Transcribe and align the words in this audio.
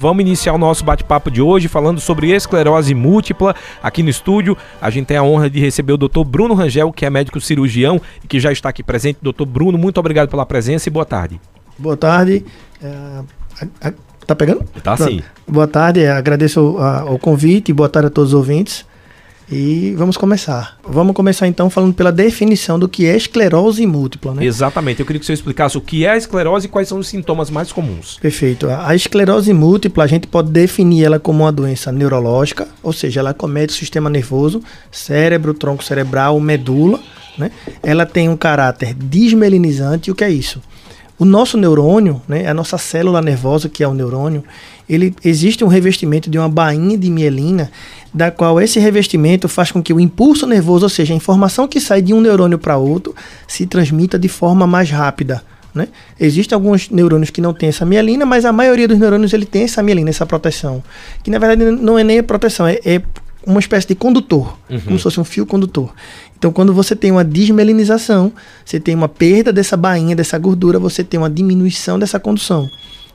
Vamos 0.00 0.20
iniciar 0.20 0.52
o 0.52 0.58
nosso 0.58 0.84
bate-papo 0.84 1.28
de 1.28 1.42
hoje 1.42 1.66
falando 1.66 2.00
sobre 2.00 2.30
esclerose 2.30 2.94
múltipla. 2.94 3.52
Aqui 3.82 4.00
no 4.00 4.08
estúdio, 4.08 4.56
a 4.80 4.90
gente 4.90 5.06
tem 5.06 5.16
a 5.16 5.24
honra 5.24 5.50
de 5.50 5.58
receber 5.58 5.92
o 5.92 5.96
Dr. 5.96 6.22
Bruno 6.24 6.54
Rangel, 6.54 6.92
que 6.92 7.04
é 7.04 7.10
médico 7.10 7.40
cirurgião 7.40 8.00
e 8.22 8.28
que 8.28 8.38
já 8.38 8.52
está 8.52 8.68
aqui 8.68 8.84
presente. 8.84 9.18
Dr. 9.20 9.44
Bruno, 9.44 9.76
muito 9.76 9.98
obrigado 9.98 10.28
pela 10.28 10.46
presença 10.46 10.88
e 10.88 10.92
boa 10.92 11.04
tarde. 11.04 11.40
Boa 11.76 11.96
tarde. 11.96 12.46
É, 12.80 13.92
tá 14.24 14.36
pegando? 14.36 14.62
Tá 14.84 14.96
sim. 14.96 15.20
Boa 15.48 15.66
tarde, 15.66 16.06
agradeço 16.06 16.78
a, 16.78 17.04
o 17.10 17.18
convite 17.18 17.70
e 17.70 17.74
boa 17.74 17.88
tarde 17.88 18.06
a 18.06 18.10
todos 18.10 18.32
os 18.32 18.38
ouvintes. 18.38 18.86
E 19.50 19.94
vamos 19.96 20.18
começar. 20.18 20.76
Vamos 20.86 21.14
começar 21.14 21.46
então 21.46 21.70
falando 21.70 21.94
pela 21.94 22.12
definição 22.12 22.78
do 22.78 22.86
que 22.86 23.06
é 23.06 23.16
esclerose 23.16 23.86
múltipla, 23.86 24.34
né? 24.34 24.44
Exatamente. 24.44 25.00
Eu 25.00 25.06
queria 25.06 25.18
que 25.18 25.24
você 25.24 25.32
explicasse 25.32 25.78
o 25.78 25.80
que 25.80 26.04
é 26.04 26.10
a 26.10 26.16
esclerose 26.18 26.66
e 26.66 26.68
quais 26.68 26.88
são 26.88 26.98
os 26.98 27.08
sintomas 27.08 27.48
mais 27.48 27.72
comuns. 27.72 28.18
Perfeito. 28.20 28.68
A 28.68 28.94
esclerose 28.94 29.52
múltipla, 29.54 30.04
a 30.04 30.06
gente 30.06 30.26
pode 30.26 30.50
definir 30.50 31.04
ela 31.04 31.18
como 31.18 31.44
uma 31.44 31.52
doença 31.52 31.90
neurológica, 31.90 32.68
ou 32.82 32.92
seja, 32.92 33.20
ela 33.20 33.32
comete 33.32 33.72
o 33.72 33.76
sistema 33.76 34.10
nervoso, 34.10 34.62
cérebro, 34.90 35.54
tronco 35.54 35.82
cerebral, 35.82 36.38
medula, 36.38 37.00
né? 37.38 37.50
Ela 37.82 38.04
tem 38.04 38.28
um 38.28 38.36
caráter 38.36 38.92
desmelinizante. 38.92 40.10
E 40.10 40.12
o 40.12 40.14
que 40.14 40.24
é 40.24 40.30
isso? 40.30 40.60
O 41.18 41.24
nosso 41.24 41.56
neurônio, 41.56 42.22
né, 42.28 42.46
a 42.46 42.54
nossa 42.54 42.78
célula 42.78 43.20
nervosa, 43.20 43.68
que 43.68 43.82
é 43.82 43.88
o 43.88 43.94
neurônio, 43.94 44.44
ele 44.88 45.14
existe 45.24 45.64
um 45.64 45.68
revestimento 45.68 46.30
de 46.30 46.38
uma 46.38 46.48
bainha 46.48 46.96
de 46.96 47.10
mielina, 47.10 47.70
da 48.12 48.30
qual 48.30 48.60
esse 48.60 48.78
revestimento 48.78 49.48
faz 49.48 49.70
com 49.70 49.82
que 49.82 49.92
o 49.92 50.00
impulso 50.00 50.46
nervoso, 50.46 50.84
ou 50.84 50.88
seja, 50.88 51.12
a 51.12 51.16
informação 51.16 51.68
que 51.68 51.80
sai 51.80 52.00
de 52.00 52.14
um 52.14 52.20
neurônio 52.20 52.58
para 52.58 52.76
outro, 52.76 53.14
se 53.46 53.66
transmita 53.66 54.18
de 54.18 54.28
forma 54.28 54.66
mais 54.66 54.90
rápida. 54.90 55.42
Né? 55.74 55.88
Existem 56.18 56.56
alguns 56.56 56.88
neurônios 56.88 57.30
que 57.30 57.40
não 57.40 57.52
têm 57.52 57.68
essa 57.68 57.84
mielina, 57.84 58.24
mas 58.24 58.44
a 58.44 58.52
maioria 58.52 58.88
dos 58.88 58.98
neurônios 58.98 59.32
ele 59.32 59.46
tem 59.46 59.64
essa 59.64 59.82
mielina, 59.82 60.10
essa 60.10 60.26
proteção. 60.26 60.82
Que 61.22 61.30
na 61.30 61.38
verdade 61.38 61.64
não 61.70 61.98
é 61.98 62.02
nem 62.02 62.18
a 62.18 62.22
proteção, 62.22 62.66
é, 62.66 62.80
é 62.84 63.02
uma 63.46 63.60
espécie 63.60 63.86
de 63.86 63.94
condutor, 63.94 64.58
uhum. 64.68 64.80
como 64.80 64.98
se 64.98 65.02
fosse 65.02 65.20
um 65.20 65.24
fio 65.24 65.46
condutor. 65.46 65.92
Então, 66.38 66.52
quando 66.52 66.72
você 66.72 66.94
tem 66.94 67.10
uma 67.10 67.24
desmelinização, 67.24 68.32
você 68.64 68.78
tem 68.78 68.94
uma 68.94 69.08
perda 69.08 69.52
dessa 69.52 69.76
bainha, 69.76 70.14
dessa 70.14 70.38
gordura, 70.38 70.78
você 70.78 71.02
tem 71.02 71.18
uma 71.18 71.30
diminuição 71.30 71.98
dessa 71.98 72.20
condução. 72.20 72.68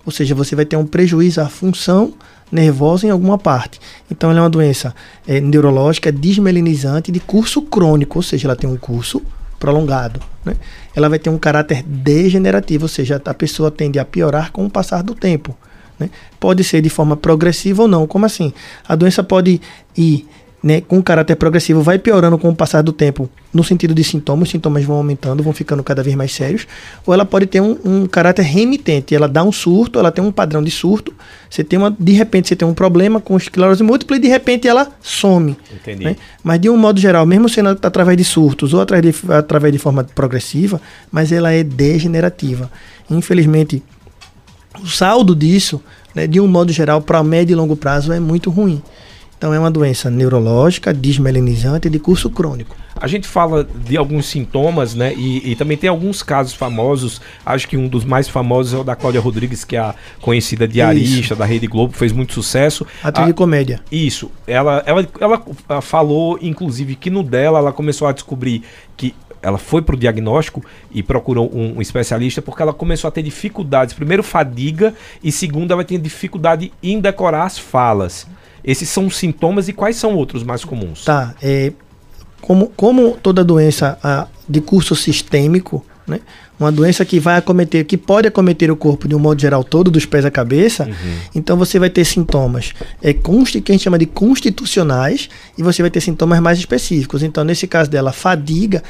Ou 0.05 0.11
seja, 0.11 0.35
você 0.35 0.55
vai 0.55 0.65
ter 0.65 0.75
um 0.75 0.85
prejuízo 0.85 1.41
à 1.41 1.47
função 1.47 2.13
nervosa 2.51 3.07
em 3.07 3.09
alguma 3.09 3.37
parte. 3.37 3.79
Então, 4.11 4.29
ela 4.29 4.39
é 4.39 4.43
uma 4.43 4.49
doença 4.49 4.93
é, 5.27 5.41
neurológica 5.41 6.11
desmelinizante 6.11 7.11
de 7.11 7.19
curso 7.19 7.61
crônico, 7.61 8.19
ou 8.19 8.23
seja, 8.23 8.47
ela 8.47 8.55
tem 8.55 8.69
um 8.69 8.77
curso 8.77 9.21
prolongado. 9.59 10.19
Né? 10.45 10.55
Ela 10.93 11.09
vai 11.09 11.17
ter 11.17 11.29
um 11.29 11.37
caráter 11.37 11.81
degenerativo, 11.83 12.83
ou 12.83 12.89
seja, 12.89 13.21
a 13.23 13.33
pessoa 13.33 13.71
tende 13.71 13.97
a 13.97 14.05
piorar 14.05 14.51
com 14.51 14.65
o 14.65 14.69
passar 14.69 15.01
do 15.01 15.15
tempo. 15.15 15.57
Né? 15.97 16.09
Pode 16.39 16.63
ser 16.63 16.81
de 16.81 16.89
forma 16.89 17.15
progressiva 17.15 17.83
ou 17.83 17.87
não. 17.87 18.05
Como 18.05 18.25
assim? 18.25 18.53
A 18.87 18.95
doença 18.95 19.23
pode 19.23 19.61
ir 19.97 20.27
né, 20.63 20.79
com 20.79 21.03
caráter 21.03 21.35
progressivo, 21.35 21.81
vai 21.81 21.99
piorando 21.99 22.37
com 22.37 22.49
o 22.49 22.55
passar 22.55 22.81
do 22.81 22.93
tempo, 22.93 23.29
no 23.53 23.63
sentido 23.63 23.93
de 23.93 24.01
sintomas, 24.01 24.47
os 24.47 24.51
sintomas 24.51 24.85
vão 24.85 24.95
aumentando, 24.95 25.43
vão 25.43 25.51
ficando 25.51 25.83
cada 25.83 26.01
vez 26.01 26.15
mais 26.15 26.31
sérios, 26.31 26.65
ou 27.05 27.13
ela 27.13 27.25
pode 27.25 27.47
ter 27.47 27.61
um, 27.61 27.77
um, 27.83 28.07
caráter 28.07 28.43
remitente, 28.43 29.13
ela 29.13 29.27
dá 29.27 29.43
um 29.43 29.51
surto, 29.51 29.99
ela 29.99 30.09
tem 30.09 30.23
um 30.23 30.31
padrão 30.31 30.63
de 30.63 30.71
surto, 30.71 31.13
você 31.49 31.65
tem 31.65 31.77
uma, 31.77 31.93
de 31.99 32.13
repente 32.13 32.47
você 32.47 32.55
tem 32.55 32.65
um 32.65 32.73
problema 32.73 33.19
com 33.19 33.35
esclerose 33.35 33.83
múltipla 33.83 34.15
e 34.15 34.19
de 34.19 34.29
repente 34.29 34.65
ela 34.65 34.89
some. 35.01 35.57
Entendi. 35.73 36.05
Né? 36.05 36.15
Mas 36.41 36.61
de 36.61 36.69
um 36.69 36.77
modo 36.77 36.97
geral, 36.97 37.25
mesmo 37.25 37.49
sendo 37.49 37.69
através 37.69 38.17
de 38.17 38.23
surtos 38.23 38.73
ou 38.73 38.79
através 38.79 39.13
de, 39.13 39.33
através 39.33 39.73
de 39.73 39.77
forma 39.77 40.05
progressiva, 40.15 40.81
mas 41.11 41.33
ela 41.33 41.51
é 41.51 41.61
degenerativa. 41.61 42.71
Infelizmente, 43.09 43.83
o 44.81 44.87
saldo 44.87 45.35
disso, 45.35 45.81
né, 46.15 46.25
de 46.25 46.39
um 46.39 46.47
modo 46.47 46.71
geral, 46.71 47.01
para 47.01 47.21
médio 47.21 47.53
e 47.53 47.55
longo 47.55 47.75
prazo, 47.75 48.13
é 48.13 48.19
muito 48.19 48.49
ruim. 48.49 48.81
Então 49.43 49.53
é 49.53 49.59
uma 49.59 49.69
doença 49.69 50.09
neurológica, 50.09 50.93
desmelinizante 50.93 51.89
de 51.89 51.99
curso 51.99 52.29
crônico. 52.29 52.77
A 52.95 53.07
gente 53.07 53.27
fala 53.27 53.67
de 53.85 53.97
alguns 53.97 54.25
sintomas, 54.27 54.95
né? 54.95 55.13
E, 55.13 55.51
e, 55.51 55.55
também 55.57 55.75
tem 55.75 55.89
alguns 55.89 56.23
casos 56.23 56.53
famosos. 56.53 57.19
Acho 57.45 57.67
que 57.67 57.75
um 57.75 57.89
dos 57.89 58.05
mais 58.05 58.29
famosos 58.29 58.73
é 58.73 58.77
o 58.77 58.85
da 58.85 58.95
Cláudia 58.95 59.19
Rodrigues, 59.19 59.65
que 59.65 59.75
é 59.75 59.79
a 59.79 59.95
conhecida 60.21 60.65
diarista 60.65 61.19
isso. 61.19 61.35
da 61.35 61.43
Rede 61.43 61.67
Globo, 61.67 61.91
fez 61.91 62.13
muito 62.13 62.31
sucesso. 62.31 62.87
Atriz 63.03 63.27
de 63.27 63.33
comédia. 63.33 63.81
Isso. 63.91 64.31
Ela, 64.47 64.81
ela, 64.85 65.05
ela, 65.19 65.43
ela 65.67 65.81
falou, 65.81 66.39
inclusive, 66.41 66.95
que 66.95 67.09
no 67.09 67.21
dela 67.21 67.59
ela 67.59 67.73
começou 67.73 68.07
a 68.07 68.13
descobrir 68.13 68.63
que 68.95 69.13
ela 69.41 69.57
foi 69.57 69.81
para 69.81 69.95
o 69.95 69.97
diagnóstico 69.97 70.63
e 70.89 71.03
procurou 71.03 71.51
um, 71.53 71.79
um, 71.79 71.81
especialista 71.81 72.41
porque 72.41 72.61
ela 72.61 72.73
começou 72.73 73.09
a 73.09 73.11
ter 73.11 73.21
dificuldades. 73.21 73.93
Primeiro, 73.93 74.23
fadiga, 74.23 74.93
e 75.21 75.33
segundo, 75.33 75.73
ela 75.73 75.83
tinha 75.83 75.99
dificuldade 75.99 76.71
em 76.81 76.97
decorar 77.01 77.43
as 77.43 77.57
falas. 77.57 78.25
Esses 78.63 78.89
são 78.89 79.07
os 79.07 79.17
sintomas 79.17 79.67
e 79.67 79.73
quais 79.73 79.95
são 79.95 80.15
outros 80.15 80.43
mais 80.43 80.63
comuns? 80.63 81.03
Tá. 81.03 81.35
É, 81.41 81.73
como, 82.41 82.67
como 82.75 83.17
toda 83.21 83.43
doença 83.43 83.97
a, 84.03 84.27
de 84.47 84.61
curso 84.61 84.95
sistêmico, 84.95 85.85
né? 86.07 86.19
Uma 86.59 86.71
doença 86.71 87.03
que 87.03 87.19
vai 87.19 87.37
acometer, 87.37 87.83
que 87.83 87.97
pode 87.97 88.27
acometer 88.27 88.69
o 88.69 88.75
corpo 88.75 89.07
de 89.07 89.15
um 89.15 89.19
modo 89.19 89.41
geral 89.41 89.63
todo, 89.63 89.89
dos 89.89 90.05
pés 90.05 90.23
à 90.23 90.31
cabeça. 90.31 90.85
Uhum. 90.85 91.15
Então 91.35 91.57
você 91.57 91.79
vai 91.79 91.89
ter 91.89 92.05
sintomas 92.05 92.73
é, 93.01 93.11
consti, 93.11 93.59
que 93.59 93.71
a 93.71 93.73
gente 93.73 93.83
chama 93.83 93.97
de 93.97 94.05
constitucionais 94.05 95.29
e 95.57 95.63
você 95.63 95.81
vai 95.81 95.89
ter 95.89 95.99
sintomas 95.99 96.39
mais 96.39 96.59
específicos. 96.59 97.23
Então, 97.23 97.43
nesse 97.43 97.67
caso 97.67 97.89
dela, 97.89 98.11
fadiga 98.11 98.83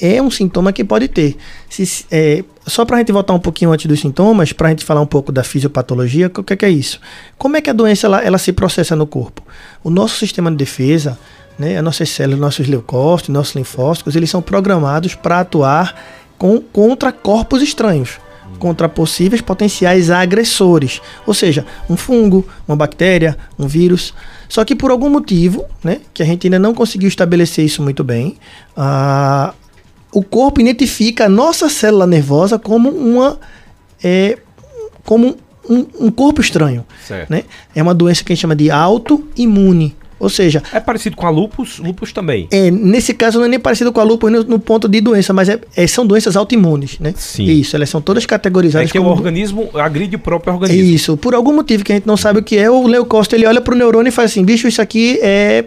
é 0.00 0.20
um 0.20 0.30
sintoma 0.30 0.72
que 0.72 0.84
pode 0.84 1.08
ter. 1.08 1.36
Se, 1.68 2.06
é, 2.10 2.44
só 2.66 2.84
para 2.84 2.96
a 2.96 2.98
gente 2.98 3.12
voltar 3.12 3.32
um 3.32 3.38
pouquinho 3.38 3.72
antes 3.72 3.86
dos 3.86 4.00
sintomas, 4.00 4.52
para 4.52 4.68
a 4.68 4.70
gente 4.70 4.84
falar 4.84 5.00
um 5.00 5.06
pouco 5.06 5.30
da 5.30 5.44
fisiopatologia, 5.44 6.26
o 6.26 6.42
que, 6.42 6.52
é 6.52 6.56
que 6.56 6.64
é 6.64 6.70
isso? 6.70 7.00
Como 7.38 7.56
é 7.56 7.60
que 7.60 7.70
a 7.70 7.72
doença 7.72 8.06
ela, 8.06 8.22
ela, 8.22 8.38
se 8.38 8.52
processa 8.52 8.96
no 8.96 9.06
corpo? 9.06 9.42
O 9.82 9.90
nosso 9.90 10.16
sistema 10.18 10.50
de 10.50 10.56
defesa, 10.56 11.18
né, 11.58 11.76
as 11.76 11.84
nossas 11.84 12.08
células, 12.10 12.40
nossos 12.40 12.66
leucócitos, 12.66 13.32
nossos 13.32 13.54
linfócitos, 13.54 14.16
eles 14.16 14.30
são 14.30 14.42
programados 14.42 15.14
para 15.14 15.40
atuar 15.40 15.94
com, 16.36 16.60
contra 16.60 17.12
corpos 17.12 17.62
estranhos 17.62 18.18
contra 18.58 18.88
possíveis 18.88 19.42
potenciais 19.42 20.10
agressores, 20.10 21.00
ou 21.26 21.34
seja, 21.34 21.66
um 21.88 21.96
fungo, 21.96 22.46
uma 22.66 22.76
bactéria, 22.76 23.36
um 23.58 23.66
vírus. 23.66 24.14
Só 24.48 24.64
que 24.64 24.74
por 24.74 24.90
algum 24.90 25.10
motivo, 25.10 25.64
né, 25.82 26.00
que 26.12 26.22
a 26.22 26.26
gente 26.26 26.46
ainda 26.46 26.58
não 26.58 26.72
conseguiu 26.72 27.08
estabelecer 27.08 27.64
isso 27.64 27.82
muito 27.82 28.04
bem, 28.04 28.36
a, 28.76 29.52
o 30.14 30.22
corpo 30.22 30.60
identifica 30.60 31.26
a 31.26 31.28
nossa 31.28 31.68
célula 31.68 32.06
nervosa 32.06 32.58
como 32.58 32.88
uma 32.88 33.38
é, 34.02 34.38
como 35.04 35.36
um, 35.68 35.86
um 36.00 36.10
corpo 36.10 36.40
estranho. 36.40 36.86
Certo. 37.06 37.30
Né? 37.30 37.42
É 37.74 37.82
uma 37.82 37.92
doença 37.92 38.22
que 38.22 38.32
a 38.32 38.34
gente 38.34 38.42
chama 38.42 38.54
de 38.54 38.70
autoimune. 38.70 39.96
Ou 40.20 40.30
seja. 40.30 40.62
É 40.72 40.78
parecido 40.78 41.16
com 41.16 41.26
a 41.26 41.30
lupus, 41.30 41.78
lupus 41.80 42.12
também. 42.12 42.46
É, 42.50 42.70
nesse 42.70 43.12
caso 43.12 43.38
não 43.38 43.46
é 43.46 43.48
nem 43.48 43.58
parecido 43.58 43.92
com 43.92 44.00
a 44.00 44.04
lupus 44.04 44.30
no, 44.30 44.44
no 44.44 44.58
ponto 44.58 44.88
de 44.88 45.00
doença, 45.00 45.32
mas 45.32 45.48
é, 45.48 45.60
é, 45.76 45.86
são 45.86 46.06
doenças 46.06 46.36
autoimunes, 46.36 46.98
né? 47.00 47.12
Sim. 47.16 47.44
Isso, 47.44 47.74
elas 47.74 47.90
são 47.90 48.00
todas 48.00 48.24
categorizadas. 48.24 48.88
É 48.88 48.92
que 48.92 48.98
como... 48.98 49.10
o 49.10 49.12
organismo 49.12 49.68
agride 49.74 50.16
o 50.16 50.18
próprio 50.18 50.54
organismo. 50.54 50.94
Isso, 50.94 51.16
por 51.16 51.34
algum 51.34 51.52
motivo 51.52 51.84
que 51.84 51.92
a 51.92 51.96
gente 51.96 52.06
não 52.06 52.16
sabe 52.16 52.38
o 52.38 52.42
que 52.42 52.56
é, 52.56 52.70
o 52.70 52.86
leucócito 52.86 53.34
ele 53.34 53.46
olha 53.46 53.60
para 53.60 53.74
o 53.74 53.76
neurônio 53.76 54.08
e 54.08 54.12
faz 54.12 54.30
assim: 54.30 54.44
bicho, 54.44 54.68
isso 54.68 54.80
aqui 54.80 55.18
é 55.20 55.64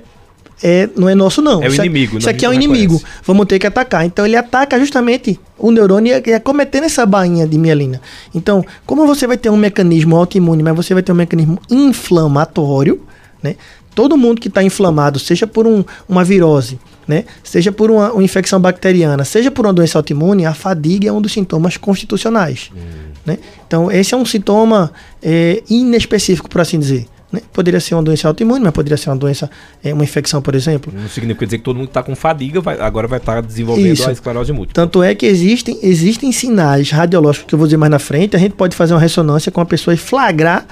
é, 0.61 0.89
não 0.95 1.07
é 1.07 1.13
nosso, 1.13 1.41
não. 1.41 1.61
É 1.63 1.67
o 1.67 1.71
isso 1.71 1.81
inimigo. 1.81 2.17
Isso 2.17 2.29
aqui 2.29 2.45
é 2.45 2.49
o 2.49 2.53
inimigo. 2.53 3.01
Vamos 3.23 3.45
ter 3.45 3.59
que 3.59 3.67
atacar. 3.67 4.05
Então 4.05 4.25
ele 4.25 4.35
ataca 4.35 4.79
justamente 4.79 5.39
o 5.57 5.71
neurônio 5.71 6.21
e 6.25 6.31
é 6.31 6.39
cometendo 6.39 6.85
essa 6.85 7.05
bainha 7.05 7.47
de 7.47 7.57
mielina. 7.57 8.01
Então, 8.33 8.65
como 8.85 9.05
você 9.05 9.27
vai 9.27 9.37
ter 9.37 9.49
um 9.49 9.57
mecanismo 9.57 10.15
autoimune, 10.15 10.63
mas 10.63 10.75
você 10.75 10.93
vai 10.93 11.03
ter 11.03 11.11
um 11.11 11.15
mecanismo 11.15 11.59
inflamatório, 11.69 13.01
né? 13.41 13.55
Todo 13.93 14.15
mundo 14.15 14.39
que 14.39 14.47
está 14.47 14.61
inflamado, 14.61 15.17
seja 15.17 15.47
por 15.47 15.65
um, 15.65 15.83
uma 16.07 16.23
virose, 16.23 16.79
né? 17.07 17.25
Seja 17.43 17.71
por 17.71 17.89
uma, 17.89 18.11
uma, 18.11 18.23
infecção 18.23 18.59
bacteriana, 18.59 19.25
seja 19.25 19.49
por 19.49 19.65
uma 19.65 19.73
doença 19.73 19.97
autoimune, 19.97 20.45
a 20.45 20.53
fadiga 20.53 21.09
é 21.09 21.11
um 21.11 21.19
dos 21.19 21.31
sintomas 21.31 21.77
constitucionais. 21.77 22.69
Hum. 22.75 23.07
Né? 23.25 23.39
Então, 23.65 23.91
esse 23.91 24.13
é 24.13 24.17
um 24.17 24.25
sintoma 24.25 24.91
é, 25.21 25.63
inespecífico, 25.67 26.47
por 26.47 26.61
assim 26.61 26.77
dizer. 26.77 27.07
Né? 27.31 27.41
Poderia 27.51 27.79
ser 27.79 27.95
uma 27.95 28.03
doença 28.03 28.27
autoimune, 28.27 28.63
mas 28.63 28.73
poderia 28.73 28.97
ser 28.97 29.09
uma 29.09 29.15
doença, 29.15 29.49
é, 29.83 29.93
uma 29.93 30.03
infecção, 30.03 30.41
por 30.41 30.55
exemplo. 30.55 30.93
Não 30.95 31.09
significa 31.09 31.45
dizer 31.45 31.57
que 31.57 31.63
todo 31.63 31.75
mundo 31.75 31.89
está 31.89 32.01
com 32.01 32.15
fadiga 32.15 32.61
vai, 32.61 32.79
agora 32.79 33.07
vai 33.07 33.19
estar 33.19 33.35
tá 33.35 33.41
desenvolvendo 33.41 33.93
Isso. 33.93 34.09
a 34.09 34.13
esclerose 34.13 34.53
múltipla. 34.53 34.85
Tanto 34.85 35.03
é 35.03 35.13
que 35.13 35.25
existem, 35.25 35.77
existem 35.83 36.31
sinais 36.31 36.89
radiológicos, 36.89 37.47
que 37.47 37.55
eu 37.55 37.59
vou 37.59 37.67
dizer 37.67 37.77
mais 37.77 37.91
na 37.91 37.99
frente, 37.99 38.35
a 38.35 38.39
gente 38.39 38.53
pode 38.53 38.75
fazer 38.75 38.93
uma 38.93 38.99
ressonância 38.99 39.51
com 39.51 39.59
a 39.59 39.65
pessoa 39.65 39.93
e 39.93 39.97
flagrar 39.97 40.65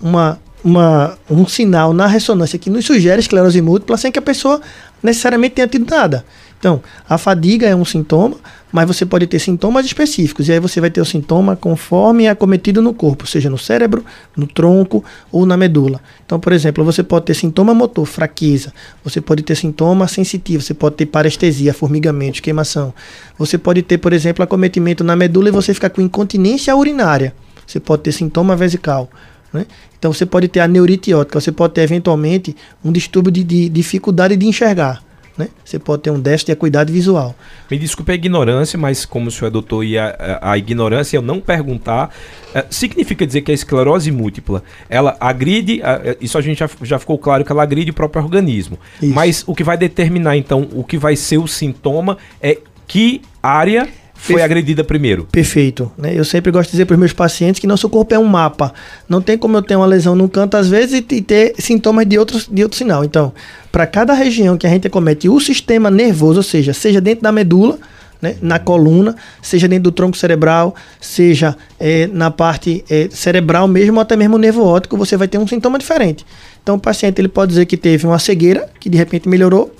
uma, 0.00 0.38
uma, 0.62 1.16
um 1.30 1.46
sinal 1.46 1.94
na 1.94 2.06
ressonância 2.06 2.58
que 2.58 2.68
nos 2.68 2.84
sugere 2.84 3.20
esclerose 3.20 3.60
múltipla 3.62 3.96
sem 3.96 4.12
que 4.12 4.18
a 4.18 4.22
pessoa 4.22 4.60
necessariamente 5.02 5.54
tenha 5.54 5.66
tido 5.66 5.90
nada. 5.90 6.24
Então, 6.58 6.80
a 7.08 7.18
fadiga 7.18 7.66
é 7.66 7.74
um 7.74 7.84
sintoma, 7.84 8.36
mas 8.72 8.86
você 8.86 9.04
pode 9.04 9.26
ter 9.26 9.38
sintomas 9.38 9.84
específicos, 9.84 10.48
e 10.48 10.52
aí 10.52 10.58
você 10.58 10.80
vai 10.80 10.90
ter 10.90 11.00
o 11.00 11.04
sintoma 11.04 11.54
conforme 11.54 12.24
é 12.24 12.30
acometido 12.30 12.80
no 12.80 12.94
corpo, 12.94 13.26
seja 13.26 13.50
no 13.50 13.58
cérebro, 13.58 14.02
no 14.34 14.46
tronco 14.46 15.04
ou 15.30 15.44
na 15.44 15.56
medula. 15.56 16.00
Então, 16.24 16.40
por 16.40 16.52
exemplo, 16.52 16.82
você 16.82 17.02
pode 17.02 17.26
ter 17.26 17.34
sintoma 17.34 17.74
motor, 17.74 18.06
fraqueza, 18.06 18.72
você 19.04 19.20
pode 19.20 19.42
ter 19.42 19.54
sintoma 19.54 20.08
sensitivo, 20.08 20.62
você 20.62 20.72
pode 20.72 20.96
ter 20.96 21.06
parestesia, 21.06 21.74
formigamento, 21.74 22.42
queimação. 22.42 22.94
Você 23.38 23.58
pode 23.58 23.82
ter, 23.82 23.98
por 23.98 24.12
exemplo, 24.12 24.42
acometimento 24.42 25.04
na 25.04 25.14
medula 25.14 25.48
e 25.48 25.52
você 25.52 25.74
ficar 25.74 25.90
com 25.90 26.00
incontinência 26.00 26.74
urinária. 26.74 27.34
Você 27.66 27.78
pode 27.78 28.02
ter 28.02 28.12
sintoma 28.12 28.56
vesical. 28.56 29.10
Né? 29.52 29.66
Então 29.98 30.12
você 30.12 30.24
pode 30.24 30.48
ter 30.48 30.60
a 30.60 30.66
neurite 30.66 31.12
óptica, 31.12 31.40
você 31.40 31.52
pode 31.52 31.74
ter 31.74 31.82
eventualmente 31.82 32.56
um 32.82 32.90
distúrbio 32.90 33.30
de, 33.30 33.44
de 33.44 33.68
dificuldade 33.68 34.34
de 34.34 34.46
enxergar. 34.46 35.02
Né? 35.36 35.48
Você 35.64 35.78
pode 35.78 36.02
ter 36.02 36.10
um 36.10 36.20
déficit 36.20 36.46
de 36.46 36.52
acuidade 36.52 36.92
visual. 36.92 37.34
Me 37.70 37.78
desculpe 37.78 38.12
a 38.12 38.14
ignorância, 38.14 38.78
mas 38.78 39.06
como 39.06 39.28
o 39.28 39.30
senhor 39.30 39.48
é 39.48 39.50
doutor 39.50 39.82
e 39.82 39.96
a, 39.96 40.38
a, 40.42 40.52
a 40.52 40.58
ignorância, 40.58 41.16
eu 41.16 41.22
não 41.22 41.40
perguntar, 41.40 42.14
é, 42.54 42.66
significa 42.68 43.26
dizer 43.26 43.40
que 43.40 43.50
a 43.50 43.54
esclerose 43.54 44.10
múltipla, 44.12 44.62
ela 44.90 45.16
agride, 45.18 45.82
a, 45.82 46.16
isso 46.20 46.36
a 46.36 46.42
gente 46.42 46.58
já, 46.58 46.68
já 46.82 46.98
ficou 46.98 47.16
claro 47.16 47.44
que 47.44 47.52
ela 47.52 47.62
agride 47.62 47.90
o 47.90 47.94
próprio 47.94 48.22
organismo. 48.22 48.78
Isso. 49.00 49.14
Mas 49.14 49.42
o 49.46 49.54
que 49.54 49.64
vai 49.64 49.78
determinar, 49.78 50.36
então, 50.36 50.68
o 50.72 50.84
que 50.84 50.98
vai 50.98 51.16
ser 51.16 51.38
o 51.38 51.48
sintoma 51.48 52.18
é 52.40 52.58
que 52.86 53.22
área 53.42 53.88
foi 54.22 54.36
Perfe... 54.36 54.44
agredida 54.44 54.84
primeiro. 54.84 55.26
Perfeito. 55.32 55.90
Né? 55.98 56.12
Eu 56.14 56.24
sempre 56.24 56.52
gosto 56.52 56.68
de 56.68 56.72
dizer 56.72 56.84
para 56.84 56.94
os 56.94 57.00
meus 57.00 57.12
pacientes 57.12 57.60
que 57.60 57.66
nosso 57.66 57.88
corpo 57.88 58.14
é 58.14 58.18
um 58.18 58.24
mapa. 58.24 58.72
Não 59.08 59.20
tem 59.20 59.36
como 59.36 59.56
eu 59.56 59.62
ter 59.62 59.74
uma 59.74 59.84
lesão 59.84 60.14
num 60.14 60.28
canto, 60.28 60.56
às 60.56 60.68
vezes, 60.68 61.02
e 61.10 61.20
ter 61.20 61.54
sintomas 61.58 62.06
de, 62.06 62.16
outros, 62.16 62.46
de 62.48 62.62
outro 62.62 62.78
sinal. 62.78 63.02
Então, 63.02 63.32
para 63.72 63.84
cada 63.84 64.14
região 64.14 64.56
que 64.56 64.64
a 64.64 64.70
gente 64.70 64.88
comete 64.88 65.28
o 65.28 65.40
sistema 65.40 65.90
nervoso, 65.90 66.38
ou 66.38 66.42
seja, 66.44 66.72
seja 66.72 67.00
dentro 67.00 67.24
da 67.24 67.32
medula, 67.32 67.80
né, 68.20 68.36
na 68.40 68.60
coluna, 68.60 69.16
seja 69.42 69.66
dentro 69.66 69.90
do 69.90 69.92
tronco 69.92 70.16
cerebral, 70.16 70.72
seja 71.00 71.56
é, 71.80 72.06
na 72.06 72.30
parte 72.30 72.84
é, 72.88 73.08
cerebral 73.10 73.66
mesmo, 73.66 73.96
ou 73.96 74.02
até 74.02 74.14
mesmo 74.14 74.38
nervo 74.38 74.64
óptico, 74.64 74.96
você 74.96 75.16
vai 75.16 75.26
ter 75.26 75.38
um 75.38 75.48
sintoma 75.48 75.80
diferente. 75.80 76.24
Então, 76.62 76.76
o 76.76 76.80
paciente 76.80 77.20
ele 77.20 77.26
pode 77.26 77.48
dizer 77.48 77.66
que 77.66 77.76
teve 77.76 78.06
uma 78.06 78.20
cegueira, 78.20 78.70
que 78.78 78.88
de 78.88 78.96
repente 78.96 79.28
melhorou, 79.28 79.74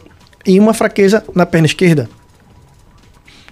e 0.45 0.59
uma 0.59 0.75
fraqueza 0.75 1.23
na 1.33 1.47
perna 1.47 1.67
esquerda. 1.67 2.09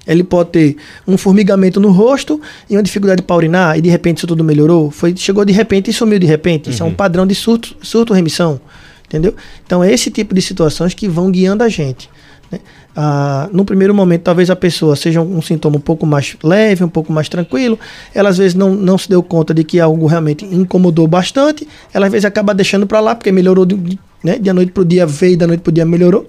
Ele 0.07 0.25
pode 0.25 0.51
ter 0.51 0.77
um 1.07 1.17
formigamento 1.19 1.79
no 1.79 1.91
rosto 1.91 2.41
e 2.69 2.77
uma 2.77 2.83
dificuldade 2.83 3.23
para 3.23 3.37
urinar 3.37 3.79
e 3.79 3.81
de 3.81 3.89
repente 3.89 4.19
isso 4.19 4.27
tudo 4.27 4.43
melhorou. 4.43 4.91
Foi, 4.91 5.15
chegou 5.17 5.45
de 5.45 5.53
repente 5.53 5.91
e 5.91 5.93
sumiu 5.93 6.19
de 6.19 6.27
repente. 6.27 6.67
Uhum. 6.67 6.73
Isso 6.73 6.83
é 6.83 6.87
um 6.87 6.89
uhum. 6.89 6.95
padrão 6.95 7.27
de 7.27 7.35
surto, 7.35 7.77
surto 7.83 8.13
remissão. 8.13 8.61
Entendeu? 9.07 9.35
Então 9.67 9.83
é 9.83 9.93
esse 9.93 10.11
tipo 10.11 10.35
de 10.35 10.41
situações 10.41 10.95
que 10.95 11.09
vão 11.09 11.31
guiando 11.31 11.65
a 11.65 11.69
gente. 11.69 12.09
Né? 12.51 12.61
Ah, 12.95 13.49
no 13.53 13.65
primeiro 13.65 13.95
momento, 13.95 14.23
talvez 14.23 14.51
a 14.51 14.57
pessoa 14.57 14.97
seja 14.97 15.21
um, 15.21 15.39
um, 15.39 15.43
sintoma 15.43 15.77
um 15.77 15.81
pouco 15.81 16.05
mais 16.07 16.37
leve, 16.43 16.83
um 16.83 16.89
pouco 16.89 17.13
mais 17.13 17.29
tranquilo. 17.29 17.79
Ela 18.15 18.29
às 18.29 18.39
vezes 18.39 18.55
não, 18.55 18.75
não 18.75 18.99
se 18.99 19.09
deu 19.09 19.23
conta 19.23 19.55
de 19.55 19.65
que 19.65 19.79
algo 19.79 20.07
realmente 20.07 20.45
incomodou 20.45 21.07
bastante. 21.07 21.67
Ela 21.93 22.07
às 22.07 22.13
vezes 22.13 22.25
acaba 22.25 22.55
deixando 22.55 22.87
para 22.87 23.01
lá 23.01 23.15
porque 23.15 23.31
melhorou 23.31 23.65
de, 23.65 23.99
né? 24.23 24.39
de 24.39 24.53
noite 24.53 24.73
para 24.73 24.83
o 24.83 24.85
dia, 24.85 25.07
veio 25.07 25.37
da 25.37 25.47
noite 25.47 25.61
para 25.61 25.71
o 25.71 25.73
dia, 25.73 25.85
melhorou. 25.85 26.27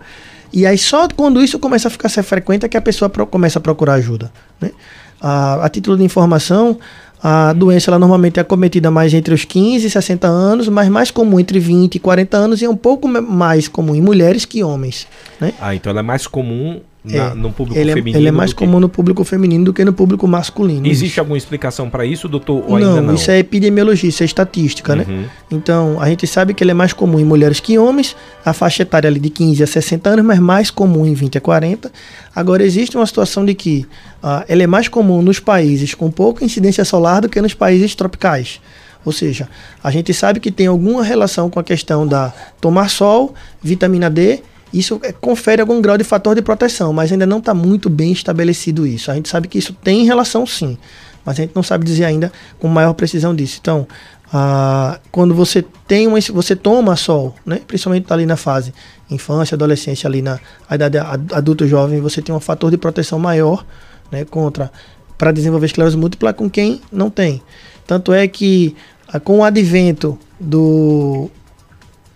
E 0.54 0.66
aí 0.66 0.78
só 0.78 1.08
quando 1.08 1.42
isso 1.42 1.58
começa 1.60 1.88
a 1.88 1.92
ficar 1.92 2.10
ser 2.10 2.24
frequente 2.24 2.66
é 2.66 2.70
que 2.70 2.78
a 2.78 2.82
pessoa 2.82 3.10
começa 3.10 3.60
a 3.60 3.62
procurar 3.62 3.94
ajuda. 3.94 4.32
Né? 4.60 4.72
A, 5.20 5.66
a, 5.66 5.70
título 5.70 5.98
de 5.98 6.04
informação, 6.04 6.78
a 7.22 7.54
doença 7.54 7.90
ela 7.90 8.00
normalmente 8.00 8.40
é 8.40 8.44
cometida 8.44 8.90
mais 8.90 9.14
entre 9.14 9.34
os 9.34 9.46
15 9.46 9.86
e 9.86 9.90
60 9.90 10.28
anos, 10.28 10.68
mas 10.68 10.90
mais 10.90 11.12
comum 11.12 11.40
entre 11.40 11.60
20 11.60 11.96
e 11.96 12.00
40 12.00 12.38
anos 12.38 12.62
e 12.62 12.66
é 12.66 12.70
um 12.70 12.76
pouco 12.76 13.08
mais 13.08 13.68
comum 13.68 13.96
em 13.96 14.02
mulheres 14.02 14.44
que 14.44 14.64
homens. 14.64 15.08
Né? 15.40 15.54
Ah, 15.62 15.76
então 15.76 15.92
ela 15.92 16.00
é 16.00 16.04
mais 16.04 16.28
comum 16.28 16.82
na, 17.04 17.32
é, 17.32 17.34
no 17.34 17.52
público 17.52 17.80
ele 17.80 17.94
feminino. 17.94 18.18
É, 18.18 18.22
ele 18.22 18.28
é 18.28 18.32
mais 18.32 18.54
comum 18.54 18.74
que... 18.74 18.80
no 18.82 18.90
público 18.90 19.24
feminino 19.24 19.66
do 19.66 19.74
que 19.74 19.84
no 19.84 19.92
público 19.92 20.28
masculino. 20.28 20.86
Existe 20.86 21.20
alguma 21.20 21.38
explicação 21.38 21.90
para 21.90 22.06
isso, 22.06 22.28
doutor? 22.28 22.64
Ou 22.68 22.80
não, 22.80 23.02
não, 23.02 23.16
isso 23.16 23.32
é 23.32 23.40
epidemiologia, 23.40 24.10
isso 24.10 24.22
é 24.22 24.26
estatística, 24.26 24.96
né? 24.96 25.06
uhum. 25.08 25.22
né? 25.22 25.30
Então, 25.52 26.00
a 26.00 26.08
gente 26.08 26.28
sabe 26.28 26.54
que 26.54 26.64
ele 26.64 26.72
é 26.72 26.76
mais 26.76 26.94
comum 26.94 27.20
em 27.20 27.26
mulheres 27.26 27.60
que 27.60 27.74
em 27.74 27.78
homens, 27.80 28.16
a 28.46 28.54
faixa 28.54 28.84
etária 28.84 29.08
ali 29.08 29.20
de 29.20 29.30
15 29.30 29.64
a 29.64 29.68
60 29.68 30.10
anos, 30.10 30.26
mas 30.26 30.40
mais 30.40 30.70
comum 30.70 31.06
em 31.06 31.14
20 31.14 31.40
a 31.40 31.42
40. 31.42 31.92
Agora, 32.36 32.64
existe 32.64 32.96
uma 32.96 33.06
situação 33.06 33.44
de 33.44 33.56
que 33.56 33.88
uh, 34.24 34.44
ele 34.48 34.64
é 34.64 34.68
mais 34.68 34.88
comum 34.88 35.22
nos 35.24 35.40
países 35.40 35.96
com 35.96 36.12
pouca 36.12 36.46
incidência 36.46 36.86
solar 36.86 37.22
do 37.22 37.30
que 37.30 37.42
nos 37.42 37.56
países 37.56 37.96
tropicais. 37.96 38.62
Ou 39.04 39.12
seja, 39.12 39.50
a 39.84 39.90
gente 39.90 40.14
sabe 40.14 40.40
que 40.40 40.52
tem 40.52 40.68
alguma 40.68 41.04
relação 41.04 41.50
com 41.50 41.60
a 41.60 41.64
questão 41.64 42.06
da 42.06 42.32
tomar 42.60 42.90
sol, 42.90 43.34
vitamina 43.64 44.08
D 44.08 44.44
isso 44.74 45.00
é, 45.04 45.12
confere 45.12 45.62
algum 45.62 45.82
grau 45.82 45.98
de 45.98 46.04
fator 46.04 46.36
de 46.36 46.42
proteção, 46.42 46.94
mas 46.94 47.12
ainda 47.12 47.26
não 47.26 47.40
está 47.40 47.54
muito 47.54 47.90
bem 47.90 48.12
estabelecido 48.12 48.88
isso. 48.88 49.12
A 49.12 49.16
gente 49.16 49.30
sabe 49.30 49.48
que 49.48 49.58
isso 49.58 49.74
tem 49.74 50.06
relação 50.06 50.46
sim, 50.46 50.78
mas 51.26 51.40
a 51.40 51.42
gente 51.42 51.56
não 51.56 51.64
sabe 51.64 51.86
dizer 51.86 52.06
ainda 52.06 52.32
com 52.60 52.68
maior 52.68 52.94
precisão 52.94 53.36
disso. 53.36 53.58
Então, 53.60 53.88
ah, 54.34 55.00
quando 55.12 55.36
você 55.36 55.64
tem 55.88 56.08
uma, 56.08 56.20
você 56.22 56.56
toma 56.56 56.96
sol, 56.96 57.36
né, 57.46 57.60
principalmente 57.68 58.12
ali 58.14 58.26
na 58.26 58.38
fase 58.38 58.74
infância, 59.10 59.56
adolescência, 59.56 60.08
ali 60.08 60.22
na 60.22 60.40
idade 60.72 60.98
adulto 60.98 61.68
jovem, 61.68 62.00
você 62.00 62.22
tem 62.22 62.34
um 62.34 62.40
fator 62.40 62.72
de 62.72 62.78
proteção 62.78 63.20
maior 63.20 63.66
né, 64.10 64.24
contra 64.24 64.72
para 65.18 65.34
desenvolver 65.34 65.66
esclerose 65.66 65.98
múltipla 65.98 66.34
com 66.34 66.50
quem 66.50 66.82
não 66.92 67.10
tem. 67.10 67.42
Tanto 67.86 68.14
é 68.14 68.26
que 68.26 68.74
ah, 69.08 69.20
com 69.20 69.40
o 69.40 69.44
advento 69.44 70.18
do 70.40 71.30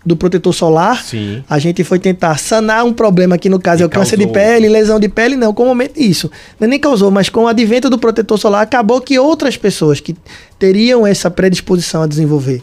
do 0.06 0.16
protetor 0.16 0.54
solar, 0.54 1.04
Sim. 1.04 1.42
a 1.50 1.58
gente 1.58 1.82
foi 1.82 1.98
tentar 1.98 2.38
sanar 2.38 2.84
um 2.84 2.92
problema 2.92 3.36
que 3.36 3.48
no 3.48 3.58
caso 3.58 3.82
e 3.82 3.84
é 3.84 3.86
o 3.86 3.88
câncer 3.88 4.16
de 4.16 4.28
pele, 4.28 4.68
lesão 4.68 5.00
de 5.00 5.08
pele, 5.08 5.34
não, 5.34 5.52
com 5.52 5.64
o 5.64 5.66
momento 5.66 5.98
isso. 5.98 6.30
Não 6.60 6.68
nem 6.68 6.78
causou, 6.78 7.10
mas 7.10 7.28
com 7.28 7.42
o 7.42 7.48
advento 7.48 7.90
do 7.90 7.98
protetor 7.98 8.38
solar 8.38 8.62
acabou 8.62 9.00
que 9.00 9.18
outras 9.18 9.56
pessoas 9.56 9.98
que 9.98 10.14
teriam 10.60 11.04
essa 11.04 11.28
predisposição 11.28 12.02
a 12.02 12.06
desenvolver 12.06 12.62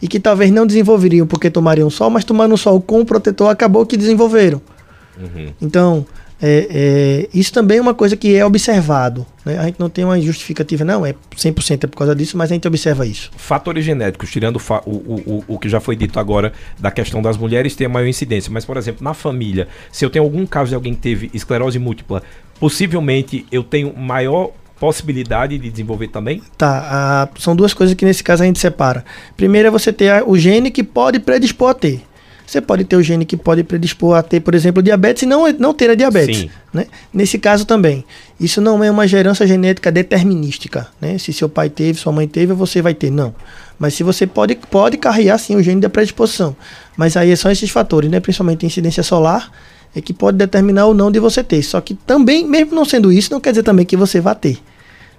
e 0.00 0.06
que 0.06 0.20
talvez 0.20 0.52
não 0.52 0.64
desenvolveriam 0.64 1.26
porque 1.26 1.50
tomariam 1.50 1.90
sol, 1.90 2.10
mas 2.10 2.24
tomando 2.24 2.56
sol 2.56 2.80
com 2.80 3.00
o 3.00 3.04
protetor 3.04 3.50
acabou 3.50 3.84
que 3.84 3.96
desenvolveram. 3.96 4.62
Uhum. 5.18 5.52
Então, 5.60 6.06
é, 6.46 6.66
é, 6.70 7.28
isso 7.32 7.50
também 7.50 7.78
é 7.78 7.80
uma 7.80 7.94
coisa 7.94 8.16
que 8.16 8.36
é 8.36 8.44
observado. 8.44 9.24
Né? 9.46 9.58
A 9.58 9.64
gente 9.64 9.80
não 9.80 9.88
tem 9.88 10.04
uma 10.04 10.20
justificativa, 10.20 10.84
não, 10.84 11.06
é 11.06 11.14
100% 11.34 11.84
é 11.84 11.86
por 11.86 11.96
causa 11.96 12.14
disso, 12.14 12.36
mas 12.36 12.50
a 12.50 12.54
gente 12.54 12.68
observa 12.68 13.06
isso. 13.06 13.30
Fatores 13.34 13.82
genéticos, 13.82 14.30
tirando 14.30 14.56
o, 14.56 14.90
o, 14.90 15.22
o, 15.26 15.44
o 15.48 15.58
que 15.58 15.70
já 15.70 15.80
foi 15.80 15.96
dito 15.96 16.20
agora 16.20 16.52
da 16.78 16.90
questão 16.90 17.22
das 17.22 17.38
mulheres, 17.38 17.74
tem 17.74 17.86
a 17.86 17.90
maior 17.90 18.06
incidência. 18.06 18.52
Mas, 18.52 18.66
por 18.66 18.76
exemplo, 18.76 19.02
na 19.02 19.14
família, 19.14 19.68
se 19.90 20.04
eu 20.04 20.10
tenho 20.10 20.22
algum 20.22 20.44
caso 20.44 20.68
de 20.68 20.74
alguém 20.74 20.94
que 20.94 21.00
teve 21.00 21.30
esclerose 21.32 21.78
múltipla, 21.78 22.22
possivelmente 22.60 23.46
eu 23.50 23.64
tenho 23.64 23.96
maior 23.96 24.50
possibilidade 24.78 25.56
de 25.56 25.70
desenvolver 25.70 26.08
também? 26.08 26.42
Tá, 26.58 27.30
a, 27.32 27.40
são 27.40 27.56
duas 27.56 27.72
coisas 27.72 27.94
que 27.94 28.04
nesse 28.04 28.22
caso 28.22 28.42
a 28.42 28.46
gente 28.46 28.58
separa. 28.58 29.02
Primeiro 29.34 29.68
é 29.68 29.70
você 29.70 29.90
ter 29.92 30.10
a, 30.10 30.24
o 30.26 30.36
gene 30.36 30.70
que 30.70 30.82
pode 30.82 31.18
predispor 31.20 31.70
a 31.70 31.74
ter. 31.74 32.02
Você 32.46 32.60
pode 32.60 32.84
ter 32.84 32.96
o 32.96 33.02
gene 33.02 33.24
que 33.24 33.36
pode 33.36 33.64
predispor 33.64 34.16
a 34.16 34.22
ter, 34.22 34.40
por 34.40 34.54
exemplo, 34.54 34.82
diabetes 34.82 35.22
e 35.22 35.26
não, 35.26 35.50
não 35.52 35.72
ter 35.72 35.90
a 35.90 35.94
diabetes. 35.94 36.48
Né? 36.72 36.86
Nesse 37.12 37.38
caso 37.38 37.64
também. 37.64 38.04
Isso 38.38 38.60
não 38.60 38.82
é 38.84 38.90
uma 38.90 39.08
gerança 39.08 39.46
genética 39.46 39.90
determinística. 39.90 40.86
Né? 41.00 41.16
Se 41.16 41.32
seu 41.32 41.48
pai 41.48 41.70
teve, 41.70 41.98
sua 41.98 42.12
mãe 42.12 42.28
teve, 42.28 42.52
você 42.52 42.82
vai 42.82 42.92
ter. 42.92 43.10
Não. 43.10 43.34
Mas 43.78 43.94
se 43.94 44.02
você 44.02 44.26
pode, 44.26 44.56
pode 44.70 44.98
carregar 44.98 45.38
sim 45.38 45.56
o 45.56 45.62
gene 45.62 45.80
da 45.80 45.88
predisposição. 45.88 46.54
Mas 46.96 47.16
aí 47.16 47.34
são 47.36 47.50
esses 47.50 47.70
fatores, 47.70 48.10
né? 48.10 48.20
principalmente 48.20 48.64
a 48.64 48.68
incidência 48.68 49.02
solar, 49.02 49.50
é 49.96 50.00
que 50.00 50.12
pode 50.12 50.36
determinar 50.36 50.86
ou 50.86 50.94
não 50.94 51.10
de 51.10 51.18
você 51.18 51.42
ter. 51.42 51.62
Só 51.62 51.80
que 51.80 51.94
também, 51.94 52.46
mesmo 52.46 52.74
não 52.74 52.84
sendo 52.84 53.10
isso, 53.10 53.32
não 53.32 53.40
quer 53.40 53.50
dizer 53.50 53.62
também 53.62 53.86
que 53.86 53.96
você 53.96 54.20
vá 54.20 54.34
ter. 54.34 54.58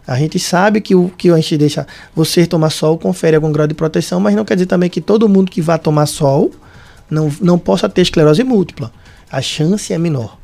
A 0.07 0.17
gente 0.17 0.37
sabe 0.37 0.81
que 0.81 0.93
o 0.93 1.09
que 1.17 1.31
a 1.31 1.35
gente 1.35 1.57
deixa 1.57 1.87
você 2.15 2.45
tomar 2.45 2.69
sol 2.69 2.97
confere 2.97 3.35
algum 3.35 3.51
grau 3.51 3.65
de 3.65 3.73
proteção, 3.73 4.19
mas 4.19 4.35
não 4.35 4.45
quer 4.45 4.53
dizer 4.53 4.67
também 4.67 4.89
que 4.89 5.01
todo 5.01 5.27
mundo 5.27 5.49
que 5.49 5.61
vá 5.61 5.79
tomar 5.79 6.05
sol 6.05 6.51
não, 7.09 7.31
não 7.41 7.57
possa 7.57 7.89
ter 7.89 8.01
esclerose 8.01 8.43
múltipla. 8.43 8.91
A 9.31 9.41
chance 9.41 9.93
é 9.93 9.97
menor 9.97 10.37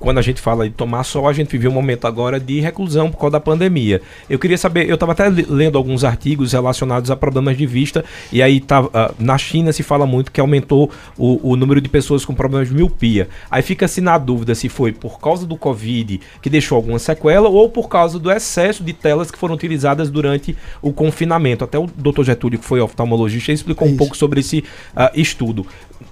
quando 0.00 0.18
a 0.18 0.22
gente 0.22 0.40
fala 0.40 0.66
de 0.66 0.74
tomar 0.74 1.04
sol, 1.04 1.28
a 1.28 1.32
gente 1.32 1.50
viveu 1.50 1.70
um 1.70 1.74
momento 1.74 2.06
agora 2.06 2.40
de 2.40 2.58
reclusão 2.58 3.10
por 3.10 3.18
causa 3.18 3.32
da 3.32 3.40
pandemia. 3.40 4.00
Eu 4.28 4.38
queria 4.38 4.56
saber, 4.56 4.88
eu 4.88 4.94
estava 4.94 5.12
até 5.12 5.28
lendo 5.28 5.76
alguns 5.76 6.02
artigos 6.02 6.52
relacionados 6.54 7.10
a 7.10 7.16
problemas 7.16 7.56
de 7.56 7.66
vista, 7.66 8.02
e 8.32 8.42
aí 8.42 8.60
tá, 8.60 8.80
uh, 8.80 8.90
na 9.18 9.36
China 9.36 9.72
se 9.72 9.82
fala 9.82 10.06
muito 10.06 10.32
que 10.32 10.40
aumentou 10.40 10.90
o, 11.18 11.52
o, 11.52 11.54
número 11.54 11.80
de 11.80 11.88
pessoas 11.88 12.24
com 12.24 12.34
problemas 12.34 12.68
de 12.68 12.74
miopia. 12.74 13.28
Aí 13.50 13.62
fica-se 13.62 14.00
na 14.00 14.16
dúvida 14.16 14.54
se 14.54 14.70
foi 14.70 14.90
por 14.90 15.20
causa 15.20 15.46
do 15.46 15.56
Covid 15.56 16.18
que 16.40 16.48
deixou 16.48 16.76
alguma 16.76 16.98
sequela 16.98 17.50
ou 17.50 17.68
por 17.68 17.88
causa 17.88 18.18
do 18.18 18.30
excesso 18.30 18.82
de 18.82 18.94
telas 18.94 19.30
que 19.30 19.38
foram 19.38 19.54
utilizadas 19.54 20.08
durante 20.08 20.56
o 20.80 20.92
confinamento. 20.92 21.62
Até 21.62 21.78
o 21.78 21.86
Dr. 21.86 22.22
Getúlio, 22.24 22.58
que 22.58 22.64
foi 22.64 22.80
oftalmologista, 22.80 23.52
explicou 23.52 23.86
é 23.86 23.90
um 23.90 23.96
pouco 23.96 24.16
sobre 24.16 24.40
esse 24.40 24.60
uh, 24.96 25.10
estudo. 25.14 25.66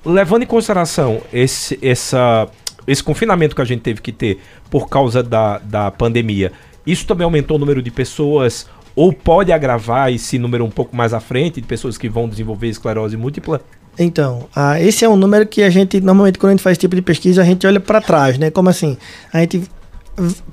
Levando 0.05 0.43
em 0.43 0.47
consideração 0.47 1.21
esse, 1.33 1.79
essa 1.83 2.49
esse 2.87 3.05
confinamento 3.05 3.55
que 3.55 3.61
a 3.61 3.65
gente 3.65 3.83
teve 3.83 4.01
que 4.01 4.13
ter 4.13 4.41
por 4.71 4.89
causa 4.89 5.23
da, 5.23 5.59
da 5.59 5.91
pandemia, 5.91 6.53
isso 6.87 7.07
também 7.07 7.25
aumentou 7.25 7.57
o 7.57 7.61
número 7.61 7.83
de 7.83 7.91
pessoas 7.91 8.67
ou 8.97 9.13
pode 9.13 9.53
agravar 9.53 10.13
esse 10.13 10.39
número 10.39 10.65
um 10.65 10.71
pouco 10.71 10.97
mais 10.97 11.13
à 11.13 11.21
frente 11.21 11.61
de 11.61 11.67
pessoas 11.67 11.99
que 11.99 12.09
vão 12.09 12.29
desenvolver 12.29 12.69
esclerose 12.69 13.17
múltipla? 13.17 13.61
Então, 13.99 14.49
ah, 14.57 14.81
esse 14.81 15.05
é 15.05 15.09
um 15.09 15.17
número 15.17 15.47
que 15.47 15.63
a 15.63 15.71
gente, 15.71 16.01
normalmente, 16.01 16.39
quando 16.39 16.51
a 16.51 16.53
gente 16.55 16.63
faz 16.63 16.75
esse 16.75 16.81
tipo 16.81 16.97
de 16.97 17.03
pesquisa, 17.03 17.43
a 17.43 17.45
gente 17.45 17.67
olha 17.67 17.79
para 17.79 18.01
trás, 18.01 18.39
né? 18.39 18.51
Como 18.51 18.69
assim? 18.69 18.97
A 19.33 19.41
gente 19.41 19.63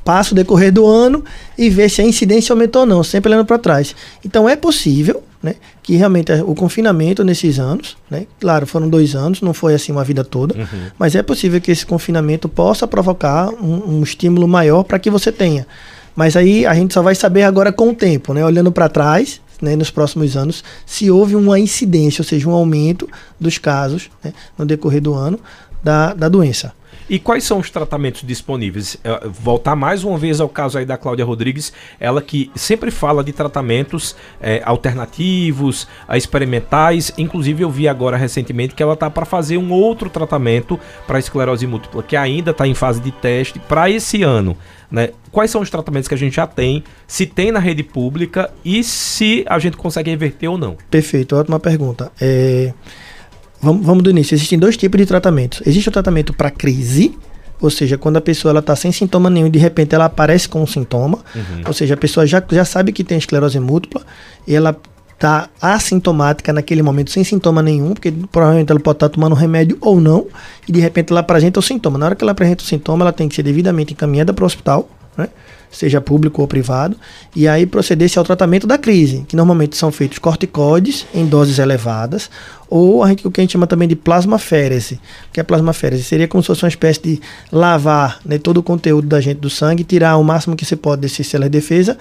passa 0.03 0.33
o 0.33 0.35
decorrer 0.35 0.71
do 0.71 0.85
ano 0.85 1.23
e 1.57 1.69
vê 1.69 1.87
se 1.87 2.01
a 2.01 2.05
incidência 2.05 2.53
aumentou 2.53 2.81
ou 2.81 2.87
não, 2.87 3.03
sempre 3.03 3.31
olhando 3.31 3.45
para 3.45 3.57
trás. 3.57 3.95
Então, 4.23 4.47
é 4.49 4.55
possível 4.55 5.23
né? 5.45 5.55
Que 5.83 5.95
realmente 5.95 6.31
é 6.31 6.43
o 6.43 6.55
confinamento 6.55 7.23
nesses 7.23 7.59
anos, 7.59 7.95
né? 8.09 8.25
Claro, 8.39 8.65
foram 8.65 8.89
dois 8.89 9.13
anos, 9.13 9.41
não 9.41 9.53
foi 9.53 9.75
assim 9.75 9.91
uma 9.91 10.03
vida 10.03 10.23
toda, 10.23 10.55
uhum. 10.55 10.87
mas 10.97 11.13
é 11.13 11.21
possível 11.21 11.61
que 11.61 11.69
esse 11.69 11.85
confinamento 11.85 12.49
possa 12.49 12.87
provocar 12.87 13.49
um, 13.49 13.99
um 13.99 14.03
estímulo 14.03 14.47
maior 14.47 14.81
para 14.81 14.97
que 14.97 15.11
você 15.11 15.31
tenha. 15.31 15.67
Mas 16.15 16.35
aí 16.35 16.65
a 16.65 16.73
gente 16.73 16.95
só 16.95 17.03
vai 17.03 17.13
saber 17.13 17.43
agora 17.43 17.71
com 17.71 17.89
o 17.89 17.93
tempo, 17.93 18.33
né? 18.33 18.43
Olhando 18.43 18.71
para 18.71 18.89
trás, 18.89 19.39
né, 19.61 19.75
nos 19.75 19.91
próximos 19.91 20.35
anos 20.35 20.63
se 20.85 21.11
houve 21.11 21.35
uma 21.35 21.59
incidência, 21.59 22.21
ou 22.21 22.25
seja, 22.25 22.49
um 22.49 22.53
aumento 22.53 23.07
dos 23.39 23.57
casos 23.59 24.09
né, 24.23 24.33
no 24.57 24.65
decorrer 24.65 25.01
do 25.01 25.13
ano 25.13 25.39
da, 25.83 26.13
da 26.13 26.27
doença. 26.27 26.73
E 27.07 27.19
quais 27.19 27.43
são 27.43 27.59
os 27.59 27.69
tratamentos 27.69 28.23
disponíveis? 28.23 28.97
É, 29.03 29.27
voltar 29.27 29.75
mais 29.75 30.03
uma 30.03 30.17
vez 30.17 30.41
ao 30.41 30.49
caso 30.49 30.77
aí 30.77 30.85
da 30.85 30.97
Cláudia 30.97 31.23
Rodrigues, 31.23 31.71
ela 31.99 32.21
que 32.21 32.49
sempre 32.55 32.89
fala 32.89 33.23
de 33.23 33.31
tratamentos 33.31 34.15
é, 34.41 34.61
alternativos, 34.65 35.87
experimentais. 36.13 37.11
Inclusive, 37.17 37.63
eu 37.63 37.69
vi 37.69 37.87
agora 37.87 38.17
recentemente 38.17 38.73
que 38.73 38.81
ela 38.81 38.93
está 38.93 39.09
para 39.09 39.25
fazer 39.25 39.57
um 39.57 39.71
outro 39.71 40.09
tratamento 40.09 40.79
para 41.05 41.19
esclerose 41.19 41.67
múltipla, 41.67 42.01
que 42.01 42.15
ainda 42.15 42.51
está 42.51 42.67
em 42.67 42.73
fase 42.73 42.99
de 42.99 43.11
teste 43.11 43.59
para 43.59 43.89
esse 43.89 44.23
ano. 44.23 44.57
Né? 44.89 45.09
Quais 45.31 45.51
são 45.51 45.61
os 45.61 45.69
tratamentos 45.69 46.07
que 46.07 46.13
a 46.13 46.17
gente 46.17 46.35
já 46.35 46.47
tem, 46.47 46.83
se 47.05 47.25
tem 47.25 47.51
na 47.51 47.59
rede 47.59 47.83
pública 47.83 48.51
e 48.63 48.83
se 48.83 49.45
a 49.47 49.59
gente 49.59 49.77
consegue 49.77 50.09
reverter 50.09 50.47
ou 50.47 50.57
não? 50.57 50.77
Perfeito, 50.89 51.35
ótima 51.35 51.59
pergunta. 51.59 52.11
É... 52.19 52.73
Vamos, 53.65 53.83
vamos 53.83 54.03
do 54.03 54.11
início. 54.11 54.35
Existem 54.35 54.59
dois 54.59 54.77
tipos 54.77 54.99
de 54.99 55.07
tratamentos. 55.07 55.61
Existe 55.65 55.89
o 55.89 55.91
tratamento 55.91 56.31
para 56.33 56.51
crise, 56.51 57.17
ou 57.59 57.71
seja, 57.71 57.97
quando 57.97 58.17
a 58.17 58.21
pessoa 58.21 58.57
está 58.59 58.75
sem 58.75 58.91
sintoma 58.91 59.27
nenhum 59.27 59.47
e 59.47 59.49
de 59.49 59.57
repente 59.57 59.95
ela 59.95 60.05
aparece 60.05 60.47
com 60.47 60.61
um 60.61 60.67
sintoma, 60.67 61.17
uhum. 61.35 61.61
ou 61.65 61.73
seja, 61.73 61.95
a 61.95 61.97
pessoa 61.97 62.27
já, 62.27 62.43
já 62.51 62.63
sabe 62.63 62.91
que 62.91 63.03
tem 63.03 63.17
esclerose 63.17 63.59
múltipla 63.59 64.03
e 64.47 64.53
ela 64.53 64.77
está 65.13 65.49
assintomática 65.59 66.53
naquele 66.53 66.83
momento 66.83 67.09
sem 67.09 67.23
sintoma 67.23 67.63
nenhum, 67.63 67.93
porque 67.93 68.13
provavelmente 68.31 68.69
ela 68.69 68.79
pode 68.79 68.97
estar 68.97 69.09
tá 69.09 69.13
tomando 69.15 69.33
remédio 69.33 69.77
ou 69.81 69.99
não, 69.99 70.27
e 70.67 70.71
de 70.71 70.79
repente 70.79 71.11
ela 71.11 71.21
apresenta 71.21 71.59
o 71.59 71.63
sintoma. 71.63 71.97
Na 71.97 72.05
hora 72.05 72.15
que 72.15 72.23
ela 72.23 72.33
apresenta 72.33 72.63
o 72.63 72.67
sintoma, 72.67 73.03
ela 73.03 73.13
tem 73.13 73.27
que 73.27 73.35
ser 73.35 73.43
devidamente 73.43 73.93
encaminhada 73.93 74.33
para 74.33 74.43
o 74.43 74.45
hospital, 74.45 74.87
né? 75.17 75.29
seja 75.75 75.99
público 75.99 76.41
ou 76.41 76.47
privado, 76.47 76.95
e 77.35 77.47
aí 77.47 77.65
proceder-se 77.65 78.17
ao 78.17 78.23
tratamento 78.23 78.65
da 78.65 78.77
crise, 78.77 79.25
que 79.27 79.35
normalmente 79.35 79.75
são 79.75 79.91
feitos 79.91 80.17
corticoides 80.17 81.05
em 81.13 81.25
doses 81.25 81.59
elevadas, 81.59 82.29
ou 82.69 83.03
a 83.03 83.09
gente, 83.09 83.27
o 83.27 83.31
que 83.31 83.41
a 83.41 83.43
gente 83.43 83.51
chama 83.51 83.67
também 83.67 83.87
de 83.87 83.95
plasmaférese. 83.95 84.99
Que 85.31 85.39
é 85.39 85.43
plasmaférese? 85.43 86.03
Seria 86.03 86.27
como 86.27 86.41
se 86.41 86.47
fosse 86.47 86.63
uma 86.63 86.69
espécie 86.69 87.01
de 87.01 87.21
lavar 87.51 88.19
né, 88.25 88.37
todo 88.37 88.57
o 88.57 88.63
conteúdo 88.63 89.07
da 89.07 89.19
gente 89.21 89.37
do 89.37 89.49
sangue, 89.49 89.83
tirar 89.83 90.17
o 90.17 90.23
máximo 90.23 90.55
que 90.55 90.65
você 90.65 90.75
pode 90.75 91.01
desses 91.01 91.27
células 91.27 91.51
de 91.51 91.57
defesa 91.57 91.97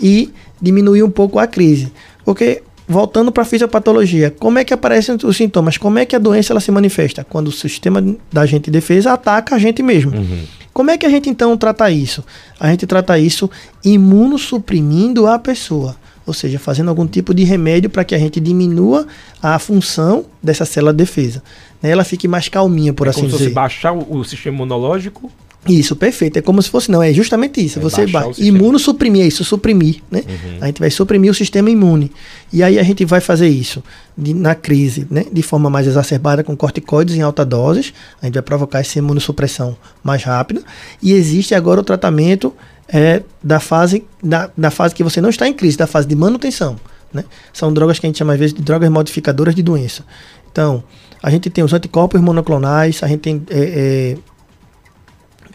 e 0.00 0.32
diminuir 0.60 1.02
um 1.02 1.10
pouco 1.10 1.38
a 1.38 1.46
crise. 1.46 1.92
Porque 2.24 2.62
voltando 2.88 3.30
para 3.30 3.42
a 3.42 3.46
fisiopatologia, 3.46 4.30
como 4.30 4.58
é 4.58 4.64
que 4.64 4.72
aparecem 4.72 5.16
os 5.22 5.36
sintomas? 5.36 5.76
Como 5.76 5.98
é 5.98 6.06
que 6.06 6.16
a 6.16 6.18
doença 6.18 6.52
ela 6.52 6.60
se 6.60 6.70
manifesta? 6.70 7.24
Quando 7.24 7.48
o 7.48 7.52
sistema 7.52 8.02
da 8.32 8.46
gente 8.46 8.64
de 8.64 8.70
defesa 8.70 9.12
ataca 9.12 9.54
a 9.54 9.58
gente 9.58 9.82
mesmo. 9.82 10.16
Uhum. 10.16 10.42
Como 10.78 10.92
é 10.92 10.96
que 10.96 11.04
a 11.04 11.08
gente 11.08 11.28
então 11.28 11.56
trata 11.56 11.90
isso? 11.90 12.24
A 12.60 12.70
gente 12.70 12.86
trata 12.86 13.18
isso 13.18 13.50
imunossuprimindo 13.84 15.26
a 15.26 15.36
pessoa, 15.36 15.96
ou 16.24 16.32
seja, 16.32 16.56
fazendo 16.56 16.88
algum 16.88 17.04
tipo 17.04 17.34
de 17.34 17.42
remédio 17.42 17.90
para 17.90 18.04
que 18.04 18.14
a 18.14 18.18
gente 18.18 18.38
diminua 18.38 19.04
a 19.42 19.58
função 19.58 20.24
dessa 20.40 20.64
célula 20.64 20.92
de 20.92 20.98
defesa. 20.98 21.42
Né? 21.82 21.90
Ela 21.90 22.04
fique 22.04 22.28
mais 22.28 22.48
calminha, 22.48 22.92
por 22.92 23.08
é 23.08 23.10
assim 23.10 23.22
como 23.22 23.32
dizer. 23.32 23.46
Se 23.46 23.50
baixar 23.50 23.92
o, 23.92 24.18
o 24.18 24.24
sistema 24.24 24.54
imunológico 24.54 25.28
isso, 25.66 25.96
perfeito. 25.96 26.38
É 26.38 26.42
como 26.42 26.62
se 26.62 26.70
fosse, 26.70 26.90
não, 26.90 27.02
é 27.02 27.12
justamente 27.12 27.64
isso. 27.64 27.78
É 27.78 27.82
você 27.82 28.06
vai 28.06 28.30
imunossuprimir, 28.38 29.22
é 29.22 29.26
isso, 29.26 29.44
suprimir, 29.44 30.02
né? 30.10 30.22
Uhum. 30.26 30.58
A 30.60 30.66
gente 30.66 30.78
vai 30.78 30.90
suprimir 30.90 31.30
o 31.30 31.34
sistema 31.34 31.68
imune. 31.68 32.10
E 32.52 32.62
aí 32.62 32.78
a 32.78 32.82
gente 32.82 33.04
vai 33.04 33.20
fazer 33.20 33.48
isso 33.48 33.82
de, 34.16 34.32
na 34.32 34.54
crise, 34.54 35.06
né? 35.10 35.26
De 35.30 35.42
forma 35.42 35.68
mais 35.68 35.86
exacerbada, 35.86 36.44
com 36.44 36.56
corticoides 36.56 37.16
em 37.16 37.22
alta 37.22 37.44
doses. 37.44 37.92
A 38.22 38.26
gente 38.26 38.34
vai 38.34 38.42
provocar 38.42 38.80
essa 38.80 38.98
imunossupressão 38.98 39.76
mais 40.02 40.22
rápida. 40.22 40.62
E 41.02 41.12
existe 41.12 41.54
agora 41.54 41.80
o 41.80 41.84
tratamento 41.84 42.54
é, 42.88 43.22
da, 43.42 43.60
fase, 43.60 44.04
da, 44.22 44.50
da 44.56 44.70
fase 44.70 44.94
que 44.94 45.04
você 45.04 45.20
não 45.20 45.28
está 45.28 45.46
em 45.46 45.52
crise, 45.52 45.76
da 45.76 45.86
fase 45.86 46.06
de 46.06 46.14
manutenção. 46.14 46.76
Né? 47.12 47.24
São 47.52 47.72
drogas 47.72 47.98
que 47.98 48.06
a 48.06 48.08
gente 48.08 48.18
chama 48.18 48.34
às 48.34 48.38
vezes 48.38 48.54
de 48.54 48.62
drogas 48.62 48.88
modificadoras 48.90 49.54
de 49.54 49.62
doença. 49.62 50.04
Então, 50.50 50.82
a 51.22 51.30
gente 51.30 51.50
tem 51.50 51.64
os 51.64 51.72
anticorpos 51.72 52.20
monoclonais, 52.20 53.02
a 53.02 53.08
gente 53.08 53.20
tem 53.20 53.42
é, 53.50 54.16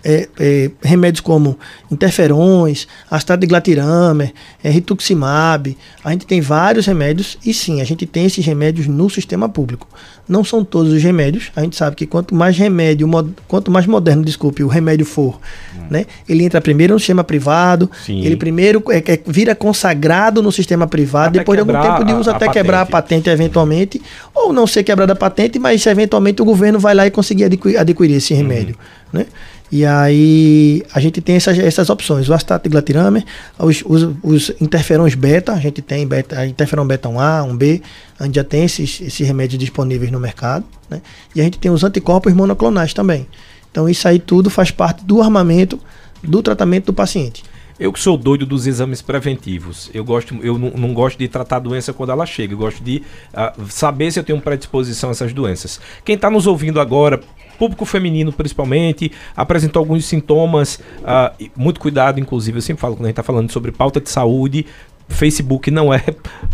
é, 0.03 0.27
é, 0.37 0.71
remédios 0.81 1.21
como 1.21 1.57
interferões, 1.89 2.87
astatiglatiramer, 3.09 4.33
é, 4.63 4.69
rituximab. 4.69 5.77
A 6.03 6.11
gente 6.11 6.25
tem 6.25 6.41
vários 6.41 6.85
remédios 6.85 7.37
e 7.45 7.53
sim, 7.53 7.79
a 7.81 7.83
gente 7.85 8.05
tem 8.05 8.25
esses 8.25 8.45
remédios 8.45 8.87
no 8.87 9.09
sistema 9.09 9.47
público. 9.47 9.87
Não 10.27 10.43
são 10.43 10.63
todos 10.63 10.91
os 10.91 11.03
remédios. 11.03 11.51
A 11.55 11.61
gente 11.61 11.75
sabe 11.75 11.95
que 11.95 12.05
quanto 12.05 12.33
mais 12.35 12.57
remédio, 12.57 13.09
quanto 13.47 13.71
mais 13.71 13.85
moderno, 13.85 14.23
desculpe, 14.23 14.63
o 14.63 14.67
remédio 14.67 15.05
for, 15.05 15.39
hum. 15.75 15.83
né, 15.89 16.05
ele 16.27 16.43
entra 16.43 16.59
primeiro 16.61 16.93
no 16.93 16.99
sistema 16.99 17.23
privado, 17.23 17.89
sim. 18.05 18.23
ele 18.23 18.35
primeiro 18.35 18.83
é, 18.89 18.97
é, 18.97 19.19
vira 19.25 19.55
consagrado 19.55 20.41
no 20.41 20.51
sistema 20.51 20.87
privado, 20.87 21.29
até 21.29 21.39
depois 21.39 21.57
de 21.57 21.61
algum 21.61 21.81
tempo 21.81 22.05
de 22.05 22.13
uso 22.13 22.29
a, 22.29 22.35
até 22.35 22.47
a 22.47 22.51
quebrar 22.51 22.81
a 22.81 22.85
patente 22.85 23.29
eventualmente, 23.29 24.01
ou 24.33 24.51
não 24.51 24.67
ser 24.67 24.83
quebrada 24.83 25.13
a 25.13 25.15
patente, 25.15 25.59
mas 25.59 25.85
eventualmente 25.85 26.41
o 26.41 26.45
governo 26.45 26.79
vai 26.79 26.93
lá 26.93 27.05
e 27.05 27.11
conseguir 27.11 27.45
adquirir, 27.45 27.77
adquirir 27.77 28.15
esse 28.15 28.33
remédio. 28.33 28.75
Hum. 29.13 29.19
Né? 29.19 29.25
E 29.73 29.87
aí 29.87 30.83
a 30.93 30.99
gente 30.99 31.19
tem 31.19 31.35
essas, 31.35 31.57
essas 31.57 31.89
opções, 31.89 32.29
o 32.29 32.33
astatiglatiramer, 32.35 33.25
os, 33.57 33.81
os, 33.83 34.07
os 34.21 34.51
interferões 34.61 35.15
beta, 35.15 35.51
a 35.51 35.57
gente 35.57 35.81
tem 35.81 36.05
beta, 36.05 36.45
interferão 36.45 36.85
beta 36.85 37.09
1A, 37.09 37.43
1B, 37.49 37.81
a 38.19 38.25
gente 38.25 38.35
já 38.35 38.43
tem 38.43 38.65
esses, 38.65 39.01
esses 39.01 39.25
remédios 39.25 39.57
disponíveis 39.59 40.11
no 40.11 40.19
mercado, 40.19 40.63
né? 40.87 41.01
E 41.35 41.41
a 41.41 41.43
gente 41.43 41.57
tem 41.57 41.71
os 41.71 41.83
anticorpos 41.83 42.31
monoclonais 42.33 42.93
também. 42.93 43.25
Então 43.71 43.89
isso 43.89 44.07
aí 44.07 44.19
tudo 44.19 44.47
faz 44.51 44.69
parte 44.69 45.03
do 45.03 45.23
armamento 45.23 45.79
do 46.21 46.43
tratamento 46.43 46.85
do 46.85 46.93
paciente. 46.93 47.43
Eu 47.79 47.91
que 47.91 47.99
sou 47.99 48.15
doido 48.15 48.45
dos 48.45 48.67
exames 48.67 49.01
preventivos. 49.01 49.89
Eu 49.91 50.05
gosto, 50.05 50.35
eu 50.43 50.59
não, 50.59 50.69
não 50.69 50.93
gosto 50.93 51.17
de 51.17 51.27
tratar 51.27 51.55
a 51.55 51.59
doença 51.59 51.91
quando 51.91 52.11
ela 52.11 52.27
chega. 52.27 52.53
Eu 52.53 52.59
gosto 52.59 52.83
de 52.83 53.01
uh, 53.33 53.65
saber 53.69 54.11
se 54.11 54.19
eu 54.19 54.23
tenho 54.23 54.39
predisposição 54.39 55.09
a 55.09 55.13
essas 55.13 55.33
doenças. 55.33 55.81
Quem 56.05 56.13
está 56.13 56.29
nos 56.29 56.45
ouvindo 56.45 56.79
agora, 56.79 57.19
público 57.63 57.85
feminino 57.85 58.33
principalmente, 58.33 59.09
apresentou 59.35 59.79
alguns 59.79 60.05
sintomas, 60.05 60.79
uh, 60.99 61.49
muito 61.55 61.79
cuidado, 61.79 62.19
inclusive, 62.19 62.57
eu 62.57 62.61
sempre 62.61 62.81
falo 62.81 62.95
quando 62.95 63.05
a 63.05 63.07
gente 63.07 63.13
está 63.13 63.23
falando 63.23 63.49
sobre 63.51 63.71
pauta 63.71 64.01
de 64.01 64.09
saúde, 64.09 64.65
Facebook 65.07 65.69
não 65.71 65.93
é 65.93 66.03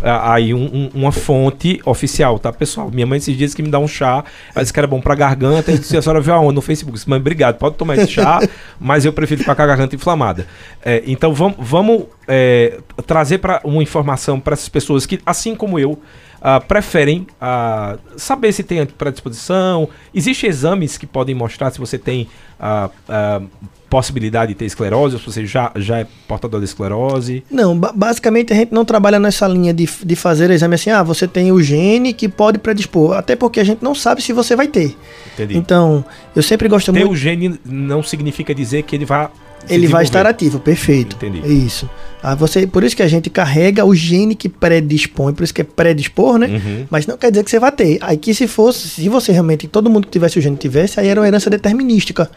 ah, 0.02 0.34
aí 0.34 0.54
um, 0.54 0.64
um, 0.64 0.90
uma 0.94 1.12
fonte 1.12 1.80
oficial, 1.84 2.38
tá, 2.38 2.52
pessoal? 2.52 2.90
Minha 2.90 3.06
mãe 3.06 3.18
esses 3.18 3.36
dias 3.36 3.54
que 3.54 3.62
me 3.62 3.70
dá 3.70 3.78
um 3.78 3.88
chá, 3.88 4.24
ela 4.54 4.62
disse 4.62 4.72
que 4.72 4.78
era 4.78 4.86
bom 4.86 5.00
pra 5.00 5.14
garganta, 5.14 5.72
e 5.72 5.78
disse, 5.78 5.96
a 5.96 6.02
senhora 6.02 6.20
viu 6.20 6.34
aonde? 6.34 6.54
No 6.54 6.60
Facebook. 6.60 6.96
disse, 6.96 7.08
mãe, 7.08 7.18
obrigado, 7.18 7.58
pode 7.58 7.76
tomar 7.76 7.96
esse 7.96 8.12
chá, 8.12 8.40
mas 8.78 9.04
eu 9.04 9.12
prefiro 9.12 9.40
ficar 9.40 9.54
com 9.54 9.62
a 9.62 9.66
garganta 9.66 9.94
inflamada. 9.94 10.46
É, 10.84 11.02
então 11.06 11.32
vamos, 11.32 12.04
é, 12.28 12.78
trazer 13.06 13.38
para 13.38 13.60
uma 13.64 13.82
informação 13.82 14.38
para 14.38 14.54
essas 14.54 14.68
pessoas 14.68 15.06
que, 15.06 15.20
assim 15.24 15.54
como 15.54 15.78
eu, 15.78 15.98
uh, 16.40 16.64
preferem 16.66 17.26
uh, 17.40 17.98
saber 18.16 18.52
se 18.52 18.62
tem 18.62 18.84
predisposição. 18.86 19.88
Existem 20.14 20.50
exames 20.50 20.98
que 20.98 21.06
podem 21.06 21.34
mostrar 21.34 21.70
se 21.70 21.78
você 21.78 21.98
tem 21.98 22.28
uh, 22.58 22.90
possibilidade 23.88 24.52
de 24.52 24.58
ter 24.58 24.66
esclerose, 24.66 25.16
ou 25.16 25.20
se 25.20 25.26
você 25.26 25.44
já, 25.44 25.72
já 25.74 25.98
é 25.98 26.06
portador 26.28 26.60
de 26.60 26.66
esclerose? 26.66 27.42
Não, 27.50 27.76
basicamente 27.76 28.52
a 28.52 28.56
gente 28.56 28.72
não 28.72 28.84
trabalha 28.84 29.18
nessa 29.18 29.48
linha 29.48 29.74
de, 29.74 29.88
de 30.04 30.16
fazer 30.16 30.48
exame 30.50 30.76
assim, 30.76 30.90
ah, 30.90 31.02
você 31.02 31.26
tem 31.26 31.50
o 31.50 31.60
gene 31.60 32.12
que 32.12 32.28
pode 32.28 32.58
predispor, 32.58 33.16
até 33.16 33.34
porque 33.34 33.58
a 33.58 33.64
gente 33.64 33.82
não 33.82 33.92
sabe 33.92 34.22
se 34.22 34.32
você 34.32 34.54
vai 34.54 34.68
ter. 34.68 34.96
Entendi. 35.34 35.58
Então, 35.58 36.04
eu 36.36 36.42
sempre 36.42 36.68
gosto 36.68 36.92
ter 36.92 37.00
muito... 37.00 37.08
Ter 37.08 37.12
o 37.12 37.16
gene 37.16 37.58
não 37.64 38.00
significa 38.00 38.54
dizer 38.54 38.84
que 38.84 38.94
ele 38.94 39.04
vai 39.04 39.28
ele 39.68 39.86
vai 39.86 40.04
estar 40.04 40.26
ativo, 40.26 40.58
perfeito. 40.58 41.16
Entendi. 41.16 41.66
Isso. 41.66 41.88
Ah, 42.22 42.34
você, 42.34 42.66
por 42.66 42.84
isso 42.84 42.94
que 42.94 43.02
a 43.02 43.08
gente 43.08 43.30
carrega 43.30 43.84
o 43.84 43.94
gene 43.94 44.34
que 44.34 44.48
predispõe, 44.48 45.32
por 45.32 45.42
isso 45.42 45.54
que 45.54 45.62
é 45.62 45.64
predispor, 45.64 46.38
né? 46.38 46.46
Uhum. 46.48 46.86
Mas 46.90 47.06
não 47.06 47.16
quer 47.16 47.30
dizer 47.30 47.44
que 47.44 47.50
você 47.50 47.58
vai 47.58 47.72
ter. 47.72 47.98
Aí 48.00 48.16
que 48.16 48.34
se 48.34 48.46
fosse, 48.46 48.88
se 48.88 49.08
você 49.08 49.32
realmente, 49.32 49.66
todo 49.66 49.88
mundo 49.88 50.04
que 50.04 50.10
tivesse 50.10 50.38
o 50.38 50.42
gene 50.42 50.56
tivesse, 50.56 51.00
aí 51.00 51.08
era 51.08 51.20
uma 51.20 51.26
herança 51.26 51.48
determinística, 51.48 52.30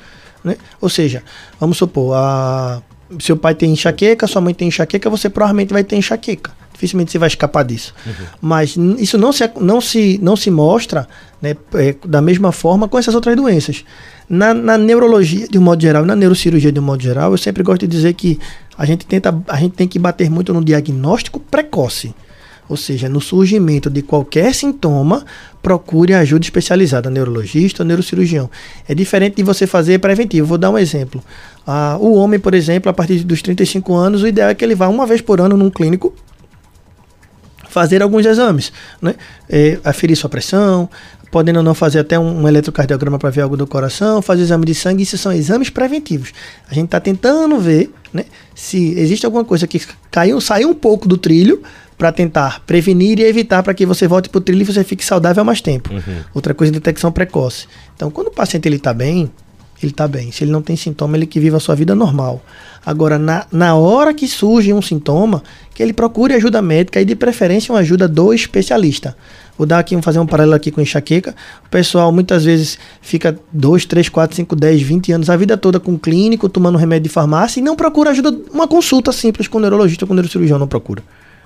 né? 0.43 0.55
Ou 0.79 0.89
seja, 0.89 1.21
vamos 1.59 1.77
supor, 1.77 2.15
a, 2.15 2.81
seu 3.19 3.35
pai 3.35 3.55
tem 3.55 3.71
enxaqueca, 3.71 4.25
sua 4.27 4.41
mãe 4.41 4.53
tem 4.53 4.67
enxaqueca, 4.67 5.09
você 5.09 5.29
provavelmente 5.29 5.73
vai 5.73 5.83
ter 5.83 5.95
enxaqueca. 5.95 6.51
Dificilmente 6.73 7.11
você 7.11 7.19
vai 7.19 7.27
escapar 7.27 7.63
disso. 7.63 7.93
Uhum. 8.05 8.13
Mas 8.41 8.75
isso 8.97 9.17
não 9.17 9.31
se, 9.31 9.49
não 9.59 9.79
se, 9.81 10.19
não 10.21 10.35
se 10.35 10.49
mostra 10.49 11.07
né, 11.41 11.55
é, 11.75 11.95
da 12.05 12.21
mesma 12.21 12.51
forma 12.51 12.87
com 12.87 12.97
essas 12.97 13.13
outras 13.13 13.35
doenças. 13.35 13.85
Na, 14.29 14.53
na, 14.53 14.77
neurologia, 14.77 15.47
de 15.47 15.57
um 15.57 15.61
modo 15.61 15.81
geral, 15.81 16.05
na 16.05 16.15
neurocirurgia, 16.15 16.71
de 16.71 16.79
um 16.79 16.83
modo 16.83 17.03
geral, 17.03 17.31
eu 17.31 17.37
sempre 17.37 17.61
gosto 17.61 17.81
de 17.81 17.87
dizer 17.87 18.13
que 18.13 18.39
a 18.77 18.85
gente, 18.85 19.05
tenta, 19.05 19.37
a 19.47 19.57
gente 19.57 19.73
tem 19.73 19.87
que 19.87 19.99
bater 19.99 20.29
muito 20.29 20.53
no 20.53 20.63
diagnóstico 20.63 21.39
precoce. 21.39 22.13
Ou 22.69 22.77
seja, 22.77 23.09
no 23.09 23.19
surgimento 23.19 23.89
de 23.89 24.01
qualquer 24.01 24.53
sintoma, 24.55 25.25
procure 25.61 26.13
ajuda 26.13 26.45
especializada, 26.45 27.09
neurologista 27.09 27.83
ou 27.83 27.87
neurocirurgião. 27.87 28.49
É 28.87 28.95
diferente 28.95 29.35
de 29.35 29.43
você 29.43 29.67
fazer 29.67 29.99
preventivo. 29.99 30.47
Vou 30.47 30.57
dar 30.57 30.69
um 30.69 30.77
exemplo. 30.77 31.21
Ah, 31.67 31.97
o 31.99 32.15
homem, 32.15 32.39
por 32.39 32.53
exemplo, 32.53 32.89
a 32.89 32.93
partir 32.93 33.23
dos 33.23 33.41
35 33.41 33.93
anos, 33.93 34.23
o 34.23 34.27
ideal 34.27 34.49
é 34.49 34.55
que 34.55 34.63
ele 34.63 34.75
vá 34.75 34.87
uma 34.87 35.05
vez 35.05 35.19
por 35.21 35.41
ano 35.41 35.57
num 35.57 35.69
clínico 35.69 36.13
fazer 37.73 38.03
alguns 38.03 38.23
exames, 38.25 38.71
né? 39.01 39.15
É, 39.49 39.79
aferir 39.83 40.15
sua 40.15 40.29
pressão, 40.29 40.87
podendo 41.33 41.57
ou 41.57 41.63
não 41.63 41.73
fazer 41.73 41.97
até 41.97 42.19
um, 42.19 42.43
um 42.43 42.47
eletrocardiograma 42.47 43.17
para 43.17 43.31
ver 43.31 43.41
algo 43.41 43.57
do 43.57 43.65
coração, 43.65 44.21
fazer 44.21 44.43
exame 44.43 44.67
de 44.67 44.75
sangue, 44.75 45.01
isso 45.01 45.17
são 45.17 45.33
exames 45.33 45.67
preventivos. 45.67 46.31
A 46.69 46.75
gente 46.75 46.85
está 46.85 46.99
tentando 46.99 47.59
ver 47.59 47.91
né, 48.13 48.25
se 48.53 48.93
existe 48.99 49.25
alguma 49.25 49.43
coisa 49.43 49.65
que 49.65 49.81
caiu, 50.11 50.39
saiu 50.39 50.69
um 50.69 50.75
pouco 50.75 51.07
do 51.07 51.17
trilho 51.17 51.63
para 51.97 52.11
tentar 52.11 52.61
prevenir 52.67 53.17
e 53.17 53.23
evitar 53.23 53.63
para 53.63 53.73
que 53.73 53.83
você 53.83 54.07
volte 54.07 54.29
para 54.29 54.37
o 54.37 54.41
trilho 54.41 54.61
e 54.61 54.65
você 54.65 54.83
fique 54.83 55.03
saudável 55.03 55.43
mais 55.43 55.59
tempo. 55.59 55.91
Uhum. 55.91 56.21
Outra 56.35 56.53
coisa, 56.53 56.71
detecção 56.71 57.11
precoce. 57.11 57.65
Então, 57.95 58.11
quando 58.11 58.27
o 58.27 58.31
paciente 58.31 58.67
ele 58.67 58.75
está 58.75 58.93
bem, 58.93 59.31
ele 59.81 59.91
está 59.91 60.07
bem. 60.07 60.31
Se 60.31 60.43
ele 60.43 60.51
não 60.51 60.61
tem 60.61 60.75
sintoma, 60.75 61.17
ele 61.17 61.25
que 61.25 61.39
vive 61.39 61.55
a 61.55 61.59
sua 61.59 61.73
vida 61.73 61.95
normal. 61.95 62.43
Agora, 62.85 63.17
na, 63.17 63.47
na 63.51 63.73
hora 63.75 64.13
que 64.13 64.27
surge 64.27 64.71
um 64.71 64.83
sintoma, 64.83 65.41
que 65.73 65.81
ele 65.81 65.93
procure 65.93 66.35
ajuda 66.35 66.61
médica 66.61 67.01
e 67.01 67.05
de 67.05 67.15
preferência 67.15 67.73
uma 67.73 67.79
ajuda 67.79 68.07
do 68.07 68.31
especialista. 68.33 69.17
Vou 69.57 69.67
dar 69.67 69.79
aqui, 69.79 69.95
vou 69.95 70.01
fazer 70.01 70.19
um 70.19 70.25
paralelo 70.25 70.55
aqui 70.55 70.71
com 70.71 70.81
enxaqueca. 70.81 71.35
O 71.65 71.69
pessoal 71.69 72.11
muitas 72.11 72.43
vezes 72.43 72.79
fica 73.01 73.37
2, 73.51 73.85
3, 73.85 74.09
4, 74.09 74.35
5, 74.35 74.55
10, 74.55 74.81
20 74.81 75.11
anos, 75.11 75.29
a 75.29 75.35
vida 75.35 75.55
toda 75.55 75.79
com 75.79 75.97
clínico, 75.97 76.49
tomando 76.49 76.77
remédio 76.77 77.03
de 77.03 77.09
farmácia 77.09 77.59
e 77.59 77.63
não 77.63 77.75
procura 77.75 78.09
ajuda, 78.11 78.35
uma 78.51 78.67
consulta 78.67 79.11
simples 79.11 79.47
com 79.47 79.59
o 79.59 79.61
neurologista 79.61 80.05
ou 80.05 80.07
com 80.07 80.13
o 80.13 80.15
neurocirurgião, 80.15 80.57
não 80.57 80.67
procura. 80.67 81.03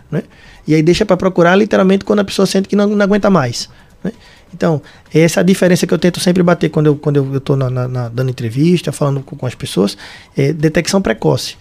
Né? 0.10 0.24
E 0.66 0.74
aí 0.74 0.82
deixa 0.82 1.06
para 1.06 1.18
procurar 1.18 1.56
literalmente 1.56 2.06
quando 2.06 2.20
a 2.20 2.24
pessoa 2.24 2.46
sente 2.46 2.70
que 2.70 2.76
não, 2.76 2.88
não 2.88 3.04
aguenta 3.04 3.30
mais. 3.30 3.70
Né? 4.04 4.14
Então, 4.54 4.82
essa 5.14 5.40
é 5.40 5.42
a 5.42 5.44
diferença 5.44 5.86
que 5.86 5.94
eu 5.94 6.00
tento 6.00 6.22
sempre 6.22 6.42
bater 6.42 6.70
quando 6.70 6.86
eu 6.86 6.94
estou 6.94 7.04
quando 7.04 7.18
eu, 7.18 7.42
eu 7.46 7.70
na, 7.70 7.88
na, 7.88 8.08
dando 8.08 8.30
entrevista, 8.30 8.94
falando 8.94 9.22
com, 9.22 9.36
com 9.36 9.46
as 9.46 9.54
pessoas, 9.54 9.98
é 10.38 10.54
detecção 10.54 11.02
precoce 11.02 11.58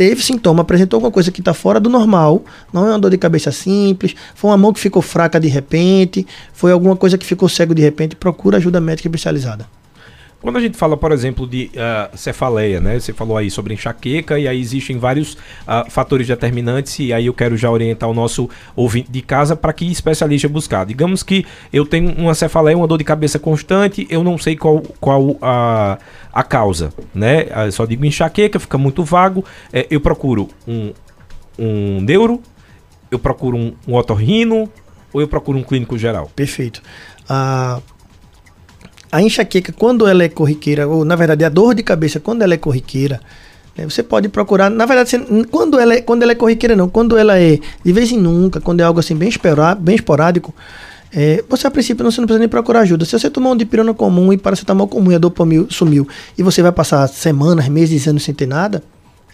teve 0.00 0.22
sintoma, 0.22 0.62
apresentou 0.62 0.96
alguma 0.96 1.12
coisa 1.12 1.30
que 1.30 1.42
está 1.42 1.52
fora 1.52 1.78
do 1.78 1.90
normal, 1.90 2.42
não 2.72 2.86
é 2.86 2.90
uma 2.92 2.98
dor 2.98 3.10
de 3.10 3.18
cabeça 3.18 3.52
simples, 3.52 4.14
foi 4.34 4.48
uma 4.48 4.56
mão 4.56 4.72
que 4.72 4.80
ficou 4.80 5.02
fraca 5.02 5.38
de 5.38 5.46
repente, 5.46 6.26
foi 6.54 6.72
alguma 6.72 6.96
coisa 6.96 7.18
que 7.18 7.26
ficou 7.26 7.50
cego 7.50 7.74
de 7.74 7.82
repente, 7.82 8.16
procura 8.16 8.56
ajuda 8.56 8.80
médica 8.80 9.08
especializada. 9.08 9.68
Quando 10.40 10.56
a 10.56 10.60
gente 10.62 10.74
fala, 10.74 10.96
por 10.96 11.12
exemplo, 11.12 11.46
de 11.46 11.70
uh, 11.74 12.16
cefaleia, 12.16 12.80
né? 12.80 12.98
Você 12.98 13.12
falou 13.12 13.36
aí 13.36 13.50
sobre 13.50 13.74
enxaqueca 13.74 14.38
e 14.38 14.48
aí 14.48 14.58
existem 14.58 14.96
vários 14.96 15.34
uh, 15.34 15.90
fatores 15.90 16.26
determinantes 16.26 16.98
e 16.98 17.12
aí 17.12 17.26
eu 17.26 17.34
quero 17.34 17.58
já 17.58 17.70
orientar 17.70 18.08
o 18.08 18.14
nosso 18.14 18.48
ouvinte 18.74 19.12
de 19.12 19.20
casa 19.20 19.54
para 19.54 19.70
que 19.74 19.84
especialista 19.84 20.48
buscar. 20.48 20.86
Digamos 20.86 21.22
que 21.22 21.44
eu 21.70 21.84
tenho 21.84 22.14
uma 22.16 22.34
cefaleia, 22.34 22.74
uma 22.74 22.86
dor 22.86 22.96
de 22.96 23.04
cabeça 23.04 23.38
constante, 23.38 24.06
eu 24.08 24.24
não 24.24 24.38
sei 24.38 24.56
qual, 24.56 24.80
qual 24.98 25.36
a, 25.42 25.98
a 26.32 26.42
causa, 26.42 26.92
né? 27.14 27.44
Eu 27.44 27.48
ah, 27.54 27.70
só 27.70 27.84
digo 27.84 28.04
enxaqueca, 28.04 28.58
fica 28.58 28.78
muito 28.78 29.04
vago. 29.04 29.44
É, 29.72 29.86
eu 29.90 30.00
procuro 30.00 30.48
um, 30.66 30.92
um 31.58 32.00
neuro, 32.00 32.40
eu 33.10 33.18
procuro 33.18 33.56
um, 33.56 33.74
um 33.86 33.94
otorrino 33.94 34.68
ou 35.12 35.20
eu 35.20 35.28
procuro 35.28 35.58
um 35.58 35.62
clínico 35.62 35.98
geral? 35.98 36.30
Perfeito. 36.34 36.82
Uh 37.24 37.82
a 39.12 39.20
enxaqueca, 39.20 39.72
quando 39.72 40.06
ela 40.06 40.22
é 40.22 40.28
corriqueira, 40.28 40.86
ou 40.86 41.04
na 41.04 41.16
verdade 41.16 41.44
a 41.44 41.48
dor 41.48 41.74
de 41.74 41.82
cabeça, 41.82 42.20
quando 42.20 42.42
ela 42.42 42.54
é 42.54 42.56
corriqueira, 42.56 43.20
né, 43.76 43.84
você 43.84 44.02
pode 44.02 44.28
procurar, 44.28 44.70
na 44.70 44.86
verdade, 44.86 45.10
você, 45.10 45.18
quando, 45.50 45.78
ela 45.80 45.94
é, 45.94 46.00
quando 46.00 46.22
ela 46.22 46.32
é 46.32 46.34
corriqueira, 46.34 46.76
não, 46.76 46.88
quando 46.88 47.18
ela 47.18 47.38
é 47.38 47.58
de 47.84 47.92
vez 47.92 48.12
em 48.12 48.18
nunca, 48.18 48.60
quando 48.60 48.80
é 48.80 48.84
algo 48.84 49.00
assim 49.00 49.16
bem, 49.16 49.28
esporádico, 49.28 49.82
bem 49.82 49.96
esporádico, 49.96 50.54
é, 51.12 51.44
você 51.48 51.66
a 51.66 51.70
princípio 51.70 52.04
não, 52.04 52.10
você 52.10 52.20
não 52.20 52.26
precisa 52.26 52.38
nem 52.38 52.48
procurar 52.48 52.80
ajuda. 52.80 53.04
Se 53.04 53.18
você 53.18 53.28
tomar 53.28 53.50
um 53.50 53.56
dipirona 53.56 53.92
comum 53.92 54.32
e 54.32 54.38
paracetamol 54.38 54.86
comum 54.86 55.10
e 55.10 55.14
a 55.14 55.18
dopamina 55.18 55.66
sumiu, 55.68 56.06
e 56.38 56.42
você 56.42 56.62
vai 56.62 56.72
passar 56.72 57.06
semanas, 57.08 57.68
meses, 57.68 58.06
anos 58.06 58.22
sem 58.22 58.34
ter 58.34 58.46
nada, 58.46 58.82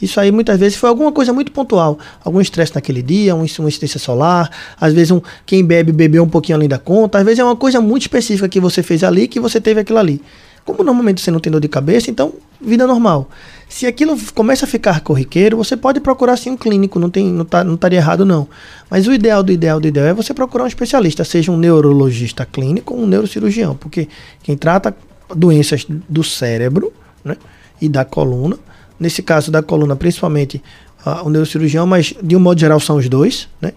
isso 0.00 0.20
aí 0.20 0.30
muitas 0.30 0.58
vezes 0.58 0.76
foi 0.76 0.88
alguma 0.88 1.10
coisa 1.10 1.32
muito 1.32 1.52
pontual. 1.52 1.98
Algum 2.24 2.40
estresse 2.40 2.74
naquele 2.74 3.02
dia, 3.02 3.34
um, 3.34 3.44
uma 3.58 3.68
incidência 3.68 3.98
solar, 3.98 4.50
às 4.80 4.92
vezes 4.92 5.10
um, 5.10 5.20
quem 5.44 5.64
bebe 5.64 5.92
bebeu 5.92 6.22
um 6.22 6.28
pouquinho 6.28 6.56
além 6.56 6.68
da 6.68 6.78
conta, 6.78 7.18
às 7.18 7.24
vezes 7.24 7.38
é 7.38 7.44
uma 7.44 7.56
coisa 7.56 7.80
muito 7.80 8.02
específica 8.02 8.48
que 8.48 8.60
você 8.60 8.82
fez 8.82 9.02
ali 9.02 9.26
que 9.28 9.40
você 9.40 9.60
teve 9.60 9.80
aquilo 9.80 9.98
ali. 9.98 10.20
Como 10.64 10.82
normalmente 10.82 11.20
você 11.20 11.30
não 11.30 11.38
tem 11.38 11.50
dor 11.50 11.60
de 11.60 11.68
cabeça, 11.68 12.10
então 12.10 12.34
vida 12.60 12.86
normal. 12.86 13.28
Se 13.68 13.86
aquilo 13.86 14.16
começa 14.34 14.64
a 14.64 14.68
ficar 14.68 15.00
corriqueiro, 15.00 15.56
você 15.56 15.76
pode 15.76 16.00
procurar 16.00 16.36
sim 16.36 16.50
um 16.50 16.56
clínico, 16.56 16.98
não, 16.98 17.10
tem, 17.10 17.26
não, 17.26 17.44
tá, 17.44 17.64
não 17.64 17.74
estaria 17.74 17.98
errado 17.98 18.24
não. 18.24 18.48
Mas 18.88 19.06
o 19.06 19.12
ideal 19.12 19.42
do 19.42 19.50
ideal 19.50 19.80
do 19.80 19.88
ideal 19.88 20.06
é 20.06 20.14
você 20.14 20.32
procurar 20.32 20.64
um 20.64 20.68
especialista, 20.68 21.24
seja 21.24 21.50
um 21.50 21.56
neurologista 21.56 22.46
clínico 22.46 22.94
ou 22.94 23.00
um 23.02 23.06
neurocirurgião, 23.06 23.74
porque 23.76 24.08
quem 24.42 24.56
trata 24.56 24.96
doenças 25.34 25.84
do 26.08 26.22
cérebro 26.22 26.92
né, 27.24 27.36
e 27.80 27.88
da 27.88 28.04
coluna 28.04 28.56
nesse 28.98 29.22
caso 29.22 29.50
da 29.50 29.62
coluna, 29.62 29.94
principalmente 29.94 30.62
uh, 31.04 31.26
o 31.26 31.30
neurocirurgião, 31.30 31.86
mas 31.86 32.14
de 32.22 32.36
um 32.36 32.40
modo 32.40 32.58
geral 32.58 32.80
são 32.80 32.96
os 32.96 33.08
dois, 33.08 33.48
né? 33.60 33.72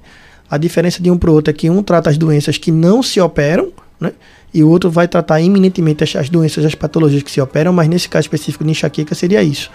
A 0.50 0.58
diferença 0.58 1.02
de 1.02 1.12
um 1.12 1.18
para 1.18 1.30
o 1.30 1.34
outro 1.34 1.52
é 1.52 1.54
que 1.54 1.70
um 1.70 1.84
trata 1.84 2.10
as 2.10 2.18
doenças 2.18 2.58
que 2.58 2.72
não 2.72 3.04
se 3.04 3.22
operam, 3.22 3.72
né? 4.00 4.13
E 4.54 4.64
o 4.64 4.70
outro 4.70 4.90
vai 4.90 5.08
tratar 5.08 5.40
iminentemente 5.40 6.04
as, 6.04 6.16
as 6.16 6.30
doenças, 6.30 6.66
as 6.66 6.76
patologias 6.76 7.24
que 7.24 7.32
se 7.32 7.40
operam, 7.40 7.72
mas 7.72 7.88
nesse 7.88 8.10
caso 8.10 8.24
específico 8.24 8.64
de 8.64 8.72
enxaqueca 8.72 9.14
seria 9.14 9.44
isso. 9.44 9.70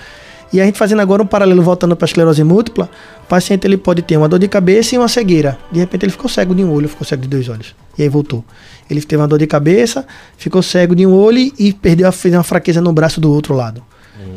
E 0.52 0.60
a 0.60 0.64
gente 0.64 0.78
fazendo 0.78 1.00
agora 1.00 1.22
um 1.22 1.26
paralelo 1.26 1.62
voltando 1.62 1.96
para 1.96 2.04
a 2.04 2.08
esclerose 2.08 2.44
múltipla, 2.44 2.88
o 3.24 3.26
paciente 3.26 3.66
ele 3.66 3.76
pode 3.76 4.02
ter 4.02 4.16
uma 4.16 4.28
dor 4.28 4.38
de 4.38 4.46
cabeça 4.46 4.94
e 4.94 4.98
uma 4.98 5.08
cegueira. 5.08 5.58
De 5.72 5.80
repente 5.80 6.04
ele 6.04 6.12
ficou 6.12 6.28
cego 6.28 6.54
de 6.54 6.62
um 6.62 6.70
olho, 6.72 6.88
ficou 6.88 7.06
cego 7.06 7.22
de 7.22 7.28
dois 7.28 7.48
olhos. 7.48 7.74
E 7.98 8.02
aí 8.02 8.08
voltou. 8.08 8.44
Ele 8.88 9.00
teve 9.00 9.20
uma 9.20 9.26
dor 9.26 9.38
de 9.38 9.46
cabeça, 9.46 10.06
ficou 10.36 10.62
cego 10.62 10.94
de 10.94 11.06
um 11.06 11.12
olho 11.12 11.52
e 11.58 11.72
perdeu 11.72 12.06
a, 12.06 12.12
fez 12.12 12.34
uma 12.34 12.44
fraqueza 12.44 12.80
no 12.80 12.92
braço 12.92 13.20
do 13.20 13.32
outro 13.32 13.54
lado. 13.54 13.82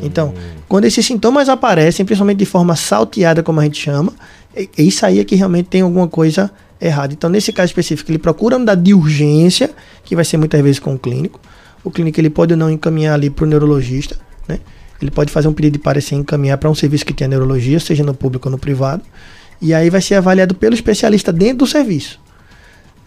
Então, 0.02 0.34
quando 0.68 0.84
esses 0.84 1.04
sintomas 1.04 1.48
aparecem, 1.48 2.04
principalmente 2.04 2.38
de 2.38 2.46
forma 2.46 2.76
salteada, 2.76 3.42
como 3.42 3.60
a 3.60 3.64
gente 3.64 3.80
chama, 3.80 4.12
é, 4.54 4.68
é 4.76 4.82
isso 4.82 5.04
aí 5.04 5.20
é 5.20 5.24
que 5.24 5.34
realmente 5.34 5.66
tem 5.66 5.82
alguma 5.82 6.08
coisa 6.08 6.50
errada. 6.80 7.12
Então, 7.12 7.28
nesse 7.28 7.52
caso 7.52 7.70
específico, 7.70 8.10
ele 8.10 8.18
procura 8.18 8.56
um 8.56 8.64
de 8.82 8.94
urgência, 8.94 9.70
que 10.04 10.14
vai 10.14 10.24
ser 10.24 10.36
muitas 10.36 10.60
vezes 10.60 10.78
com 10.78 10.94
o 10.94 10.98
clínico. 10.98 11.40
O 11.84 11.90
clínico 11.90 12.20
ele 12.20 12.30
pode 12.30 12.52
ou 12.52 12.58
não 12.58 12.70
encaminhar 12.70 13.14
ali 13.14 13.30
para 13.30 13.44
o 13.44 13.48
neurologista, 13.48 14.18
né? 14.46 14.60
Ele 15.00 15.10
pode 15.10 15.30
fazer 15.30 15.46
um 15.46 15.52
pedido 15.52 15.74
de 15.74 15.78
parecer 15.78 16.16
encaminhar 16.16 16.58
para 16.58 16.68
um 16.68 16.74
serviço 16.74 17.06
que 17.06 17.14
tenha 17.14 17.28
neurologia, 17.28 17.78
seja 17.78 18.02
no 18.02 18.12
público 18.12 18.48
ou 18.48 18.52
no 18.52 18.58
privado. 18.58 19.02
E 19.60 19.72
aí 19.72 19.90
vai 19.90 20.00
ser 20.00 20.16
avaliado 20.16 20.54
pelo 20.54 20.74
especialista 20.74 21.32
dentro 21.32 21.58
do 21.58 21.66
serviço. 21.66 22.20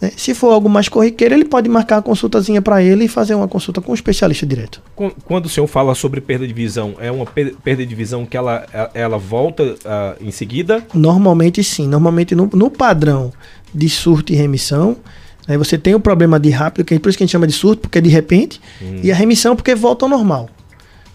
Né? 0.02 0.12
Se 0.18 0.34
for 0.34 0.52
algo 0.52 0.68
mais 0.68 0.90
corriqueiro, 0.90 1.36
ele 1.36 1.46
pode 1.46 1.70
marcar 1.70 1.98
a 1.98 2.02
consultazinha 2.02 2.62
para 2.62 2.82
ele 2.82 3.06
e 3.06 3.08
fazer 3.08 3.36
uma 3.36 3.48
consulta 3.48 3.80
com 3.80 3.90
o 3.90 3.92
um 3.92 3.96
especialista 3.96 4.46
direto. 4.46 4.82
Quando 5.24 5.46
o 5.46 5.50
senhor 5.50 5.68
fala 5.68 5.94
sobre 5.94 6.20
perda 6.20 6.48
de 6.48 6.54
visão, 6.54 6.96
é 7.00 7.12
uma 7.12 7.26
perda 7.26 7.86
de 7.86 7.96
visão 7.96 8.26
que 8.26 8.36
ela, 8.36 8.66
ela 8.94 9.18
volta 9.18 9.64
uh, 9.64 10.26
em 10.26 10.32
seguida? 10.32 10.84
Normalmente 10.94 11.64
sim. 11.64 11.88
Normalmente 11.88 12.34
no, 12.34 12.50
no 12.52 12.72
padrão 12.72 13.32
de 13.74 13.88
surto 13.88 14.34
e 14.34 14.36
remissão, 14.36 14.98
né, 15.48 15.58
você 15.58 15.78
tem 15.78 15.94
o 15.94 16.00
problema 16.00 16.40
de 16.40 16.50
rápido, 16.50 16.84
que 16.84 16.96
é 16.96 17.00
por 17.00 17.10
isso 17.10 17.18
que 17.18 17.24
a 17.24 17.26
gente 17.26 17.32
chama 17.32 17.48
de 17.48 17.54
surto, 17.54 17.84
porque 17.84 18.00
é 18.00 18.02
de 18.02 18.10
repente, 18.10 18.60
hum. 18.82 19.00
e 19.04 19.12
a 19.12 19.16
remissão 19.16 19.56
porque 19.56 19.76
volta 19.76 20.06
ao 20.06 20.10
normal. 20.10 20.50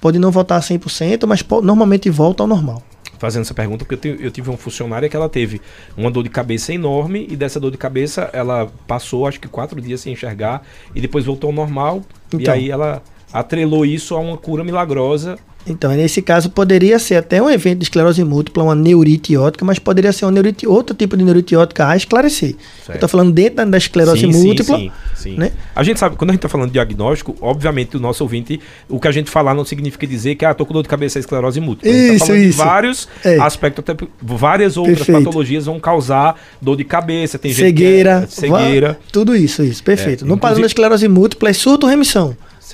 Pode 0.00 0.18
não 0.18 0.30
voltar 0.30 0.56
a 0.56 0.60
100%, 0.60 1.26
mas 1.26 1.44
normalmente 1.62 2.08
volta 2.08 2.42
ao 2.42 2.46
normal 2.46 2.82
fazendo 3.18 3.42
essa 3.42 3.54
pergunta 3.54 3.84
porque 3.84 4.08
eu, 4.08 4.16
eu, 4.16 4.30
tive 4.30 4.50
uma 4.50 4.58
funcionária 4.58 5.08
que 5.08 5.16
ela 5.16 5.28
teve 5.28 5.60
uma 5.96 6.10
dor 6.10 6.22
de 6.22 6.30
cabeça 6.30 6.72
enorme 6.72 7.26
e 7.30 7.36
dessa 7.36 7.58
dor 7.58 7.70
de 7.70 7.78
cabeça 7.78 8.30
ela 8.32 8.70
passou 8.86 9.26
acho 9.26 9.40
que 9.40 9.48
quatro 9.48 9.80
dias 9.80 10.00
sem 10.00 10.12
enxergar 10.12 10.62
e 10.94 11.00
depois 11.00 11.24
voltou 11.24 11.48
ao 11.48 11.54
normal 11.54 12.02
então, 12.28 12.40
e 12.40 12.48
aí 12.48 12.70
ela 12.70 13.02
atrelou 13.40 13.84
isso 13.84 14.14
a 14.14 14.18
uma 14.18 14.36
cura 14.36 14.64
milagrosa 14.64 15.36
então, 15.68 15.90
nesse 15.92 16.22
caso, 16.22 16.48
poderia 16.50 16.98
ser 16.98 17.16
até 17.16 17.42
um 17.42 17.50
evento 17.50 17.78
de 17.78 17.84
esclerose 17.84 18.22
múltipla, 18.22 18.62
uma 18.62 18.74
neurite 18.74 19.36
ótica, 19.36 19.64
mas 19.64 19.78
poderia 19.78 20.12
ser 20.12 20.24
uma 20.24 20.30
neurite, 20.30 20.66
outro 20.66 20.94
tipo 20.94 21.16
de 21.16 21.24
neurite 21.24 21.56
ótica 21.56 21.88
a 21.88 21.96
esclarecer. 21.96 22.50
Certo. 22.50 22.90
Eu 22.90 22.94
estou 22.94 23.08
falando 23.08 23.32
dentro 23.32 23.66
da 23.66 23.76
esclerose 23.76 24.20
sim, 24.20 24.26
múltipla. 24.28 24.78
Sim, 24.78 24.92
sim. 25.14 25.36
Né? 25.36 25.50
A 25.74 25.82
gente 25.82 25.98
sabe, 25.98 26.14
quando 26.14 26.30
a 26.30 26.32
gente 26.34 26.38
está 26.38 26.48
falando 26.48 26.68
de 26.68 26.74
diagnóstico, 26.74 27.34
obviamente 27.40 27.96
o 27.96 28.00
nosso 28.00 28.22
ouvinte, 28.22 28.60
o 28.88 29.00
que 29.00 29.08
a 29.08 29.12
gente 29.12 29.28
falar 29.28 29.54
não 29.54 29.64
significa 29.64 30.06
dizer 30.06 30.36
que 30.36 30.44
ah, 30.44 30.52
estou 30.52 30.64
com 30.64 30.72
dor 30.72 30.82
de 30.82 30.88
cabeça 30.88 31.18
é 31.18 31.20
esclerose 31.20 31.60
múltipla. 31.60 31.90
Isso, 31.90 32.00
a 32.00 32.06
gente 32.06 32.18
tá 32.20 32.26
falando 32.26 32.42
isso. 32.42 32.50
de 32.50 32.64
vários 32.64 33.08
é. 33.24 33.40
aspectos, 33.40 33.84
até 33.88 34.06
várias 34.22 34.76
outras 34.76 34.98
perfeito. 34.98 35.24
patologias 35.24 35.66
vão 35.66 35.80
causar 35.80 36.40
dor 36.62 36.76
de 36.76 36.84
cabeça, 36.84 37.38
tem 37.38 37.52
cegueira, 37.52 38.20
gente 38.20 38.28
que 38.28 38.46
é, 38.46 38.48
cegueira. 38.48 38.98
Tudo 39.10 39.34
isso, 39.34 39.64
isso, 39.64 39.82
perfeito. 39.82 40.24
É, 40.24 40.28
no 40.28 40.38
padrão 40.38 40.60
da 40.60 40.66
esclerose 40.66 41.08
múltipla 41.08 41.50
é 41.50 41.52
surto 41.52 41.86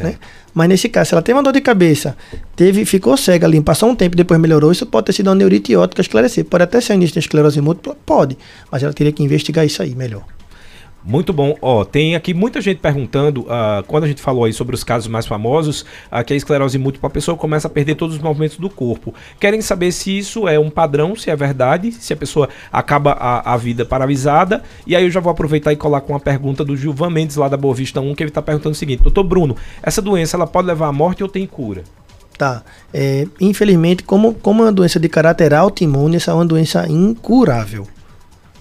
ou 0.01 0.07
remissão. 0.07 0.07
Né? 0.07 0.17
Mas 0.55 0.69
nesse 0.69 0.89
caso, 0.89 1.09
se 1.09 1.15
ela 1.15 1.23
teve 1.23 1.37
uma 1.37 1.43
dor 1.43 1.53
de 1.53 1.61
cabeça, 1.61 2.17
teve, 2.55 2.85
ficou 2.85 3.17
cega 3.17 3.47
ali, 3.47 3.61
passou 3.61 3.91
um 3.91 3.95
tempo 3.95 4.15
e 4.15 4.17
depois 4.17 4.39
melhorou, 4.41 4.71
isso 4.71 4.87
pode 4.87 5.07
ter 5.07 5.13
sido 5.13 5.29
uma 5.29 5.35
neurite 5.35 5.75
ótica 5.77 6.01
esclarecer. 6.01 6.45
Pode 6.45 6.65
até 6.65 6.81
ser 6.81 6.95
início 6.95 7.15
de 7.15 7.21
esclerose 7.21 7.61
múltipla? 7.61 7.97
Pode. 8.07 8.37
Mas 8.71 8.83
ela 8.83 8.93
teria 8.93 9.13
que 9.13 9.23
investigar 9.23 9.65
isso 9.65 9.83
aí 9.83 9.95
melhor. 9.95 10.25
Muito 11.05 11.33
bom. 11.33 11.57
Ó, 11.61 11.85
tem 11.85 12.15
aqui 12.15 12.33
muita 12.33 12.61
gente 12.61 12.79
perguntando, 12.79 13.43
uh, 13.43 13.83
quando 13.87 14.05
a 14.05 14.07
gente 14.07 14.23
falou 14.23 14.45
aí 14.45 14.53
sobre 14.53 14.75
os 14.75 14.85
casos 14.85 15.09
mais 15.09 15.27
famosos, 15.27 15.83
uh, 16.13 16.25
que 16.25 16.33
a 16.33 16.37
esclerose 16.37 16.79
múltipla, 16.79 17.09
a 17.09 17.11
pessoa 17.11 17.37
começa 17.37 17.67
a 17.67 17.71
perder 17.71 17.97
todos 17.97 18.17
os 18.17 18.23
movimentos 18.23 18.57
do 18.57 18.71
corpo. 18.71 19.13
Querem 19.41 19.61
saber 19.61 19.91
se 19.91 20.17
isso 20.17 20.47
é 20.47 20.59
um 20.59 20.71
padrão, 20.71 21.17
se 21.17 21.29
é 21.29 21.35
verdade, 21.35 21.91
se 21.91 22.13
a 22.13 22.17
pessoa 22.17 22.49
acaba 22.73 23.13
a, 23.13 23.53
a 23.53 23.57
vida 23.57 23.85
paralisada. 23.85 24.63
E 24.87 24.95
aí 24.95 25.05
eu 25.05 25.11
já 25.11 25.19
vou 25.19 25.33
aproveitar 25.33 25.73
e 25.73 25.77
colar 25.77 26.01
com 26.03 26.13
uma 26.13 26.21
pergunta 26.21 26.65
do 26.65 26.77
Gilvan 26.77 27.11
Mendes, 27.11 27.37
lá 27.37 27.49
da 27.49 27.57
Boa 27.57 27.75
Vista 27.75 28.01
1, 28.01 28.15
que 28.15 28.23
ele 28.23 28.31
está 28.31 28.41
perguntando 28.41 28.73
o 28.73 28.79
seguinte, 28.79 29.03
doutor 29.03 29.25
Bruno, 29.25 29.57
essa 29.83 30.01
doença 30.01 30.37
ela 30.37 30.47
pode 30.47 30.69
levar 30.69 30.87
à 30.87 30.93
morte 30.93 31.23
ou 31.23 31.29
tem 31.29 31.47
cura? 31.47 31.83
Tá. 32.39 32.63
É, 32.95 33.27
infelizmente, 33.41 34.05
como, 34.05 34.35
como 34.35 34.63
é 34.63 34.67
uma 34.67 34.73
doença 34.73 35.01
de 35.01 35.09
caráter 35.09 35.53
autoimune, 35.53 36.17
essa 36.17 36.31
é 36.31 36.35
uma 36.35 36.47
doença 36.47 36.89
incurável. 36.89 37.87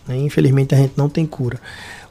Né? 0.07 0.17
Infelizmente 0.17 0.73
a 0.73 0.77
gente 0.77 0.93
não 0.97 1.07
tem 1.07 1.25
cura 1.25 1.59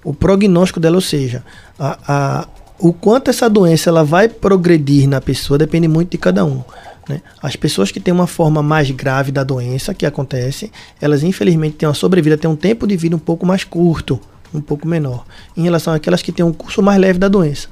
o 0.05 0.15
prognóstico 0.15 0.81
dela, 0.81 0.97
ou 0.97 1.01
seja, 1.01 1.45
a, 1.79 1.99
a, 2.07 2.49
o 2.79 2.93
quanto 2.93 3.31
essa 3.31 3.49
doença 3.49 3.91
ela 3.91 4.05
vai 4.05 4.29
progredir 4.29 5.09
na 5.09 5.21
pessoa 5.21 5.59
depende 5.59 5.89
muito 5.89 6.11
de 6.11 6.19
cada 6.19 6.45
um. 6.45 6.63
Né? 7.09 7.21
As 7.43 7.57
pessoas 7.57 7.91
que 7.91 8.01
têm 8.01 8.13
uma 8.13 8.27
forma 8.27 8.63
mais 8.63 8.91
grave 8.91 9.33
da 9.33 9.45
doença 9.45 9.93
que 9.93 10.07
acontece, 10.07 10.71
elas 11.01 11.23
infelizmente 11.23 11.77
têm 11.77 11.89
uma 11.89 11.95
sobrevida, 11.95 12.39
têm 12.39 12.51
um 12.51 12.57
tempo 12.57 12.87
de 12.87 12.97
vida 12.97 13.17
um 13.17 13.21
pouco 13.21 13.45
mais 13.45 13.65
curto, 13.65 14.21
um 14.55 14.61
pouco 14.61 14.87
menor, 14.87 15.25
em 15.57 15.63
relação 15.63 15.93
àquelas 15.93 16.23
que 16.23 16.33
têm 16.33 16.45
um 16.45 16.53
curso 16.53 16.83
mais 16.83 17.01
leve 17.01 17.19
da 17.19 17.29
doença. 17.29 17.69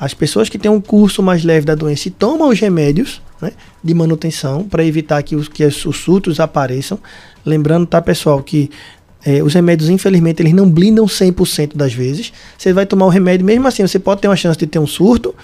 As 0.00 0.14
pessoas 0.14 0.48
que 0.48 0.58
têm 0.58 0.70
um 0.70 0.80
curso 0.80 1.22
mais 1.22 1.42
leve 1.42 1.66
da 1.66 1.74
doença 1.74 2.08
e 2.08 2.10
tomam 2.10 2.48
os 2.48 2.60
remédios 2.60 3.20
né, 3.42 3.52
de 3.82 3.92
manutenção 3.94 4.62
para 4.62 4.84
evitar 4.84 5.22
que 5.22 5.34
os, 5.34 5.48
que 5.48 5.64
os 5.64 5.96
surtos 5.96 6.38
apareçam. 6.38 6.98
Lembrando, 7.44 7.86
tá, 7.86 8.00
pessoal, 8.00 8.42
que 8.42 8.70
é, 9.28 9.42
os 9.42 9.52
remédios, 9.52 9.90
infelizmente, 9.90 10.40
eles 10.40 10.54
não 10.54 10.70
blindam 10.70 11.04
100% 11.04 11.76
das 11.76 11.92
vezes. 11.92 12.32
Você 12.56 12.72
vai 12.72 12.86
tomar 12.86 13.04
o 13.04 13.10
remédio, 13.10 13.44
mesmo 13.44 13.68
assim, 13.68 13.86
você 13.86 13.98
pode 13.98 14.22
ter 14.22 14.28
uma 14.28 14.36
chance 14.36 14.58
de 14.58 14.66
ter 14.66 14.78
um 14.78 14.86
surto, 14.86 15.34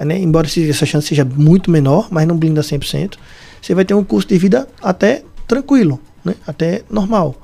né, 0.00 0.18
embora 0.18 0.46
essa 0.46 0.86
chance 0.86 1.08
seja 1.08 1.26
muito 1.26 1.70
menor, 1.70 2.08
mas 2.10 2.26
não 2.26 2.38
blinda 2.38 2.62
100%. 2.62 3.18
Você 3.60 3.74
vai 3.74 3.84
ter 3.84 3.92
um 3.92 4.02
custo 4.02 4.32
de 4.32 4.40
vida 4.40 4.66
até 4.82 5.22
tranquilo, 5.46 6.00
né, 6.24 6.34
até 6.46 6.84
normal. 6.88 7.34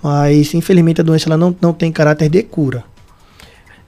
Mas, 0.00 0.54
infelizmente, 0.54 1.00
a 1.00 1.04
doença 1.04 1.28
ela 1.28 1.36
não, 1.36 1.54
não 1.60 1.72
tem 1.72 1.90
caráter 1.90 2.28
de 2.28 2.44
cura. 2.44 2.84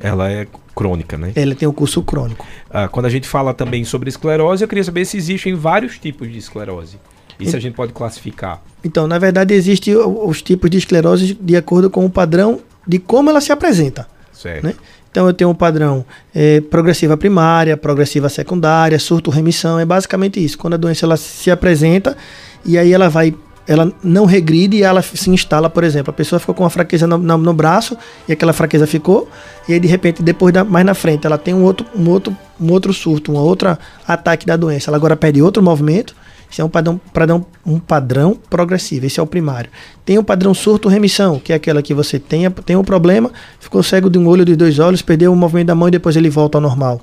Ela 0.00 0.32
é 0.32 0.48
crônica, 0.74 1.16
né? 1.16 1.30
Ela 1.36 1.54
tem 1.54 1.68
o 1.68 1.72
curso 1.72 2.02
crônico. 2.02 2.44
Ah, 2.68 2.88
quando 2.88 3.06
a 3.06 3.10
gente 3.10 3.28
fala 3.28 3.54
também 3.54 3.84
sobre 3.84 4.08
esclerose, 4.08 4.64
eu 4.64 4.68
queria 4.68 4.82
saber 4.82 5.04
se 5.04 5.16
existem 5.16 5.54
vários 5.54 5.96
tipos 5.96 6.28
de 6.28 6.38
esclerose. 6.38 6.98
Se 7.44 7.56
a 7.56 7.60
gente 7.60 7.74
pode 7.74 7.92
classificar? 7.92 8.62
Então, 8.84 9.06
na 9.06 9.18
verdade, 9.18 9.54
existem 9.54 9.96
os 9.96 10.42
tipos 10.42 10.70
de 10.70 10.78
esclerose 10.78 11.36
de 11.40 11.56
acordo 11.56 11.88
com 11.88 12.04
o 12.04 12.10
padrão 12.10 12.60
de 12.86 12.98
como 12.98 13.30
ela 13.30 13.40
se 13.40 13.52
apresenta. 13.52 14.06
Certo. 14.32 14.64
Né? 14.64 14.74
Então, 15.10 15.26
eu 15.26 15.34
tenho 15.34 15.50
um 15.50 15.54
padrão 15.54 16.04
é, 16.34 16.60
progressiva 16.60 17.16
primária, 17.16 17.76
progressiva 17.76 18.28
secundária, 18.28 18.98
surto-remissão. 18.98 19.78
É 19.78 19.84
basicamente 19.84 20.42
isso. 20.42 20.56
Quando 20.56 20.74
a 20.74 20.78
doença 20.78 21.04
ela 21.04 21.16
se 21.16 21.50
apresenta 21.50 22.16
e 22.64 22.78
aí 22.78 22.92
ela 22.92 23.08
vai 23.08 23.34
ela 23.66 23.92
não 24.02 24.24
regride 24.24 24.78
e 24.78 24.82
ela 24.82 25.02
se 25.02 25.30
instala, 25.30 25.70
por 25.70 25.84
exemplo. 25.84 26.10
A 26.10 26.12
pessoa 26.12 26.38
ficou 26.40 26.54
com 26.54 26.64
uma 26.64 26.70
fraqueza 26.70 27.06
no, 27.06 27.18
no, 27.18 27.38
no, 27.38 27.54
braço 27.54 27.96
e 28.28 28.32
aquela 28.32 28.52
fraqueza 28.52 28.86
ficou, 28.86 29.28
e 29.68 29.72
aí 29.72 29.80
de 29.80 29.86
repente, 29.86 30.22
depois 30.22 30.52
da, 30.52 30.64
mais 30.64 30.84
na 30.84 30.94
frente, 30.94 31.26
ela 31.26 31.38
tem 31.38 31.54
um 31.54 31.62
outro, 31.62 31.86
um 31.94 32.08
outro, 32.10 32.36
um 32.60 32.72
outro 32.72 32.92
surto, 32.92 33.32
um 33.32 33.36
outro 33.36 33.76
ataque 34.06 34.46
da 34.46 34.56
doença. 34.56 34.90
Ela 34.90 34.96
agora 34.96 35.16
perde 35.16 35.40
outro 35.40 35.62
movimento. 35.62 36.14
Isso 36.52 36.60
é 36.60 36.64
um 36.64 36.68
padrão, 36.68 37.00
padrão, 37.14 37.46
um 37.64 37.78
padrão 37.78 38.38
progressivo, 38.50 39.06
esse 39.06 39.18
é 39.18 39.22
o 39.22 39.26
primário. 39.26 39.70
Tem 40.04 40.18
o 40.18 40.22
padrão 40.22 40.52
surto-remissão, 40.52 41.38
que 41.38 41.50
é 41.50 41.56
aquela 41.56 41.80
que 41.80 41.94
você 41.94 42.18
tem, 42.18 42.48
tem 42.50 42.76
um 42.76 42.84
problema, 42.84 43.32
ficou 43.58 43.82
cego 43.82 44.10
de 44.10 44.18
um 44.18 44.28
olho, 44.28 44.44
de 44.44 44.54
dois 44.54 44.78
olhos, 44.78 45.00
perdeu 45.00 45.32
o 45.32 45.36
movimento 45.36 45.68
da 45.68 45.74
mão 45.74 45.88
e 45.88 45.90
depois 45.90 46.14
ele 46.14 46.28
volta 46.28 46.58
ao 46.58 46.62
normal 46.62 47.00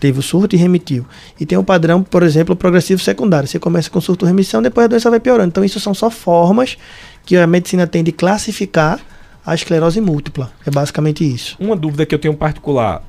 teve 0.00 0.18
o 0.18 0.22
surto 0.22 0.56
e 0.56 0.58
remitiu. 0.58 1.06
E 1.38 1.46
tem 1.46 1.56
o 1.56 1.62
padrão, 1.62 2.02
por 2.02 2.24
exemplo, 2.24 2.56
progressivo 2.56 3.00
secundário. 3.00 3.46
Você 3.46 3.58
começa 3.58 3.88
com 3.88 4.00
surto 4.00 4.26
remissão, 4.26 4.60
depois 4.60 4.86
a 4.86 4.88
doença 4.88 5.08
vai 5.08 5.20
piorando. 5.20 5.48
Então, 5.48 5.64
isso 5.64 5.78
são 5.78 5.94
só 5.94 6.10
formas 6.10 6.76
que 7.24 7.36
a 7.36 7.46
medicina 7.46 7.86
tem 7.86 8.02
de 8.02 8.10
classificar 8.10 8.98
a 9.44 9.54
esclerose 9.54 10.00
múltipla. 10.00 10.50
É 10.66 10.70
basicamente 10.70 11.24
isso. 11.24 11.56
Uma 11.58 11.74
dúvida 11.74 12.04
que 12.04 12.14
eu 12.14 12.18
tenho 12.18 12.34
particular, 12.34 13.02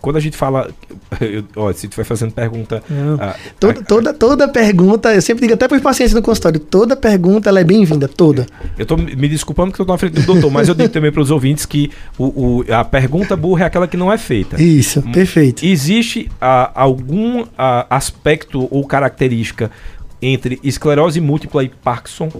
quando 0.00 0.16
a 0.16 0.20
gente 0.20 0.36
fala, 0.36 0.70
eu, 1.20 1.44
ó, 1.56 1.72
se 1.72 1.88
tu 1.88 1.96
vai 1.96 2.04
fazendo 2.04 2.32
pergunta, 2.32 2.82
toda, 3.60 3.82
toda, 3.82 4.14
toda 4.14 4.48
pergunta, 4.48 5.14
eu 5.14 5.22
sempre 5.22 5.42
digo 5.42 5.54
até 5.54 5.68
para 5.68 5.76
os 5.76 5.82
pacientes 5.82 6.14
no 6.14 6.22
consultório, 6.22 6.58
toda 6.58 6.96
pergunta 6.96 7.48
ela 7.48 7.60
é 7.60 7.64
bem-vinda, 7.64 8.08
toda. 8.08 8.46
Eu 8.76 8.82
estou 8.82 8.96
me 8.96 9.28
desculpando 9.28 9.72
que 9.72 9.80
eu 9.80 9.84
estou 9.84 9.94
na 9.94 9.98
frente 9.98 10.14
do 10.14 10.22
doutor, 10.22 10.50
mas 10.50 10.68
eu 10.68 10.74
digo 10.74 10.88
também 10.88 11.12
para 11.12 11.22
os 11.22 11.30
ouvintes 11.30 11.66
que 11.66 11.90
o, 12.16 12.24
o, 12.24 12.64
a 12.72 12.84
pergunta 12.84 13.36
burra 13.36 13.64
é 13.64 13.66
aquela 13.66 13.86
que 13.86 13.96
não 13.96 14.12
é 14.12 14.18
feita. 14.18 14.60
Isso, 14.60 15.02
perfeito. 15.12 15.64
Existe 15.64 16.30
algum 16.74 17.44
aspecto 17.90 18.68
ou 18.70 18.86
característica 18.86 19.70
entre 20.20 20.58
esclerose 20.62 21.20
múltipla 21.20 21.62
e 21.62 21.68
Parkinson? 21.68 22.30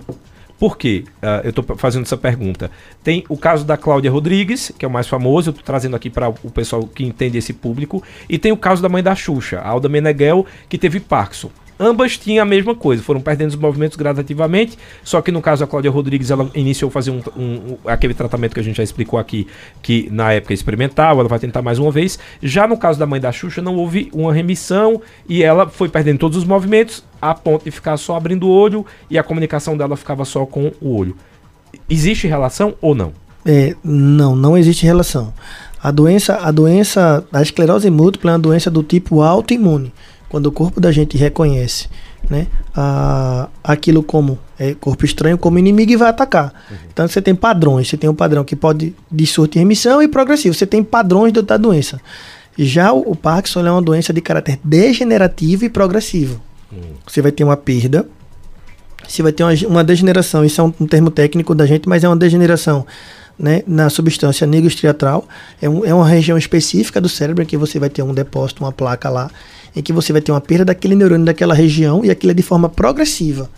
Por 0.58 0.76
quê? 0.76 1.04
Uh, 1.22 1.44
eu 1.44 1.50
estou 1.50 1.64
fazendo 1.76 2.02
essa 2.02 2.16
pergunta. 2.16 2.70
Tem 3.02 3.24
o 3.28 3.36
caso 3.36 3.64
da 3.64 3.76
Cláudia 3.76 4.10
Rodrigues, 4.10 4.72
que 4.76 4.84
é 4.84 4.88
o 4.88 4.90
mais 4.90 5.06
famoso, 5.06 5.50
eu 5.50 5.52
estou 5.52 5.64
trazendo 5.64 5.94
aqui 5.94 6.10
para 6.10 6.28
o 6.28 6.50
pessoal 6.50 6.82
que 6.82 7.04
entende 7.04 7.38
esse 7.38 7.52
público, 7.52 8.02
e 8.28 8.38
tem 8.38 8.50
o 8.50 8.56
caso 8.56 8.82
da 8.82 8.88
mãe 8.88 9.02
da 9.02 9.14
Xuxa, 9.14 9.60
Alda 9.60 9.88
Meneghel, 9.88 10.44
que 10.68 10.76
teve 10.76 10.98
Parkinson. 10.98 11.50
Ambas 11.80 12.18
tinham 12.18 12.42
a 12.42 12.46
mesma 12.46 12.74
coisa, 12.74 13.02
foram 13.02 13.20
perdendo 13.20 13.50
os 13.50 13.56
movimentos 13.56 13.96
gradativamente, 13.96 14.76
só 15.04 15.22
que 15.22 15.30
no 15.30 15.40
caso 15.40 15.60
da 15.60 15.66
Cláudia 15.66 15.90
Rodrigues, 15.90 16.30
ela 16.30 16.50
iniciou 16.54 16.88
a 16.88 16.92
fazer 16.92 17.12
um, 17.12 17.20
um, 17.36 17.42
um, 17.42 17.78
aquele 17.86 18.14
tratamento 18.14 18.54
que 18.54 18.60
a 18.60 18.62
gente 18.62 18.76
já 18.76 18.82
explicou 18.82 19.18
aqui, 19.18 19.46
que 19.80 20.08
na 20.10 20.32
época 20.32 20.52
é 20.52 20.56
experimental, 20.56 21.20
ela 21.20 21.28
vai 21.28 21.38
tentar 21.38 21.62
mais 21.62 21.78
uma 21.78 21.90
vez. 21.90 22.18
Já 22.42 22.66
no 22.66 22.76
caso 22.76 22.98
da 22.98 23.06
mãe 23.06 23.20
da 23.20 23.30
Xuxa, 23.30 23.62
não 23.62 23.76
houve 23.76 24.10
uma 24.12 24.32
remissão 24.32 25.00
e 25.28 25.44
ela 25.44 25.68
foi 25.68 25.88
perdendo 25.88 26.18
todos 26.18 26.36
os 26.36 26.44
movimentos 26.44 27.04
a 27.22 27.32
ponto 27.32 27.64
de 27.64 27.70
ficar 27.70 27.96
só 27.96 28.16
abrindo 28.16 28.48
o 28.48 28.50
olho 28.50 28.84
e 29.08 29.16
a 29.16 29.22
comunicação 29.22 29.76
dela 29.76 29.96
ficava 29.96 30.24
só 30.24 30.44
com 30.44 30.72
o 30.80 30.96
olho. 30.96 31.16
Existe 31.88 32.26
relação 32.26 32.74
ou 32.80 32.94
não? 32.94 33.12
É, 33.46 33.76
não, 33.84 34.34
não 34.34 34.58
existe 34.58 34.84
relação. 34.84 35.32
A 35.80 35.92
doença, 35.92 36.36
a 36.42 36.50
doença, 36.50 37.24
a 37.32 37.40
esclerose 37.40 37.88
múltipla 37.88 38.32
é 38.32 38.34
uma 38.34 38.38
doença 38.38 38.68
do 38.68 38.82
tipo 38.82 39.22
autoimune 39.22 39.92
quando 40.28 40.46
o 40.46 40.52
corpo 40.52 40.80
da 40.80 40.92
gente 40.92 41.16
reconhece 41.16 41.88
né, 42.28 42.46
a, 42.74 43.48
aquilo 43.62 44.02
como 44.02 44.38
é, 44.58 44.74
corpo 44.74 45.04
estranho, 45.04 45.38
como 45.38 45.58
inimigo 45.58 45.92
e 45.92 45.96
vai 45.96 46.08
atacar. 46.10 46.52
Uhum. 46.70 46.76
Então 46.92 47.08
você 47.08 47.22
tem 47.22 47.34
padrões, 47.34 47.88
você 47.88 47.96
tem 47.96 48.08
um 48.08 48.14
padrão 48.14 48.44
que 48.44 48.56
pode 48.56 48.94
de 49.10 49.26
surto 49.26 49.56
e 49.56 49.60
remissão 49.60 50.02
e 50.02 50.08
progressivo, 50.08 50.54
você 50.54 50.66
tem 50.66 50.82
padrões 50.82 51.32
da 51.32 51.56
doença. 51.56 52.00
Já 52.58 52.92
o, 52.92 53.12
o 53.12 53.16
Parkinson 53.16 53.66
é 53.66 53.70
uma 53.70 53.82
doença 53.82 54.12
de 54.12 54.20
caráter 54.20 54.58
degenerativo 54.64 55.64
e 55.64 55.68
progressivo. 55.68 56.40
Uhum. 56.72 56.94
Você 57.06 57.22
vai 57.22 57.32
ter 57.32 57.44
uma 57.44 57.56
perda, 57.56 58.06
você 59.06 59.22
vai 59.22 59.32
ter 59.32 59.44
uma, 59.44 59.52
uma 59.66 59.84
degeneração, 59.84 60.44
isso 60.44 60.60
é 60.60 60.64
um, 60.64 60.74
um 60.80 60.86
termo 60.86 61.10
técnico 61.10 61.54
da 61.54 61.64
gente, 61.64 61.88
mas 61.88 62.04
é 62.04 62.08
uma 62.08 62.16
degeneração 62.16 62.84
né, 63.38 63.62
na 63.66 63.88
substância 63.88 64.46
nigrostriatral. 64.46 65.26
É, 65.62 65.68
um, 65.68 65.84
é 65.84 65.94
uma 65.94 66.06
região 66.06 66.36
específica 66.36 67.00
do 67.00 67.08
cérebro 67.08 67.46
que 67.46 67.56
você 67.56 67.78
vai 67.78 67.88
ter 67.88 68.02
um 68.02 68.12
depósito, 68.12 68.64
uma 68.64 68.72
placa 68.72 69.08
lá, 69.08 69.30
em 69.74 69.82
que 69.82 69.92
você 69.92 70.12
vai 70.12 70.22
ter 70.22 70.32
uma 70.32 70.40
perda 70.40 70.66
daquele 70.66 70.94
neurônio 70.94 71.24
daquela 71.24 71.54
região 71.54 72.04
e 72.04 72.10
aquilo 72.10 72.32
é 72.32 72.34
de 72.34 72.42
forma 72.42 72.68
progressiva. 72.68 73.48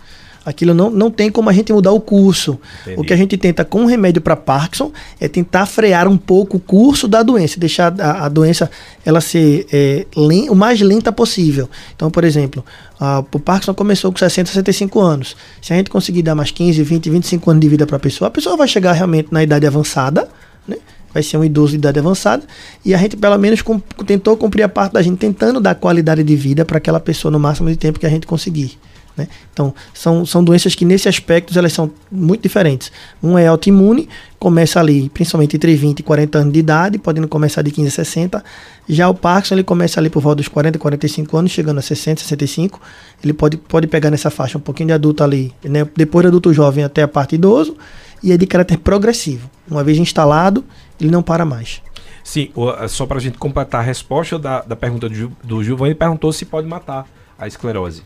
Aquilo 0.43 0.73
não, 0.73 0.89
não 0.89 1.11
tem 1.11 1.29
como 1.29 1.49
a 1.49 1.53
gente 1.53 1.71
mudar 1.71 1.91
o 1.91 2.01
curso. 2.01 2.59
Entendi. 2.81 2.99
O 2.99 3.03
que 3.03 3.13
a 3.13 3.15
gente 3.15 3.37
tenta 3.37 3.63
com 3.63 3.83
o 3.83 3.85
remédio 3.85 4.21
para 4.21 4.35
Parkinson 4.35 4.91
é 5.19 5.27
tentar 5.27 5.67
frear 5.67 6.07
um 6.07 6.17
pouco 6.17 6.57
o 6.57 6.59
curso 6.59 7.07
da 7.07 7.21
doença, 7.21 7.59
deixar 7.59 7.93
a, 8.01 8.25
a 8.25 8.29
doença 8.29 8.69
ela 9.05 9.21
ser 9.21 9.67
é, 9.71 10.05
o 10.15 10.55
mais 10.55 10.81
lenta 10.81 11.11
possível. 11.11 11.69
Então, 11.95 12.09
por 12.09 12.23
exemplo, 12.23 12.65
a, 12.99 13.19
o 13.19 13.39
Parkinson 13.39 13.75
começou 13.75 14.11
com 14.11 14.17
60, 14.17 14.47
65 14.47 14.99
anos. 14.99 15.35
Se 15.61 15.73
a 15.73 15.75
gente 15.75 15.91
conseguir 15.91 16.23
dar 16.23 16.33
mais 16.33 16.49
15, 16.49 16.81
20, 16.81 17.09
25 17.09 17.51
anos 17.51 17.61
de 17.61 17.69
vida 17.69 17.85
para 17.85 17.97
a 17.97 17.99
pessoa, 17.99 18.27
a 18.27 18.31
pessoa 18.31 18.57
vai 18.57 18.67
chegar 18.67 18.93
realmente 18.93 19.27
na 19.31 19.43
idade 19.43 19.67
avançada, 19.67 20.27
né? 20.67 20.77
Vai 21.13 21.23
ser 21.23 21.37
um 21.37 21.43
idoso 21.43 21.71
de 21.71 21.77
idade 21.77 21.99
avançada, 21.99 22.43
e 22.83 22.93
a 22.93 22.97
gente 22.97 23.17
pelo 23.17 23.37
menos 23.37 23.61
com, 23.61 23.79
tentou 24.05 24.35
cumprir 24.37 24.63
a 24.63 24.69
parte 24.69 24.93
da 24.93 25.01
gente 25.01 25.17
tentando 25.17 25.59
dar 25.59 25.75
qualidade 25.75 26.23
de 26.23 26.35
vida 26.35 26.65
para 26.65 26.77
aquela 26.77 26.99
pessoa 26.99 27.31
no 27.31 27.39
máximo 27.39 27.69
de 27.69 27.77
tempo 27.77 27.99
que 27.99 28.05
a 28.05 28.09
gente 28.09 28.27
conseguir. 28.27 28.77
Né? 29.15 29.27
Então, 29.51 29.73
são, 29.93 30.25
são 30.25 30.43
doenças 30.43 30.75
que 30.75 30.85
nesse 30.85 31.09
aspecto 31.09 31.57
elas 31.57 31.73
são 31.73 31.91
muito 32.11 32.41
diferentes. 32.41 32.91
Um 33.21 33.37
é 33.37 33.47
autoimune, 33.47 34.07
começa 34.39 34.79
ali 34.79 35.09
principalmente 35.09 35.55
entre 35.55 35.75
20 35.75 35.99
e 35.99 36.03
40 36.03 36.37
anos 36.39 36.53
de 36.53 36.59
idade, 36.59 36.97
podendo 36.97 37.27
começar 37.27 37.61
de 37.61 37.71
15 37.71 37.87
a 37.87 37.91
60. 37.91 38.43
Já 38.87 39.09
o 39.09 39.13
Parkinson, 39.13 39.55
ele 39.55 39.63
começa 39.63 39.99
ali 39.99 40.09
por 40.09 40.21
volta 40.21 40.37
dos 40.37 40.47
40, 40.47 40.79
45 40.79 41.37
anos, 41.37 41.51
chegando 41.51 41.77
a 41.77 41.81
60, 41.81 42.21
65. 42.21 42.79
Ele 43.23 43.33
pode, 43.33 43.57
pode 43.57 43.87
pegar 43.87 44.09
nessa 44.09 44.29
faixa 44.29 44.57
um 44.57 44.61
pouquinho 44.61 44.87
de 44.87 44.93
adulto 44.93 45.23
ali, 45.23 45.53
né? 45.63 45.87
depois 45.95 46.25
adulto 46.25 46.53
jovem 46.53 46.83
até 46.83 47.03
a 47.03 47.07
parte 47.07 47.35
idoso, 47.35 47.75
e 48.23 48.31
é 48.31 48.37
de 48.37 48.45
caráter 48.45 48.77
progressivo. 48.77 49.49
Uma 49.69 49.83
vez 49.83 49.97
instalado, 49.97 50.63
ele 51.01 51.11
não 51.11 51.23
para 51.23 51.43
mais. 51.43 51.81
Sim, 52.23 52.51
só 52.87 53.05
para 53.05 53.17
a 53.17 53.21
gente 53.21 53.37
completar 53.37 53.81
a 53.81 53.83
resposta 53.83 54.37
da, 54.37 54.61
da 54.61 54.75
pergunta 54.75 55.09
do, 55.09 55.31
do 55.43 55.63
Gilvan, 55.63 55.87
ele 55.87 55.95
perguntou 55.95 56.31
se 56.31 56.45
pode 56.45 56.67
matar 56.67 57.07
a 57.37 57.47
esclerose. 57.47 58.03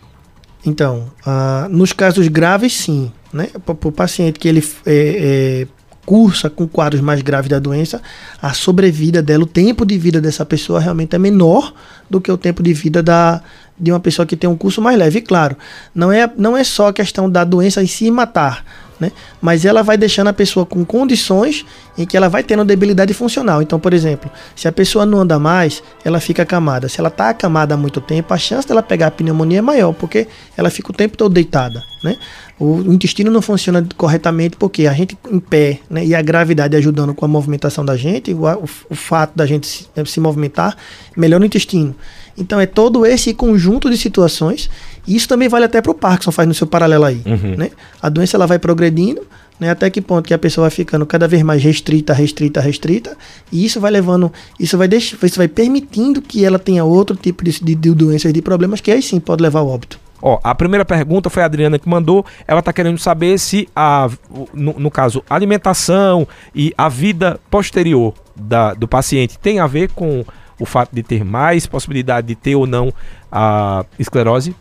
Então, 0.66 1.12
uh, 1.28 1.70
nos 1.70 1.94
casos 1.94 2.28
graves, 2.28 2.74
sim. 2.74 3.12
Né? 3.32 3.50
Para 3.66 3.76
o 3.88 3.92
paciente 3.92 4.40
que 4.40 4.48
ele 4.48 4.66
é, 4.86 5.66
é, 5.66 5.68
cursa 6.06 6.50
com 6.50 6.68
quadros 6.68 7.02
mais 7.02 7.22
graves 7.22 7.50
da 7.50 7.60
doença, 7.60 8.02
a 8.42 8.54
sobrevida 8.54 9.22
dela, 9.22 9.44
o 9.44 9.48
tempo 9.48 9.86
de 9.86 9.98
vida 9.98 10.22
dessa 10.22 10.46
pessoa 10.46 10.80
realmente 10.80 11.16
é 11.16 11.20
menor 11.20 11.74
do 12.10 12.22
que 12.22 12.32
o 12.32 12.38
tempo 12.38 12.64
de 12.64 12.74
vida 12.74 13.04
da, 13.04 13.42
de 13.78 13.92
uma 13.92 14.00
pessoa 14.00 14.26
que 14.26 14.36
tem 14.36 14.50
um 14.50 14.56
curso 14.56 14.82
mais 14.82 14.98
leve. 14.98 15.20
E 15.20 15.22
claro, 15.22 15.58
não 15.94 16.12
é, 16.12 16.32
não 16.38 16.56
é 16.56 16.64
só 16.64 16.88
a 16.88 16.94
questão 16.94 17.30
da 17.30 17.44
doença 17.44 17.84
em 17.84 17.88
si 17.88 18.10
matar. 18.10 18.64
Né? 19.00 19.12
Mas 19.42 19.66
ela 19.66 19.82
vai 19.82 19.98
deixando 19.98 20.28
a 20.28 20.34
pessoa 20.34 20.66
com 20.66 20.86
condições 20.86 21.66
em 21.98 22.06
que 22.06 22.16
ela 22.16 22.30
vai 22.30 22.44
tendo 22.44 22.64
debilidade 22.64 23.14
funcional. 23.14 23.62
Então, 23.62 23.80
por 23.80 23.94
exemplo, 23.94 24.30
se 24.56 24.68
a 24.68 24.72
pessoa 24.72 25.06
não 25.06 25.20
anda 25.20 25.38
mais, 25.40 25.84
ela 26.04 26.20
fica 26.20 26.44
acamada. 26.44 26.88
Se 26.88 27.00
ela 27.00 27.10
está 27.10 27.30
acamada 27.30 27.74
há 27.74 27.78
muito 27.78 28.02
tempo, 28.02 28.34
a 28.34 28.38
chance 28.38 28.68
dela 28.68 28.82
pegar 28.82 29.08
a 29.08 29.12
pneumonia 29.12 29.60
é 29.60 29.62
maior, 29.62 29.94
porque 29.94 30.28
ela 30.58 30.70
fica 30.70 30.92
o 30.92 30.94
tempo 30.94 31.18
todo 31.18 31.34
deitada, 31.34 31.84
né? 32.04 32.18
O, 32.58 32.94
intestino 32.94 33.30
não 33.30 33.42
funciona 33.42 33.86
corretamente 33.98 34.56
porque 34.56 34.88
a 34.88 34.94
gente 34.94 35.18
em 35.30 35.40
pé, 35.40 35.80
né? 35.90 36.06
E 36.06 36.16
a 36.16 36.22
gravidade 36.22 36.76
ajudando 36.76 37.14
com 37.14 37.26
a 37.26 37.28
movimentação 37.28 37.84
da 37.84 37.98
gente, 37.98 38.34
o, 38.34 38.46
o, 38.90 38.96
fato 38.96 39.36
da 39.36 39.46
gente 39.46 39.68
se, 39.68 39.88
se 40.06 40.20
movimentar, 40.22 40.76
melhora 41.18 41.44
o 41.44 41.46
intestino. 41.46 41.94
Então 42.38 42.60
é 42.60 42.66
todo 42.66 43.06
esse 43.06 43.34
conjunto 43.34 43.90
de 43.90 43.98
situações. 43.98 44.70
E 45.08 45.16
isso 45.16 45.28
também 45.28 45.48
vale 45.48 45.66
até 45.66 45.82
para 45.82 45.92
o 45.92 45.96
Parkinson, 45.96 46.32
faz 46.32 46.48
no 46.48 46.54
seu 46.54 46.68
paralelo 46.68 47.06
aí. 47.06 47.22
Uhum. 47.26 47.56
Né? 47.58 47.72
A 48.02 48.10
doença 48.10 48.38
ela 48.38 48.48
vai 48.48 48.60
progredindo, 48.60 49.22
né? 49.60 49.70
até 49.70 49.90
que 49.90 50.02
ponto 50.02 50.28
que 50.28 50.34
a 50.34 50.38
pessoa 50.38 50.64
vai 50.64 50.72
ficando 50.72 51.06
cada 51.06 51.28
vez 51.28 51.44
mais 51.44 51.64
restrita, 51.64 52.14
restrita, 52.14 52.60
restrita. 52.60 53.18
E 53.52 53.66
isso 53.66 53.80
vai 53.80 53.92
levando, 53.92 54.32
isso 54.60 54.78
vai, 54.78 54.88
deixar, 54.88 55.18
isso 55.24 55.38
vai 55.38 55.48
permitindo 55.48 56.22
que 56.22 56.44
ela 56.44 56.60
tenha 56.60 56.84
outro 56.84 57.16
tipo 57.16 57.44
de, 57.44 57.52
de, 57.64 57.76
de 57.76 57.94
doenças, 57.94 58.34
de 58.34 58.42
problemas, 58.42 58.82
que 58.82 58.92
aí 58.92 59.02
sim 59.02 59.20
pode 59.20 59.42
levar 59.42 59.60
ao 59.60 59.68
óbito. 59.68 60.00
Ó, 60.22 60.40
a 60.44 60.56
primeira 60.56 60.84
pergunta 60.84 61.30
foi 61.30 61.44
a 61.44 61.46
Adriana 61.46 61.78
que 61.78 61.88
mandou. 61.88 62.26
Ela 62.48 62.60
está 62.60 62.74
querendo 62.74 62.98
saber 62.98 63.38
se 63.38 63.70
a, 63.76 64.10
no, 64.54 64.74
no, 64.80 64.90
caso, 64.90 65.24
alimentação 65.30 66.28
e 66.54 66.74
a 66.78 66.90
vida 66.90 67.40
posterior 67.50 68.14
da, 68.36 68.74
do 68.74 68.88
paciente 68.88 69.38
tem 69.38 69.60
a 69.60 69.68
ver 69.68 69.90
com 69.92 70.26
o 70.60 70.66
fato 70.66 70.90
de 70.94 71.04
ter 71.04 71.24
mais 71.24 71.68
possibilidade 71.68 72.28
de 72.28 72.36
ter 72.36 72.56
ou 72.56 72.66
não 72.66 72.94
a 73.32 73.86
esclerose? 74.00 74.56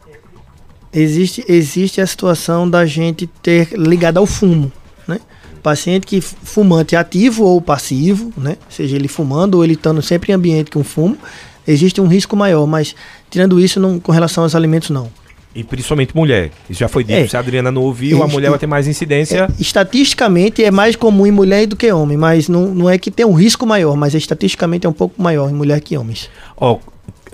Existe, 0.94 1.44
existe 1.48 2.00
a 2.00 2.06
situação 2.06 2.68
da 2.68 2.86
gente 2.86 3.26
ter 3.42 3.68
ligado 3.72 4.18
ao 4.18 4.26
fumo, 4.26 4.70
né? 5.08 5.18
Paciente 5.62 6.06
que 6.06 6.20
fumante 6.20 6.94
ativo 6.94 7.44
ou 7.44 7.60
passivo, 7.60 8.32
né? 8.36 8.56
Seja 8.68 8.94
ele 8.94 9.08
fumando 9.08 9.56
ou 9.56 9.64
ele 9.64 9.72
estando 9.74 10.00
sempre 10.00 10.30
em 10.30 10.34
ambiente 10.34 10.70
com 10.70 10.84
fumo, 10.84 11.18
existe 11.66 12.00
um 12.00 12.06
risco 12.06 12.36
maior, 12.36 12.66
mas 12.66 12.94
tirando 13.28 13.58
isso, 13.58 13.80
não, 13.80 13.98
com 13.98 14.12
relação 14.12 14.44
aos 14.44 14.54
alimentos, 14.54 14.90
não. 14.90 15.10
E 15.54 15.62
principalmente 15.62 16.14
mulher. 16.16 16.50
Isso 16.68 16.80
já 16.80 16.88
foi 16.88 17.04
dito. 17.04 17.16
É, 17.16 17.28
Se 17.28 17.36
a 17.36 17.40
Adriana 17.40 17.70
não 17.70 17.82
ouviu, 17.82 18.22
a 18.22 18.26
mulher 18.26 18.50
vai 18.50 18.58
ter 18.58 18.66
mais 18.66 18.88
incidência. 18.88 19.48
É, 19.48 19.62
estatisticamente 19.62 20.64
é 20.64 20.70
mais 20.70 20.96
comum 20.96 21.26
em 21.26 21.30
mulher 21.30 21.66
do 21.66 21.76
que 21.76 21.90
homem, 21.92 22.16
mas 22.16 22.48
não, 22.48 22.74
não 22.74 22.90
é 22.90 22.98
que 22.98 23.10
tem 23.10 23.24
um 23.24 23.34
risco 23.34 23.64
maior, 23.64 23.96
mas 23.96 24.14
estatisticamente 24.14 24.86
é 24.86 24.88
um 24.88 24.92
pouco 24.92 25.20
maior 25.22 25.48
em 25.48 25.54
mulher 25.54 25.80
que 25.80 25.96
homens. 25.96 26.28
Ó, 26.56 26.78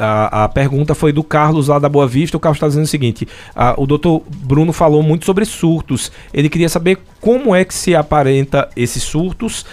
a, 0.01 0.45
a, 0.45 0.49
pergunta 0.49 0.95
foi 0.95 1.13
do 1.13 1.23
Carlos 1.23 1.69
lá 1.69 1.79
da 1.79 1.89
Boa 1.89 2.07
Vista. 2.07 2.37
O 2.37 2.41
Carlos 2.41 2.57
está 2.57 2.67
dizendo 2.67 2.85
o 2.85 2.89
seguinte: 2.89 3.29
a, 3.55 3.75
o 3.77 3.87
doutor 3.87 4.23
Bruno 4.29 4.73
falou 4.73 5.03
muito 5.03 5.25
sobre 5.25 5.45
surtos. 5.45 6.11
Ele 6.33 6.49
queria 6.49 6.69
saber 6.69 6.99
como 7.21 7.55
é 7.55 7.65
que 7.65 7.75
se 7.75 7.95
aparenta 7.95 8.69
esses 8.75 9.03
surtos 9.03 9.65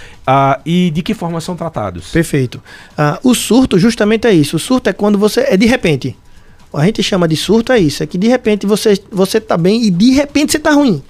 e 0.65 0.91
de 0.91 1.01
que 1.01 1.13
forma 1.13 1.39
são 1.39 1.55
tratados. 1.55 2.11
Perfeito. 2.11 2.61
o 3.23 3.33
surto 3.33 3.79
justamente 3.79 4.27
é 4.27 4.33
isso. 4.33 4.57
O 4.57 4.59
surto 4.59 4.89
é 4.89 4.93
quando 4.93 5.17
você. 5.17 5.41
É 5.41 5.57
de 5.57 5.65
repente 5.65 6.15
a 6.73 6.85
gente 6.85 7.01
chama 7.01 7.27
de 7.27 7.35
surto 7.35 7.71
é 7.71 7.79
isso, 7.79 8.03
é 8.03 8.05
que 8.05 8.17
de 8.17 8.27
repente 8.27 8.65
você 8.65 8.99
você 9.11 9.39
tá 9.39 9.57
bem 9.57 9.83
e 9.83 9.89
de 9.89 10.11
repente 10.11 10.51
você 10.51 10.59
tá 10.59 10.71
ruim. 10.71 11.01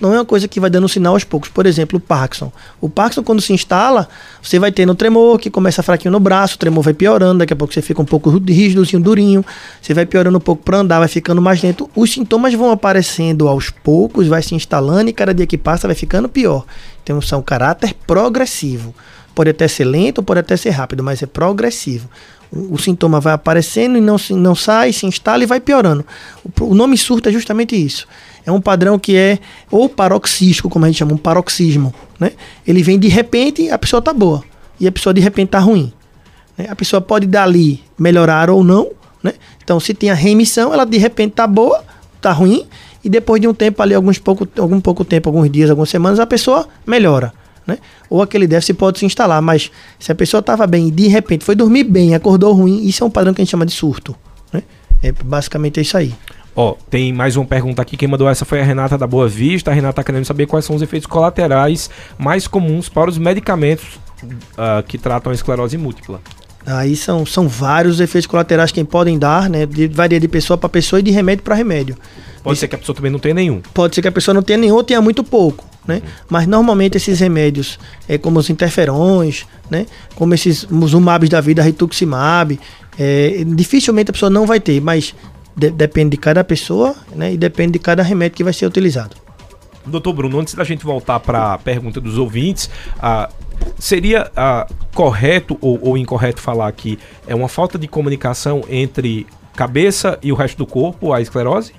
Não 0.00 0.14
é 0.14 0.18
uma 0.18 0.24
coisa 0.24 0.48
que 0.48 0.58
vai 0.58 0.70
dando 0.70 0.88
sinal 0.88 1.12
aos 1.12 1.24
poucos. 1.24 1.50
Por 1.50 1.66
exemplo, 1.66 1.98
o 1.98 2.00
Parkinson. 2.00 2.50
O 2.80 2.88
Parkinson, 2.88 3.22
quando 3.22 3.42
se 3.42 3.52
instala, 3.52 4.08
você 4.42 4.58
vai 4.58 4.72
tendo 4.72 4.94
tremor, 4.94 5.38
que 5.38 5.50
começa 5.50 5.82
fraquinho 5.82 6.10
no 6.10 6.18
braço, 6.18 6.54
o 6.54 6.58
tremor 6.58 6.82
vai 6.82 6.94
piorando, 6.94 7.40
daqui 7.40 7.52
a 7.52 7.56
pouco 7.56 7.74
você 7.74 7.82
fica 7.82 8.00
um 8.00 8.04
pouco 8.06 8.30
rígidozinho, 8.30 9.02
durinho, 9.02 9.44
você 9.80 9.92
vai 9.92 10.06
piorando 10.06 10.38
um 10.38 10.40
pouco 10.40 10.62
para 10.62 10.78
andar, 10.78 11.00
vai 11.00 11.08
ficando 11.08 11.42
mais 11.42 11.62
lento. 11.62 11.90
Os 11.94 12.12
sintomas 12.12 12.54
vão 12.54 12.70
aparecendo 12.70 13.46
aos 13.46 13.68
poucos, 13.68 14.26
vai 14.26 14.42
se 14.42 14.54
instalando 14.54 15.10
e 15.10 15.12
cada 15.12 15.34
dia 15.34 15.46
que 15.46 15.58
passa 15.58 15.86
vai 15.86 15.94
ficando 15.94 16.28
pior. 16.28 16.64
Então, 17.02 17.20
são 17.20 17.42
caráter 17.42 17.94
progressivo. 18.06 18.94
Pode 19.34 19.50
até 19.50 19.68
ser 19.68 19.84
lento, 19.84 20.22
pode 20.22 20.40
até 20.40 20.56
ser 20.56 20.70
rápido, 20.70 21.04
mas 21.04 21.22
é 21.22 21.26
progressivo 21.26 22.08
o, 22.52 22.78
sintoma 22.78 23.20
vai 23.20 23.32
aparecendo 23.32 23.96
e 23.96 24.00
não, 24.00 24.16
não 24.30 24.54
sai, 24.54 24.92
se 24.92 25.06
instala 25.06 25.42
e 25.42 25.46
vai 25.46 25.60
piorando. 25.60 26.04
O, 26.60 26.74
nome 26.74 26.96
surto 26.98 27.28
é 27.28 27.32
justamente 27.32 27.76
isso. 27.76 28.06
É 28.44 28.50
um 28.50 28.60
padrão 28.60 28.98
que 28.98 29.16
é 29.16 29.38
ou 29.70 29.88
paroxístico, 29.88 30.68
como 30.68 30.84
a 30.84 30.88
gente 30.88 30.98
chama, 30.98 31.12
um 31.12 31.16
paroxismo. 31.16 31.94
Né? 32.18 32.32
Ele 32.66 32.82
vem 32.82 32.98
de 32.98 33.08
repente 33.08 33.70
a 33.70 33.78
pessoa 33.78 33.98
está 33.98 34.12
boa 34.12 34.42
e 34.78 34.86
a 34.86 34.92
pessoa 34.92 35.14
de 35.14 35.20
repente 35.20 35.48
está 35.48 35.58
ruim. 35.58 35.92
Né? 36.56 36.66
A 36.68 36.74
pessoa 36.74 37.00
pode 37.00 37.26
dali 37.26 37.82
melhorar 37.98 38.50
ou 38.50 38.64
não. 38.64 38.90
Né? 39.22 39.34
Então, 39.62 39.78
se 39.78 39.94
tem 39.94 40.10
a 40.10 40.14
remissão, 40.14 40.72
ela 40.72 40.84
de 40.84 40.98
repente 40.98 41.32
está 41.32 41.46
boa, 41.46 41.84
está 42.16 42.32
ruim, 42.32 42.66
e 43.04 43.08
depois 43.08 43.40
de 43.40 43.46
um 43.46 43.54
tempo 43.54 43.82
ali, 43.82 43.94
alguns 43.94 44.18
pouco, 44.18 44.48
algum 44.58 44.80
pouco 44.80 45.04
tempo, 45.04 45.28
alguns 45.28 45.50
dias, 45.50 45.70
algumas 45.70 45.90
semanas, 45.90 46.18
a 46.18 46.26
pessoa 46.26 46.68
melhora 46.86 47.32
né? 47.66 47.78
Ou 48.08 48.22
aquele 48.22 48.46
déficit 48.46 48.74
pode 48.74 48.98
se 48.98 49.06
instalar, 49.06 49.40
mas 49.40 49.70
se 49.98 50.10
a 50.10 50.14
pessoa 50.14 50.40
estava 50.40 50.66
bem 50.66 50.88
e 50.88 50.90
de 50.90 51.08
repente 51.08 51.44
foi 51.44 51.54
dormir 51.54 51.84
bem, 51.84 52.14
acordou 52.14 52.52
ruim, 52.52 52.84
isso 52.84 53.04
é 53.04 53.06
um 53.06 53.10
padrão 53.10 53.32
que 53.32 53.40
a 53.40 53.44
gente 53.44 53.50
chama 53.50 53.66
de 53.66 53.72
surto, 53.72 54.14
né? 54.52 54.62
É 55.02 55.12
basicamente 55.12 55.80
isso 55.80 55.96
aí. 55.96 56.14
Ó, 56.54 56.74
tem 56.90 57.12
mais 57.12 57.36
uma 57.36 57.46
pergunta 57.46 57.80
aqui. 57.80 57.96
Quem 57.96 58.08
mandou 58.08 58.28
essa 58.28 58.44
foi 58.44 58.60
a 58.60 58.64
Renata 58.64 58.98
da 58.98 59.06
Boa 59.06 59.28
Vista. 59.28 59.70
A 59.70 59.74
Renata 59.74 59.92
está 59.92 60.04
querendo 60.04 60.24
saber 60.24 60.46
quais 60.46 60.64
são 60.64 60.74
os 60.74 60.82
efeitos 60.82 61.06
colaterais 61.06 61.88
mais 62.18 62.46
comuns 62.48 62.88
para 62.88 63.08
os 63.08 63.16
medicamentos 63.16 63.98
uh, 64.24 64.82
que 64.86 64.98
tratam 64.98 65.30
a 65.30 65.34
esclerose 65.34 65.78
múltipla. 65.78 66.20
Aí 66.66 66.96
são, 66.96 67.24
são 67.24 67.48
vários 67.48 68.00
efeitos 68.00 68.26
colaterais 68.26 68.70
que 68.72 68.82
podem 68.84 69.18
dar, 69.18 69.48
né? 69.48 69.64
De, 69.64 69.86
varia 69.88 70.20
de 70.20 70.28
pessoa 70.28 70.58
para 70.58 70.68
pessoa 70.68 71.00
e 71.00 71.02
de 71.02 71.10
remédio 71.10 71.44
para 71.44 71.54
remédio. 71.54 71.96
Pode 72.42 72.54
Isso, 72.54 72.60
ser 72.60 72.68
que 72.68 72.74
a 72.74 72.78
pessoa 72.78 72.96
também 72.96 73.12
não 73.12 73.18
tenha 73.18 73.34
nenhum. 73.34 73.62
Pode 73.72 73.94
ser 73.94 74.02
que 74.02 74.08
a 74.08 74.12
pessoa 74.12 74.34
não 74.34 74.42
tenha 74.42 74.58
nenhum 74.58 74.74
ou 74.74 74.84
tenha 74.84 75.00
muito 75.00 75.22
pouco 75.22 75.69
né? 75.86 76.02
Mas 76.28 76.46
normalmente 76.46 76.96
esses 76.96 77.20
remédios, 77.20 77.78
é, 78.08 78.18
como 78.18 78.38
os 78.38 78.50
interferões, 78.50 79.46
né? 79.70 79.86
Como 80.14 80.34
esses 80.34 80.64
os 80.64 80.94
umabs 80.94 81.28
da 81.28 81.40
vida, 81.40 81.62
rituximab, 81.62 82.58
é, 82.98 83.44
dificilmente 83.46 84.10
a 84.10 84.12
pessoa 84.12 84.30
não 84.30 84.46
vai 84.46 84.60
ter, 84.60 84.80
mas 84.80 85.14
de, 85.56 85.70
depende 85.70 86.10
de 86.10 86.16
cada 86.16 86.44
pessoa, 86.44 86.94
né? 87.14 87.32
E 87.32 87.36
depende 87.36 87.72
de 87.72 87.78
cada 87.78 88.02
remédio 88.02 88.36
que 88.36 88.44
vai 88.44 88.52
ser 88.52 88.66
utilizado. 88.66 89.16
Doutor 89.86 90.12
Bruno, 90.12 90.38
antes 90.38 90.54
da 90.54 90.64
gente 90.64 90.84
voltar 90.84 91.20
para 91.20 91.54
a 91.54 91.58
pergunta 91.58 92.00
dos 92.00 92.18
ouvintes, 92.18 92.68
ah, 93.00 93.30
seria 93.78 94.30
ah, 94.36 94.66
correto 94.94 95.56
ou, 95.60 95.78
ou 95.82 95.98
incorreto 95.98 96.40
falar 96.40 96.70
que 96.72 96.98
é 97.26 97.34
uma 97.34 97.48
falta 97.48 97.78
de 97.78 97.88
comunicação 97.88 98.62
entre 98.68 99.26
cabeça 99.56 100.18
e 100.22 100.30
o 100.30 100.34
resto 100.34 100.58
do 100.58 100.66
corpo, 100.66 101.12
a 101.12 101.20
esclerose? 101.20 101.72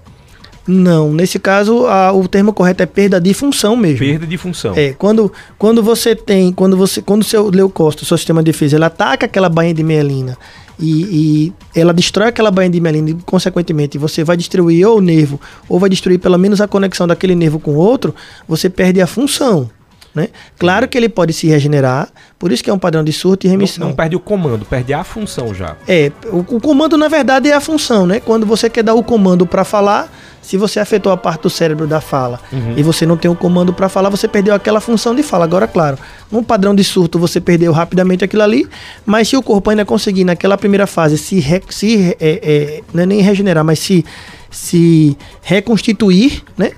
Não, 0.68 1.12
nesse 1.12 1.40
caso 1.40 1.88
a, 1.88 2.14
o 2.14 2.28
termo 2.28 2.54
correto 2.54 2.84
é 2.84 2.86
perda 2.86 3.20
de 3.20 3.34
função 3.34 3.76
mesmo. 3.76 4.00
Perda 4.00 4.28
de 4.28 4.38
função. 4.38 4.74
É, 4.76 4.94
quando, 4.94 5.32
quando 5.58 5.82
você 5.82 6.16
tem, 6.16 6.52
quando 6.52 6.78
você, 6.78 7.02
quando 7.02 7.22
o 7.22 7.26
seu 7.26 7.50
leucócito, 7.50 8.04
o 8.04 8.06
seu 8.06 8.18
sistema 8.18 8.44
de 8.44 8.52
defesa, 8.52 8.76
ele 8.78 8.86
ataca 8.86 9.26
aquela 9.26 9.50
bainha 9.50 9.74
de 9.74 9.84
mielina 9.84 10.38
e, 10.80 11.54
e, 11.76 11.80
ela 11.80 11.94
destrói 11.94 12.28
aquela 12.30 12.52
bainha 12.52 12.72
de 12.72 12.80
mielina 12.80 13.12
e, 13.12 13.14
consequentemente, 13.26 13.98
você 13.98 14.24
vai 14.24 14.36
destruir 14.36 14.86
ou 14.86 14.98
o 14.98 15.02
nervo 15.02 15.40
ou 15.70 15.80
vai 15.80 15.90
destruir 15.90 16.20
pelo 16.20 16.38
menos 16.38 16.62
a 16.62 16.68
conexão 16.68 17.08
daquele 17.08 17.36
nervo 17.36 17.60
com 17.60 17.72
o 17.72 17.78
outro, 17.78 18.14
você 18.48 18.70
perde 18.70 19.02
a 19.02 19.08
função. 19.08 19.70
Né? 20.14 20.28
Claro 20.60 20.90
que 20.90 20.98
ele 20.98 21.08
pode 21.08 21.32
se 21.32 21.48
regenerar, 21.48 22.10
por 22.38 22.52
isso 22.52 22.62
que 22.62 22.70
é 22.70 22.74
um 22.74 22.80
padrão 22.80 23.02
de 23.02 23.14
surto 23.14 23.48
e 23.48 23.50
remissão. 23.50 23.82
Não, 23.82 23.90
não 23.90 23.96
perde 23.96 24.16
o 24.16 24.20
comando, 24.20 24.66
perde 24.66 24.94
a 24.94 25.06
função 25.06 25.54
já. 25.54 25.78
É, 25.88 26.12
o, 26.26 26.40
o, 26.40 26.60
comando 26.60 26.98
na 26.98 27.08
verdade 27.08 27.50
é 27.50 27.54
a 27.54 27.62
função, 27.62 28.06
né? 28.06 28.20
Quando 28.20 28.46
você 28.46 28.70
quer 28.70 28.84
dar 28.84 28.94
o 28.94 29.04
comando 29.04 29.46
para 29.46 29.64
falar, 29.64 30.12
se 30.52 30.58
você 30.58 30.82
afetou 30.82 31.14
a 31.14 31.16
parte 31.16 31.44
do 31.44 31.50
cérebro 31.50 31.88
da 31.88 32.02
fala 32.02 32.38
uhum. 32.52 32.74
e 32.76 32.84
você 32.84 33.06
não 33.06 33.16
tem 33.16 33.32
o 33.32 33.36
comando 33.36 33.72
para 33.72 33.88
falar, 33.88 34.10
você 34.10 34.28
perdeu 34.28 34.54
aquela 34.54 34.82
função 34.82 35.16
de 35.16 35.24
fala. 35.24 35.46
Agora, 35.46 35.66
claro, 35.66 35.98
num 36.30 36.44
padrão 36.44 36.76
de 36.76 36.84
surto 36.84 37.18
você 37.18 37.40
perdeu 37.40 37.72
rapidamente 37.72 38.26
aquilo 38.26 38.44
ali, 38.44 38.68
mas 39.06 39.30
se 39.30 39.38
o 39.38 39.42
corpo 39.42 39.70
ainda 39.70 39.86
conseguir 39.86 40.26
naquela 40.26 40.58
primeira 40.58 40.86
fase 40.86 41.18
se, 41.18 41.40
re, 41.40 41.62
se 41.70 42.18
é, 42.20 42.40
é, 42.44 42.84
não 42.94 43.04
é 43.04 43.06
nem 43.06 43.22
regenerar, 43.22 43.64
mas 43.64 43.80
se, 43.80 44.04
se 44.50 45.18
reconstituir, 45.42 46.44
né? 46.58 46.74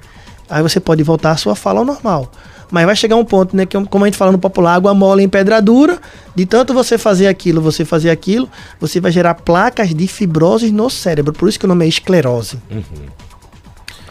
Aí 0.47 0.61
você 0.61 0.79
pode 0.79 1.01
voltar 1.01 1.31
a 1.31 1.37
sua 1.37 1.55
fala 1.55 1.79
ao 1.79 1.85
normal. 1.85 2.31
Mas 2.69 2.85
vai 2.85 2.95
chegar 2.95 3.15
um 3.15 3.25
ponto, 3.25 3.57
né? 3.57 3.65
Que 3.65 3.83
como 3.85 4.05
a 4.05 4.07
gente 4.07 4.17
fala 4.17 4.31
no 4.31 4.37
popular, 4.37 4.75
água 4.75 4.93
mole 4.93 5.23
em 5.23 5.29
pedra 5.29 5.59
dura. 5.59 5.99
De 6.35 6.45
tanto 6.45 6.75
você 6.75 6.95
fazer 6.95 7.25
aquilo, 7.25 7.59
você 7.59 7.83
fazer 7.83 8.11
aquilo, 8.11 8.47
você 8.79 8.99
vai 8.99 9.11
gerar 9.11 9.33
placas 9.33 9.95
de 9.95 10.07
fibrose 10.07 10.71
no 10.71 10.91
cérebro. 10.91 11.33
Por 11.33 11.49
isso 11.49 11.59
que 11.59 11.65
o 11.65 11.67
nome 11.67 11.85
é 11.85 11.87
esclerose. 11.87 12.59
Uhum. 12.69 12.83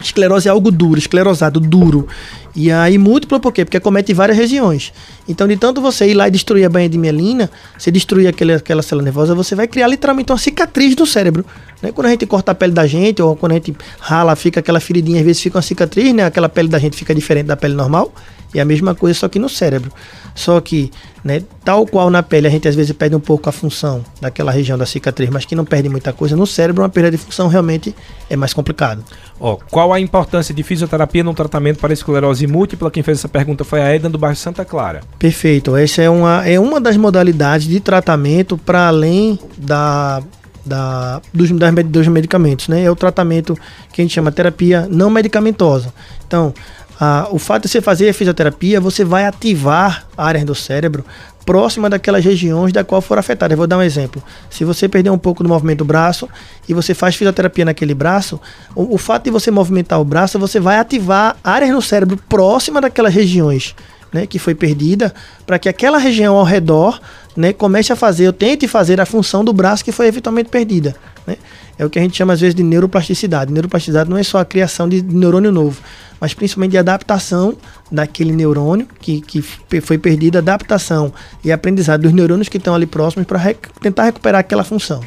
Esclerose 0.03 0.47
é 0.47 0.51
algo 0.51 0.69
duro, 0.69 0.99
esclerosado, 0.99 1.59
duro. 1.59 2.07
E 2.55 2.71
aí 2.71 2.97
múltiplo 2.97 3.39
por 3.39 3.51
quê? 3.51 3.65
Porque 3.65 3.79
comete 3.79 4.13
várias 4.13 4.37
regiões. 4.37 4.93
Então, 5.27 5.47
de 5.47 5.57
tanto 5.57 5.81
você 5.81 6.07
ir 6.07 6.13
lá 6.13 6.27
e 6.27 6.31
destruir 6.31 6.65
a 6.65 6.69
banha 6.69 6.87
de 6.87 6.97
mielina, 6.97 7.49
você 7.77 7.89
destruir 7.89 8.27
aquele, 8.27 8.53
aquela 8.53 8.81
célula 8.81 9.03
nervosa, 9.03 9.33
você 9.33 9.55
vai 9.55 9.67
criar 9.67 9.87
literalmente 9.87 10.31
uma 10.31 10.37
cicatriz 10.37 10.95
no 10.95 11.05
cérebro. 11.05 11.45
Né? 11.81 11.91
Quando 11.91 12.07
a 12.07 12.09
gente 12.11 12.25
corta 12.25 12.51
a 12.51 12.55
pele 12.55 12.73
da 12.73 12.85
gente, 12.85 13.21
ou 13.21 13.35
quando 13.35 13.53
a 13.53 13.55
gente 13.55 13.75
rala, 13.99 14.35
fica 14.35 14.59
aquela 14.59 14.79
feridinha, 14.79 15.19
às 15.19 15.25
vezes 15.25 15.41
fica 15.41 15.57
uma 15.57 15.63
cicatriz, 15.63 16.13
né? 16.13 16.25
Aquela 16.25 16.47
pele 16.47 16.67
da 16.67 16.77
gente 16.77 16.95
fica 16.95 17.15
diferente 17.15 17.47
da 17.47 17.57
pele 17.57 17.73
normal. 17.73 18.13
E 18.53 18.59
a 18.59 18.65
mesma 18.65 18.93
coisa, 18.93 19.17
só 19.17 19.27
que 19.27 19.39
no 19.39 19.49
cérebro. 19.49 19.91
Só 20.35 20.59
que, 20.59 20.91
né, 21.23 21.43
tal 21.63 21.85
qual 21.85 22.09
na 22.09 22.23
pele 22.23 22.47
a 22.47 22.49
gente 22.49 22.67
às 22.67 22.75
vezes 22.75 22.91
perde 22.91 23.15
um 23.15 23.19
pouco 23.19 23.49
a 23.49 23.51
função 23.51 24.03
daquela 24.19 24.51
região 24.51 24.77
da 24.77 24.85
cicatriz, 24.85 25.29
mas 25.29 25.45
que 25.45 25.55
não 25.55 25.65
perde 25.65 25.89
muita 25.89 26.11
coisa, 26.11 26.35
no 26.35 26.47
cérebro 26.47 26.83
uma 26.83 26.89
perda 26.89 27.11
de 27.11 27.17
função 27.17 27.47
realmente 27.47 27.95
é 28.29 28.35
mais 28.35 28.53
complicado. 28.53 29.03
Ó, 29.39 29.57
qual 29.69 29.93
a 29.93 29.99
importância 29.99 30.53
de 30.53 30.63
fisioterapia 30.63 31.23
no 31.23 31.33
tratamento 31.33 31.79
para 31.79 31.93
esclerose 31.93 32.47
múltipla? 32.47 32.89
Quem 32.89 33.03
fez 33.03 33.19
essa 33.19 33.29
pergunta 33.29 33.63
foi 33.63 33.81
a 33.81 33.93
Edna 33.93 34.09
do 34.09 34.17
bairro 34.17 34.35
Santa 34.35 34.65
Clara. 34.65 35.01
Perfeito. 35.19 35.75
Essa 35.75 36.01
é 36.01 36.09
uma, 36.09 36.47
é 36.47 36.59
uma 36.59 36.79
das 36.79 36.97
modalidades 36.97 37.67
de 37.67 37.79
tratamento 37.79 38.57
para 38.57 38.87
além 38.87 39.37
da 39.57 40.21
da, 40.65 41.21
dos, 41.33 41.51
das, 41.51 41.73
dos 41.85 42.07
medicamentos, 42.07 42.67
né? 42.67 42.83
É 42.83 42.91
o 42.91 42.95
tratamento 42.95 43.57
que 43.91 44.01
a 44.01 44.03
gente 44.03 44.13
chama 44.13 44.31
terapia 44.31 44.87
não 44.89 45.09
medicamentosa. 45.09 45.93
Então, 46.25 46.53
a, 46.99 47.27
o 47.31 47.39
fato 47.39 47.63
de 47.63 47.69
você 47.69 47.81
fazer 47.81 48.09
a 48.09 48.13
fisioterapia, 48.13 48.79
você 48.79 49.03
vai 49.03 49.25
ativar 49.25 50.05
áreas 50.17 50.45
do 50.45 50.55
cérebro 50.55 51.03
próxima 51.45 51.89
daquelas 51.89 52.23
regiões 52.23 52.71
da 52.71 52.83
qual 52.83 53.01
for 53.01 53.17
afetada. 53.17 53.53
Eu 53.53 53.57
vou 53.57 53.67
dar 53.67 53.77
um 53.77 53.81
exemplo. 53.81 54.23
Se 54.49 54.63
você 54.63 54.87
perder 54.87 55.09
um 55.09 55.17
pouco 55.17 55.43
do 55.43 55.49
movimento 55.49 55.79
do 55.79 55.85
braço 55.85 56.29
e 56.67 56.73
você 56.73 56.93
faz 56.93 57.15
fisioterapia 57.15 57.65
naquele 57.65 57.93
braço, 57.93 58.39
o, 58.75 58.95
o 58.95 58.97
fato 58.97 59.25
de 59.25 59.31
você 59.31 59.51
movimentar 59.51 59.99
o 59.99 60.05
braço, 60.05 60.39
você 60.39 60.59
vai 60.59 60.77
ativar 60.77 61.35
áreas 61.43 61.71
no 61.71 61.81
cérebro 61.81 62.17
próxima 62.29 62.79
daquelas 62.79 63.13
regiões 63.13 63.75
né, 64.13 64.27
que 64.27 64.37
foi 64.37 64.53
perdida, 64.53 65.13
para 65.45 65.57
que 65.57 65.67
aquela 65.67 65.97
região 65.97 66.35
ao 66.35 66.43
redor 66.43 67.01
né, 67.35 67.51
comece 67.51 67.91
a 67.91 67.95
fazer, 67.95 68.27
ou 68.27 68.33
tente 68.33 68.67
fazer 68.67 69.01
a 69.01 69.05
função 69.05 69.43
do 69.43 69.51
braço 69.51 69.83
que 69.83 69.91
foi 69.91 70.05
eventualmente 70.07 70.49
perdida. 70.49 70.95
Né? 71.25 71.37
É 71.77 71.85
o 71.85 71.89
que 71.89 71.97
a 71.97 72.01
gente 72.01 72.15
chama 72.15 72.33
às 72.33 72.41
vezes 72.41 72.55
de 72.55 72.63
neuroplasticidade. 72.63 73.51
Neuroplasticidade 73.51 74.09
não 74.09 74.17
é 74.17 74.23
só 74.23 74.39
a 74.39 74.45
criação 74.45 74.87
de 74.87 75.01
neurônio 75.01 75.51
novo, 75.51 75.81
mas 76.19 76.33
principalmente 76.33 76.71
de 76.71 76.77
adaptação 76.77 77.57
daquele 77.91 78.31
neurônio 78.31 78.87
que, 78.99 79.21
que 79.21 79.41
foi 79.81 79.97
perdida, 79.97 80.39
adaptação 80.39 81.11
e 81.43 81.51
aprendizado 81.51 82.01
dos 82.01 82.13
neurônios 82.13 82.49
que 82.49 82.57
estão 82.57 82.75
ali 82.75 82.85
próximos 82.85 83.25
para 83.25 83.39
rec 83.39 83.67
tentar 83.81 84.03
recuperar 84.03 84.39
aquela 84.39 84.63
função. 84.63 85.01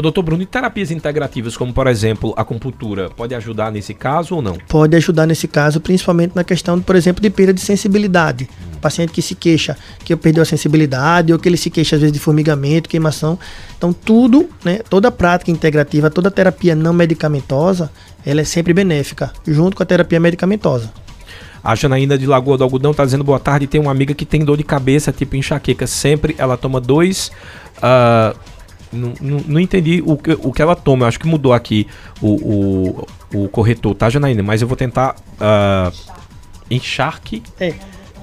O 0.00 0.02
doutor 0.02 0.22
Bruno, 0.22 0.42
e 0.42 0.46
terapias 0.46 0.90
integrativas, 0.90 1.58
como 1.58 1.74
por 1.74 1.86
exemplo 1.86 2.32
a 2.34 2.40
acupuntura, 2.40 3.10
pode 3.10 3.34
ajudar 3.34 3.70
nesse 3.70 3.92
caso 3.92 4.34
ou 4.34 4.40
não? 4.40 4.56
Pode 4.66 4.96
ajudar 4.96 5.26
nesse 5.26 5.46
caso, 5.46 5.78
principalmente 5.78 6.32
na 6.34 6.42
questão, 6.42 6.80
por 6.80 6.96
exemplo, 6.96 7.20
de 7.20 7.28
perda 7.28 7.52
de 7.52 7.60
sensibilidade. 7.60 8.48
Hum. 8.50 8.78
Paciente 8.80 9.12
que 9.12 9.20
se 9.20 9.34
queixa 9.34 9.76
que 10.02 10.16
perdeu 10.16 10.42
a 10.42 10.46
sensibilidade, 10.46 11.34
ou 11.34 11.38
que 11.38 11.46
ele 11.46 11.58
se 11.58 11.68
queixa 11.68 11.96
às 11.96 12.00
vezes 12.00 12.14
de 12.14 12.18
formigamento, 12.18 12.88
queimação. 12.88 13.38
Então, 13.76 13.92
tudo, 13.92 14.48
né, 14.64 14.78
toda 14.88 15.10
prática 15.10 15.50
integrativa, 15.50 16.08
toda 16.08 16.30
terapia 16.30 16.74
não 16.74 16.94
medicamentosa, 16.94 17.92
ela 18.24 18.40
é 18.40 18.44
sempre 18.44 18.72
benéfica, 18.72 19.30
junto 19.46 19.76
com 19.76 19.82
a 19.82 19.86
terapia 19.86 20.18
medicamentosa. 20.18 20.90
A 21.62 21.74
Janaína 21.74 22.16
de 22.16 22.26
Lagoa 22.26 22.56
do 22.56 22.64
Algodão 22.64 22.92
está 22.92 23.04
dizendo 23.04 23.22
boa 23.22 23.38
tarde. 23.38 23.66
Tem 23.66 23.78
uma 23.78 23.90
amiga 23.90 24.14
que 24.14 24.24
tem 24.24 24.42
dor 24.42 24.56
de 24.56 24.64
cabeça, 24.64 25.12
tipo 25.12 25.36
enxaqueca. 25.36 25.86
Sempre 25.86 26.34
ela 26.38 26.56
toma 26.56 26.80
dois. 26.80 27.30
Uh, 27.76 28.34
não, 28.92 29.14
não, 29.46 29.60
entendi 29.60 30.02
o 30.04 30.16
que, 30.16 30.32
o 30.32 30.52
que 30.52 30.60
ela 30.60 30.74
toma. 30.74 31.04
Eu 31.04 31.08
acho 31.08 31.20
que 31.20 31.26
mudou 31.26 31.52
aqui 31.52 31.86
o, 32.20 33.06
o, 33.34 33.42
o 33.44 33.48
corretor, 33.48 33.94
tá, 33.94 34.10
Janaína? 34.10 34.42
Mas 34.42 34.62
eu 34.62 34.68
vou 34.68 34.76
tentar. 34.76 35.16
Uh, 35.40 36.20
encharque. 36.70 37.42
É. 37.58 37.74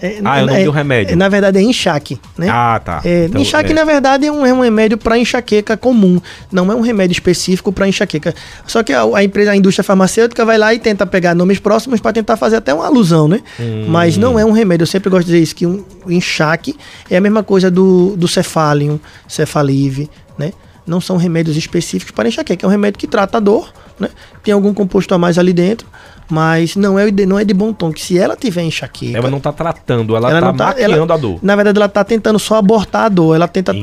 É, 0.02 0.20
ah, 0.24 0.40
é 0.40 0.44
o 0.44 0.46
nome 0.46 0.62
é, 0.62 0.66
do 0.66 0.72
remédio. 0.72 1.14
É, 1.14 1.16
na 1.16 1.30
verdade 1.30 1.58
é 1.58 1.62
enxaque, 1.62 2.20
né? 2.38 2.48
Ah, 2.50 2.80
tá. 2.84 3.02
É, 3.04 3.26
então, 3.26 3.42
enxaque, 3.42 3.72
é. 3.72 3.76
na 3.76 3.84
verdade, 3.84 4.26
é 4.26 4.32
um, 4.32 4.46
é 4.46 4.54
um 4.54 4.62
remédio 4.62 4.98
para 4.98 5.18
enxaqueca 5.18 5.76
comum. 5.76 6.22
Não 6.52 6.72
é 6.72 6.76
um 6.76 6.82
remédio 6.82 7.14
específico 7.14 7.72
para 7.72 7.88
enxaqueca. 7.88 8.34
Só 8.66 8.84
que 8.84 8.94
a, 8.94 9.04
a, 9.04 9.24
empresa, 9.24 9.52
a 9.52 9.56
indústria 9.56 9.84
farmacêutica 9.84 10.46
vai 10.46 10.58
lá 10.58 10.74
e 10.74 10.80
tenta 10.80 11.06
pegar 11.06 11.34
nomes 11.34 11.60
próximos 11.60 12.00
para 12.00 12.14
tentar 12.14 12.38
fazer 12.38 12.58
até 12.58 12.74
uma 12.74 12.86
alusão, 12.86 13.28
né? 13.28 13.42
Hum. 13.60 13.86
Mas 13.88 14.18
não 14.18 14.38
é 14.38 14.46
um 14.46 14.52
remédio. 14.52 14.84
Eu 14.84 14.88
sempre 14.88 15.10
gosto 15.10 15.26
de 15.26 15.34
dizer 15.34 15.44
isso, 15.44 15.56
que 15.56 15.66
um, 15.66 15.84
o 16.06 16.12
enxaque 16.12 16.76
é 17.10 17.18
a 17.18 17.22
mesma 17.22 17.44
coisa 17.44 17.72
do, 17.72 18.16
do 18.16 18.28
cefalium, 18.28 19.00
cefalive, 19.28 20.10
né? 20.38 20.52
não 20.88 21.02
são 21.02 21.18
remédios 21.18 21.58
específicos 21.58 22.12
para 22.12 22.30
enxaqueca. 22.30 22.66
É 22.66 22.68
um 22.68 22.72
remédio 22.72 22.98
que 22.98 23.08
trata 23.08 23.38
a 23.38 23.42
dor, 23.42 23.72
né? 24.00 24.10
Tem 24.42 24.54
algum 24.54 24.74
composto 24.74 25.14
a 25.14 25.18
mais 25.18 25.38
ali 25.38 25.52
dentro, 25.52 25.86
mas 26.30 26.76
não 26.76 26.98
é, 27.00 27.10
não 27.26 27.40
é 27.40 27.44
de 27.44 27.54
bom 27.54 27.72
tom 27.74 27.92
que 27.92 28.02
se 28.02 28.18
ela 28.18 28.36
tiver 28.36 28.63
enxaqueca... 28.63 29.18
Ela 29.18 29.30
não 29.30 29.38
está 29.38 29.52
tratando, 29.52 30.16
ela, 30.16 30.34
está 30.34 30.54
tá, 30.54 30.66
maquiando 30.66 30.94
ela, 30.94 31.13
a 31.13 31.18
dor. 31.18 31.40
Na 31.42 31.56
verdade, 31.56 31.78
ela 31.78 31.86
está 31.86 32.04
tentando 32.04 32.40
só 32.40 32.56
abortar 32.56 33.06
a 33.06 33.10
dor. 33.10 33.36
Ela 33.36 33.48
tenta... 33.48 33.74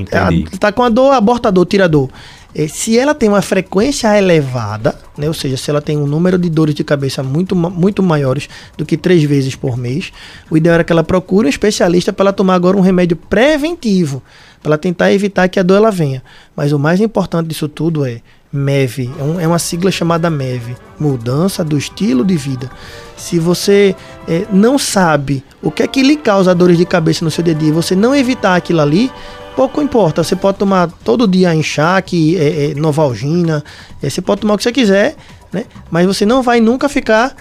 Está 0.53 0.73
com 0.73 0.83
a 0.83 0.89
dor, 0.89 1.13
aborta 1.13 1.49
a 1.49 1.51
dor, 1.51 1.67
tira 1.67 1.85
a 1.85 1.89
dor. 1.89 2.11
É, 2.55 2.69
se 2.69 2.97
ela 2.97 3.15
tem 3.15 3.29
uma 3.29 3.43
frequência 3.43 4.17
elevada, 4.17 4.97
né, 5.19 5.27
ou 5.27 5.35
seja, 5.35 5.57
se 5.57 5.69
ela 5.69 5.83
tem 5.83 5.99
um 5.99 6.07
número 6.07 6.39
de 6.39 6.49
dores 6.49 6.75
de 6.75 6.85
cabeça 6.85 7.21
muito, 7.21 7.57
muito 7.57 8.01
maiores 8.01 8.49
do 8.79 8.87
que 8.87 8.97
três 8.97 9.25
vezes 9.25 9.57
por 9.57 9.77
mês, 9.77 10.13
o 10.49 10.57
ideal 10.57 10.75
era 10.75 10.85
que 10.85 10.93
ela 10.93 11.03
procure 11.03 11.47
um 11.47 11.51
especialista 11.51 12.13
para 12.13 12.27
ela 12.27 12.33
tomar 12.33 12.55
agora 12.55 12.77
um 12.77 12.81
remédio 12.81 13.17
preventivo, 13.17 14.23
para 14.65 14.79
tentar 14.79 15.13
evitar 15.13 15.47
que 15.47 15.61
a 15.61 15.63
dor 15.63 15.77
ela 15.77 15.91
venha. 15.91 16.23
Mas 16.57 16.73
o 16.73 16.79
mais 16.79 16.99
importante 16.99 17.49
disso 17.49 17.69
tudo 17.69 18.07
é 18.07 18.23
MEV, 18.51 19.11
é, 19.19 19.23
um, 19.23 19.41
é 19.41 19.47
uma 19.47 19.59
sigla 19.59 19.91
chamada 19.91 20.31
MEV, 20.31 20.75
Mudança 20.99 21.63
do 21.63 21.77
Estilo 21.77 22.25
de 22.25 22.35
Vida. 22.35 22.71
Se 23.15 23.39
você 23.39 23.95
é, 24.27 24.47
não 24.51 24.79
sabe 24.79 25.45
o 25.61 25.71
que 25.71 25.83
é 25.83 25.87
que 25.87 26.03
lhe 26.03 26.17
causa 26.17 26.55
dores 26.55 26.79
de 26.79 26.87
cabeça 26.87 27.23
no 27.23 27.31
seu 27.31 27.45
dia 27.45 27.55
a 27.55 27.57
dia, 27.59 27.73
você 27.75 27.95
não 27.95 28.17
evitar 28.17 28.57
aquilo 28.57 28.81
ali, 28.81 29.13
pouco 29.55 29.83
importa. 29.83 30.25
Você 30.25 30.35
pode 30.35 30.57
tomar 30.57 30.91
todo 31.05 31.29
dia 31.29 31.55
enxaque, 31.55 32.39
é, 32.39 32.71
é, 32.71 32.75
novalgina, 32.75 33.63
é, 34.03 34.09
você 34.09 34.23
pode 34.23 34.41
tomar 34.41 34.55
o 34.55 34.57
que 34.57 34.63
você 34.63 34.73
quiser, 34.73 35.15
né? 35.53 35.67
Mas 35.91 36.07
você 36.07 36.25
não 36.25 36.43
vai 36.43 36.59
nunca 36.59 36.89
ficar 36.89 37.37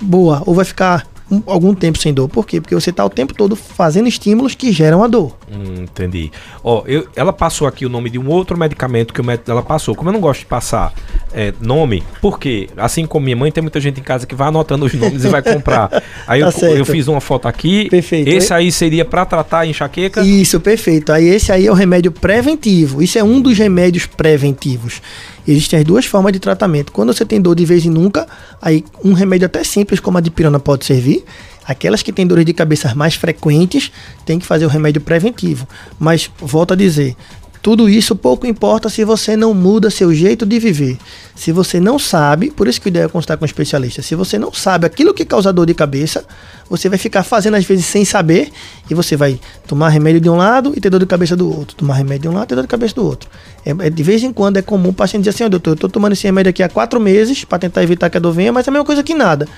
boa 0.00 0.42
ou 0.44 0.54
vai 0.54 0.64
ficar 0.64 1.06
um, 1.30 1.42
algum 1.46 1.74
tempo 1.74 1.98
sem 1.98 2.12
dor. 2.12 2.28
Por 2.28 2.46
quê? 2.46 2.60
Porque 2.60 2.74
você 2.74 2.90
está 2.90 3.04
o 3.04 3.10
tempo 3.10 3.34
todo 3.34 3.54
fazendo 3.54 4.08
estímulos 4.08 4.54
que 4.54 4.72
geram 4.72 5.02
a 5.02 5.06
dor. 5.06 5.36
Hum, 5.50 5.82
entendi. 5.82 6.30
Ó, 6.62 6.82
eu, 6.86 7.06
ela 7.14 7.32
passou 7.32 7.66
aqui 7.66 7.84
o 7.84 7.88
nome 7.88 8.10
de 8.10 8.18
um 8.18 8.28
outro 8.28 8.58
medicamento 8.58 9.12
que 9.12 9.20
o 9.20 9.24
médico 9.24 9.50
ela 9.50 9.62
passou. 9.62 9.94
Como 9.94 10.08
eu 10.08 10.12
não 10.12 10.20
gosto 10.20 10.40
de 10.40 10.46
passar 10.46 10.92
é, 11.32 11.52
nome, 11.60 12.02
porque 12.20 12.68
assim 12.76 13.06
como 13.06 13.24
minha 13.24 13.36
mãe, 13.36 13.52
tem 13.52 13.62
muita 13.62 13.80
gente 13.80 14.00
em 14.00 14.02
casa 14.02 14.26
que 14.26 14.34
vai 14.34 14.48
anotando 14.48 14.86
os 14.86 14.94
nomes 14.94 15.24
e 15.24 15.28
vai 15.28 15.42
comprar. 15.42 16.02
Aí 16.26 16.40
tá 16.40 16.50
eu, 16.62 16.76
eu, 16.78 16.84
fiz 16.84 17.08
uma 17.08 17.20
foto 17.20 17.46
aqui. 17.48 17.88
Perfeito. 17.88 18.28
Esse 18.28 18.52
aí 18.52 18.70
seria 18.70 19.04
para 19.04 19.24
tratar 19.24 19.60
a 19.60 19.66
enxaqueca? 19.66 20.22
Isso, 20.22 20.60
perfeito. 20.60 21.12
Aí 21.12 21.26
esse 21.28 21.52
aí 21.52 21.66
é 21.66 21.70
o 21.70 21.74
remédio 21.74 22.12
preventivo. 22.12 23.02
Isso 23.02 23.18
é 23.18 23.24
um 23.24 23.40
dos 23.40 23.56
remédios 23.58 24.06
preventivos. 24.06 25.00
Existem 25.48 25.78
as 25.78 25.84
duas 25.84 26.04
formas 26.04 26.30
de 26.30 26.38
tratamento. 26.38 26.92
Quando 26.92 27.10
você 27.10 27.24
tem 27.24 27.40
dor 27.40 27.54
de 27.54 27.64
vez 27.64 27.86
em 27.86 27.90
nunca, 27.90 28.28
aí 28.60 28.84
um 29.02 29.14
remédio 29.14 29.46
até 29.46 29.64
simples 29.64 29.98
como 29.98 30.18
a 30.18 30.20
dipirona 30.20 30.60
pode 30.60 30.84
servir. 30.84 31.24
Aquelas 31.64 32.02
que 32.02 32.12
têm 32.12 32.26
dores 32.26 32.44
de 32.44 32.52
cabeça 32.52 32.94
mais 32.94 33.14
frequentes, 33.14 33.90
tem 34.26 34.38
que 34.38 34.44
fazer 34.44 34.66
o 34.66 34.68
remédio 34.68 35.00
preventivo. 35.00 35.66
Mas 35.98 36.30
volto 36.38 36.74
a 36.74 36.76
dizer, 36.76 37.16
tudo 37.62 37.88
isso 37.88 38.14
pouco 38.14 38.46
importa 38.46 38.88
se 38.88 39.04
você 39.04 39.36
não 39.36 39.52
muda 39.52 39.90
seu 39.90 40.14
jeito 40.14 40.46
de 40.46 40.58
viver. 40.58 40.96
Se 41.34 41.52
você 41.52 41.80
não 41.80 41.98
sabe, 41.98 42.50
por 42.50 42.68
isso 42.68 42.80
que 42.80 42.86
o 42.86 42.90
ideia 42.90 43.04
é 43.04 43.08
consultar 43.08 43.36
com 43.36 43.44
um 43.44 43.46
especialista. 43.46 44.02
Se 44.02 44.14
você 44.14 44.38
não 44.38 44.52
sabe 44.52 44.86
aquilo 44.86 45.12
que 45.12 45.24
causa 45.24 45.52
dor 45.52 45.66
de 45.66 45.74
cabeça, 45.74 46.24
você 46.68 46.88
vai 46.88 46.98
ficar 46.98 47.22
fazendo 47.22 47.54
às 47.54 47.64
vezes 47.64 47.86
sem 47.86 48.04
saber 48.04 48.50
e 48.88 48.94
você 48.94 49.16
vai 49.16 49.40
tomar 49.66 49.88
remédio 49.88 50.20
de 50.20 50.30
um 50.30 50.36
lado 50.36 50.72
e 50.76 50.80
ter 50.80 50.90
dor 50.90 51.00
de 51.00 51.06
cabeça 51.06 51.36
do 51.36 51.48
outro. 51.48 51.76
Tomar 51.76 51.94
remédio 51.94 52.22
de 52.22 52.28
um 52.28 52.32
lado 52.32 52.44
e 52.44 52.48
ter 52.48 52.54
dor 52.54 52.62
de 52.62 52.68
cabeça 52.68 52.94
do 52.94 53.04
outro. 53.04 53.28
É, 53.64 53.70
é 53.86 53.90
de 53.90 54.02
vez 54.02 54.22
em 54.22 54.32
quando 54.32 54.56
é 54.56 54.62
comum 54.62 54.90
o 54.90 54.94
paciente 54.94 55.24
dizer 55.24 55.30
assim: 55.30 55.44
oh, 55.44 55.48
doutor, 55.48 55.70
eu 55.70 55.74
estou 55.74 55.90
tomando 55.90 56.12
esse 56.12 56.24
remédio 56.24 56.50
aqui 56.50 56.62
há 56.62 56.68
quatro 56.68 57.00
meses 57.00 57.44
para 57.44 57.58
tentar 57.58 57.82
evitar 57.82 58.08
que 58.08 58.16
a 58.16 58.20
dor 58.20 58.32
venha, 58.32 58.52
mas 58.52 58.66
é 58.66 58.70
a 58.70 58.72
mesma 58.72 58.84
coisa 58.84 59.02
que 59.02 59.14
nada. 59.14 59.48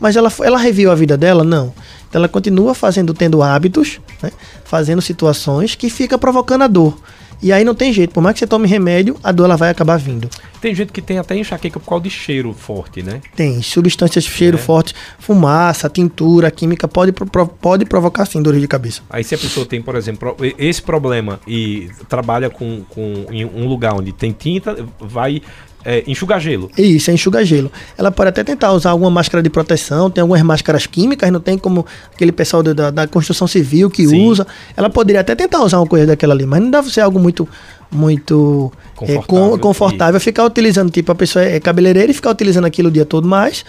Mas 0.00 0.16
ela, 0.16 0.32
ela 0.42 0.58
reviu 0.58 0.90
a 0.90 0.94
vida 0.94 1.16
dela? 1.16 1.42
Não. 1.42 1.74
Então 2.08 2.20
ela 2.20 2.28
continua 2.28 2.74
fazendo, 2.74 3.12
tendo 3.12 3.42
hábitos, 3.42 4.00
né, 4.22 4.30
fazendo 4.64 5.02
situações 5.02 5.74
que 5.74 5.90
fica 5.90 6.16
provocando 6.16 6.62
a 6.62 6.66
dor. 6.66 6.96
E 7.42 7.52
aí 7.52 7.64
não 7.64 7.74
tem 7.74 7.92
jeito, 7.92 8.12
por 8.12 8.22
mais 8.22 8.34
que 8.34 8.40
você 8.40 8.46
tome 8.46 8.66
remédio, 8.66 9.16
a 9.22 9.30
dor 9.30 9.44
ela 9.44 9.56
vai 9.56 9.70
acabar 9.70 9.96
vindo. 9.96 10.28
Tem 10.60 10.74
gente 10.74 10.92
que 10.92 11.00
tem 11.00 11.18
até 11.18 11.36
enxaqueca 11.36 11.78
por 11.78 11.88
causa 11.88 12.04
de 12.04 12.10
cheiro 12.10 12.52
forte, 12.52 13.02
né? 13.02 13.20
Tem, 13.36 13.62
substâncias 13.62 14.24
cheiro 14.24 14.56
é. 14.56 14.60
forte, 14.60 14.94
fumaça, 15.18 15.88
tintura, 15.88 16.50
química, 16.50 16.88
pode, 16.88 17.12
pode 17.60 17.84
provocar 17.84 18.26
sim 18.26 18.42
dores 18.42 18.60
de 18.60 18.66
cabeça. 18.66 19.02
Aí 19.08 19.22
se 19.22 19.34
a 19.34 19.38
pessoa 19.38 19.64
tem, 19.64 19.80
por 19.80 19.94
exemplo, 19.94 20.36
esse 20.58 20.82
problema 20.82 21.40
e 21.46 21.88
trabalha 22.08 22.50
com, 22.50 22.82
com 22.88 23.26
em 23.30 23.44
um 23.44 23.68
lugar 23.68 23.94
onde 23.94 24.12
tem 24.12 24.32
tinta, 24.32 24.76
vai 24.98 25.40
é, 25.88 26.04
enxugar 26.06 26.38
gelo. 26.38 26.70
Isso, 26.76 27.10
é 27.10 27.14
enxugar 27.14 27.42
gelo. 27.46 27.72
Ela 27.96 28.10
pode 28.10 28.28
até 28.28 28.44
tentar 28.44 28.72
usar 28.72 28.90
alguma 28.90 29.10
máscara 29.10 29.42
de 29.42 29.48
proteção, 29.48 30.10
tem 30.10 30.20
algumas 30.20 30.42
máscaras 30.42 30.86
químicas, 30.86 31.32
não 31.32 31.40
tem 31.40 31.56
como 31.56 31.86
aquele 32.14 32.30
pessoal 32.30 32.62
da, 32.62 32.90
da 32.90 33.06
construção 33.06 33.46
civil 33.46 33.88
que 33.88 34.06
Sim. 34.06 34.26
usa. 34.26 34.46
Ela 34.76 34.90
poderia 34.90 35.22
até 35.22 35.34
tentar 35.34 35.62
usar 35.62 35.78
uma 35.78 35.86
coisa 35.86 36.04
daquela 36.06 36.34
ali, 36.34 36.44
mas 36.44 36.60
não 36.60 36.70
deve 36.70 36.92
ser 36.92 37.00
algo 37.00 37.18
muito 37.18 37.48
muito 37.90 38.70
confortável, 38.94 39.54
é, 39.54 39.58
confortável 39.58 40.20
ficar 40.20 40.44
utilizando, 40.44 40.90
tipo, 40.90 41.10
a 41.10 41.14
pessoa 41.14 41.42
é 41.42 41.58
cabeleireira 41.58 42.10
e 42.10 42.14
ficar 42.14 42.32
utilizando 42.32 42.66
aquilo 42.66 42.88
o 42.88 42.92
dia 42.92 43.06
todo, 43.06 43.26
mas 43.26 43.64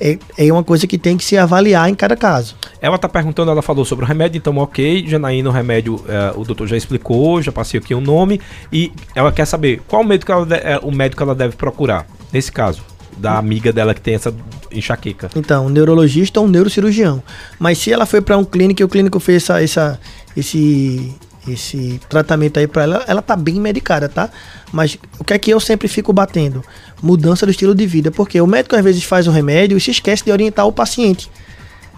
é, 0.00 0.18
é 0.38 0.52
uma 0.52 0.64
coisa 0.64 0.86
que 0.86 0.96
tem 0.96 1.16
que 1.16 1.24
se 1.24 1.36
avaliar 1.36 1.88
em 1.88 1.94
cada 1.94 2.16
caso. 2.16 2.56
Ela 2.80 2.96
está 2.96 3.08
perguntando, 3.08 3.50
ela 3.50 3.62
falou 3.62 3.84
sobre 3.84 4.04
o 4.04 4.08
remédio, 4.08 4.38
então 4.38 4.56
ok, 4.56 5.06
Janaína, 5.06 5.50
o 5.50 5.52
remédio, 5.52 6.02
é, 6.08 6.32
o 6.36 6.44
doutor 6.44 6.66
já 6.66 6.76
explicou, 6.76 7.42
já 7.42 7.52
passei 7.52 7.78
aqui 7.78 7.94
o 7.94 8.00
nome, 8.00 8.40
e 8.72 8.92
ela 9.14 9.30
quer 9.30 9.44
saber 9.44 9.82
qual 9.86 10.02
médico 10.02 10.32
ela 10.32 10.46
de, 10.46 10.54
é, 10.54 10.80
o 10.82 10.90
médico 10.90 11.22
ela 11.22 11.34
deve 11.34 11.54
procurar, 11.56 12.06
nesse 12.32 12.50
caso, 12.50 12.82
da 13.18 13.36
amiga 13.36 13.72
dela 13.72 13.92
que 13.92 14.00
tem 14.00 14.14
essa 14.14 14.34
enxaqueca. 14.72 15.30
Então, 15.36 15.66
um 15.66 15.68
neurologista 15.68 16.40
ou 16.40 16.46
um 16.46 16.48
neurocirurgião. 16.48 17.22
Mas 17.58 17.78
se 17.78 17.92
ela 17.92 18.06
foi 18.06 18.22
para 18.22 18.38
um 18.38 18.44
clínico 18.44 18.80
e 18.80 18.84
o 18.84 18.88
clínico 18.88 19.20
fez 19.20 19.42
essa, 19.42 19.62
essa, 19.62 20.00
esse, 20.34 21.14
esse 21.48 22.00
tratamento 22.08 22.58
aí 22.58 22.66
para 22.66 22.82
ela, 22.82 23.04
ela 23.06 23.22
tá 23.22 23.34
bem 23.34 23.60
medicada, 23.60 24.08
tá? 24.08 24.30
Mas 24.72 24.98
o 25.18 25.24
que 25.24 25.34
é 25.34 25.38
que 25.38 25.50
eu 25.50 25.58
sempre 25.58 25.88
fico 25.88 26.12
batendo? 26.12 26.62
Mudança 27.02 27.46
do 27.46 27.50
estilo 27.50 27.74
de 27.74 27.86
vida. 27.86 28.10
Porque 28.10 28.40
o 28.40 28.46
médico 28.46 28.76
às 28.76 28.84
vezes 28.84 29.04
faz 29.04 29.26
o 29.26 29.30
remédio 29.30 29.76
e 29.76 29.80
se 29.80 29.90
esquece 29.90 30.24
de 30.24 30.32
orientar 30.32 30.66
o 30.66 30.72
paciente. 30.72 31.30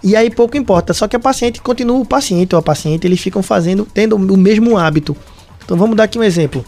E 0.02 0.16
aí 0.16 0.30
pouco 0.30 0.56
importa, 0.56 0.92
só 0.92 1.06
que 1.06 1.14
a 1.14 1.20
paciente 1.20 1.60
continua, 1.60 1.96
o 1.96 2.04
paciente 2.04 2.54
ou 2.54 2.58
a 2.58 2.62
paciente, 2.62 3.06
eles 3.06 3.20
ficam 3.20 3.40
fazendo, 3.40 3.86
tendo 3.94 4.16
o 4.16 4.36
mesmo 4.36 4.76
hábito. 4.76 5.16
Então 5.64 5.76
vamos 5.76 5.96
dar 5.96 6.04
aqui 6.04 6.18
um 6.18 6.24
exemplo. 6.24 6.64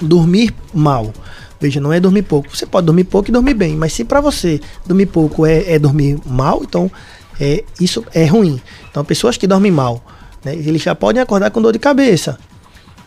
Dormir 0.00 0.54
mal. 0.72 1.12
Veja, 1.60 1.80
não 1.80 1.92
é 1.92 2.00
dormir 2.00 2.22
pouco. 2.22 2.54
Você 2.54 2.64
pode 2.64 2.86
dormir 2.86 3.04
pouco 3.04 3.28
e 3.28 3.32
dormir 3.32 3.54
bem, 3.54 3.76
mas 3.76 3.92
se 3.92 4.04
para 4.04 4.20
você 4.20 4.60
dormir 4.86 5.06
pouco 5.06 5.44
é, 5.44 5.74
é, 5.74 5.78
dormir 5.78 6.18
mal, 6.24 6.62
então 6.62 6.90
é, 7.38 7.62
isso 7.78 8.04
é 8.14 8.24
ruim. 8.24 8.60
Então 8.90 9.04
pessoas 9.04 9.36
que 9.36 9.46
dormem 9.46 9.70
mal, 9.70 10.02
né, 10.46 10.54
eles 10.54 10.82
já 10.82 10.94
podem 10.94 11.20
acordar 11.20 11.50
com 11.50 11.60
dor 11.60 11.72
de 11.72 11.78
cabeça. 11.78 12.38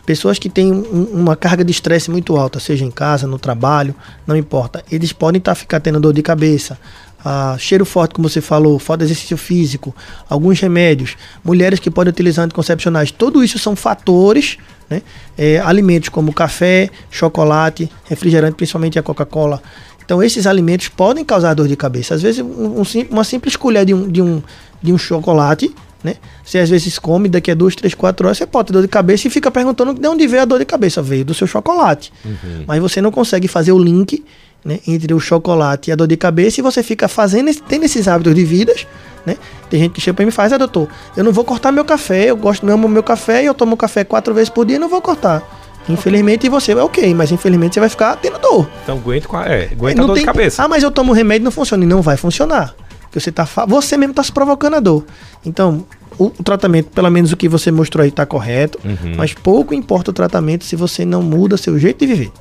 Pessoas 0.06 0.38
que 0.38 0.48
têm 0.48 0.72
um, 0.72 1.04
uma 1.12 1.36
carga 1.36 1.64
de 1.64 1.70
estresse 1.70 2.10
muito 2.10 2.36
alta, 2.36 2.60
seja 2.60 2.84
em 2.84 2.90
casa, 2.90 3.26
no 3.26 3.38
trabalho, 3.38 3.94
não 4.26 4.36
importa, 4.36 4.84
eles 4.90 5.12
podem 5.12 5.38
estar 5.38 5.52
tá, 5.52 5.54
ficar 5.54 5.80
tendo 5.80 6.00
dor 6.00 6.12
de 6.12 6.22
cabeça 6.22 6.78
ah, 7.24 7.56
cheiro 7.58 7.84
forte, 7.84 8.14
como 8.14 8.28
você 8.28 8.40
falou, 8.40 8.78
falta 8.78 9.04
de 9.04 9.12
exercício 9.12 9.36
físico, 9.36 9.94
alguns 10.28 10.58
remédios, 10.60 11.16
mulheres 11.44 11.78
que 11.78 11.90
podem 11.90 12.10
utilizar 12.10 12.44
anticoncepcionais, 12.44 13.10
tudo 13.10 13.44
isso 13.44 13.58
são 13.58 13.76
fatores, 13.76 14.56
né? 14.88 15.02
É, 15.36 15.60
alimentos 15.60 16.08
como 16.08 16.32
café, 16.32 16.90
chocolate, 17.10 17.90
refrigerante, 18.04 18.56
principalmente 18.56 18.98
a 18.98 19.02
Coca-Cola. 19.02 19.62
Então, 20.02 20.22
esses 20.22 20.46
alimentos 20.46 20.88
podem 20.88 21.24
causar 21.24 21.54
dor 21.54 21.68
de 21.68 21.76
cabeça. 21.76 22.14
Às 22.14 22.22
vezes, 22.22 22.40
um, 22.40 22.80
um, 22.80 22.82
uma 23.10 23.22
simples 23.22 23.54
colher 23.54 23.84
de 23.84 23.94
um, 23.94 24.08
de 24.08 24.20
um, 24.20 24.42
de 24.82 24.92
um 24.92 24.98
chocolate 24.98 25.72
né? 26.02 26.16
Você 26.44 26.58
às 26.58 26.70
vezes 26.70 26.98
come, 26.98 27.28
daqui 27.28 27.50
a 27.50 27.54
duas, 27.54 27.74
três, 27.76 27.94
quatro 27.94 28.26
horas 28.26 28.38
você 28.38 28.46
pode 28.46 28.68
ter 28.68 28.72
dor 28.72 28.82
de 28.82 28.88
cabeça 28.88 29.26
e 29.26 29.30
fica 29.30 29.50
perguntando 29.50 29.94
de 29.94 30.08
onde 30.08 30.26
veio 30.26 30.42
a 30.42 30.44
dor 30.44 30.58
de 30.58 30.64
cabeça. 30.64 31.02
Veio 31.02 31.24
do 31.24 31.34
seu 31.34 31.46
chocolate. 31.46 32.12
Uhum. 32.24 32.64
Mas 32.66 32.80
você 32.80 33.00
não 33.00 33.10
consegue 33.10 33.48
fazer 33.48 33.72
o 33.72 33.78
link 33.78 34.24
né, 34.64 34.78
entre 34.86 35.12
o 35.14 35.20
chocolate 35.20 35.90
e 35.90 35.92
a 35.92 35.96
dor 35.96 36.06
de 36.06 36.16
cabeça 36.16 36.60
e 36.60 36.62
você 36.62 36.82
fica 36.82 37.08
fazendo, 37.08 37.54
tendo 37.62 37.84
esses 37.84 38.08
hábitos 38.08 38.34
de 38.34 38.44
vidas, 38.44 38.86
né? 39.24 39.36
Tem 39.68 39.80
gente 39.80 39.92
que 39.92 40.00
chega 40.00 40.14
para 40.14 40.24
mim 40.24 40.30
e 40.30 40.32
faz, 40.32 40.52
ah, 40.52 40.58
doutor, 40.58 40.88
eu 41.16 41.22
não 41.22 41.32
vou 41.32 41.44
cortar 41.44 41.70
meu 41.70 41.84
café, 41.84 42.26
eu 42.26 42.36
gosto, 42.36 42.66
eu 42.66 42.74
amo 42.74 42.88
meu 42.88 43.02
café 43.02 43.42
e 43.42 43.46
eu 43.46 43.54
tomo 43.54 43.76
café 43.76 44.04
quatro 44.04 44.34
vezes 44.34 44.48
por 44.48 44.66
dia 44.66 44.76
e 44.76 44.78
não 44.78 44.88
vou 44.88 45.00
cortar. 45.00 45.42
Infelizmente 45.88 46.48
você 46.48 46.74
vai 46.74 46.84
ok, 46.84 47.14
mas 47.14 47.32
infelizmente 47.32 47.74
você 47.74 47.80
vai 47.80 47.88
ficar 47.88 48.16
tendo 48.16 48.38
dor. 48.38 48.68
Então 48.82 48.96
aguenta 48.96 49.26
com 49.26 49.36
a, 49.36 49.46
é, 49.46 49.68
aguenta 49.72 50.02
a 50.02 50.06
dor 50.06 50.14
tem, 50.14 50.22
de 50.22 50.26
cabeça. 50.26 50.62
Ah, 50.62 50.68
mas 50.68 50.82
eu 50.82 50.90
tomo 50.90 51.12
remédio 51.12 51.42
e 51.42 51.44
não 51.44 51.50
funciona. 51.50 51.82
E 51.82 51.86
não 51.86 52.02
vai 52.02 52.16
funcionar. 52.16 52.74
Porque 53.10 53.18
você, 53.18 53.32
tá, 53.32 53.44
você 53.66 53.96
mesmo 53.96 54.12
está 54.12 54.22
se 54.22 54.30
provocando 54.30 54.76
a 54.76 54.80
dor. 54.80 55.04
Então, 55.44 55.84
o, 56.16 56.26
o, 56.26 56.42
tratamento, 56.44 56.90
pelo 56.90 57.10
menos 57.10 57.32
o 57.32 57.36
que 57.36 57.48
você 57.48 57.72
mostrou 57.72 58.04
aí, 58.04 58.08
está 58.08 58.24
correto. 58.24 58.78
Uhum. 58.84 59.14
Mas 59.16 59.34
pouco 59.34 59.74
importa 59.74 60.12
o 60.12 60.14
tratamento 60.14 60.64
se 60.64 60.76
você 60.76 61.04
não 61.04 61.20
muda 61.20 61.56
seu 61.56 61.76
jeito 61.76 61.98
de 61.98 62.06
viver. 62.06 62.32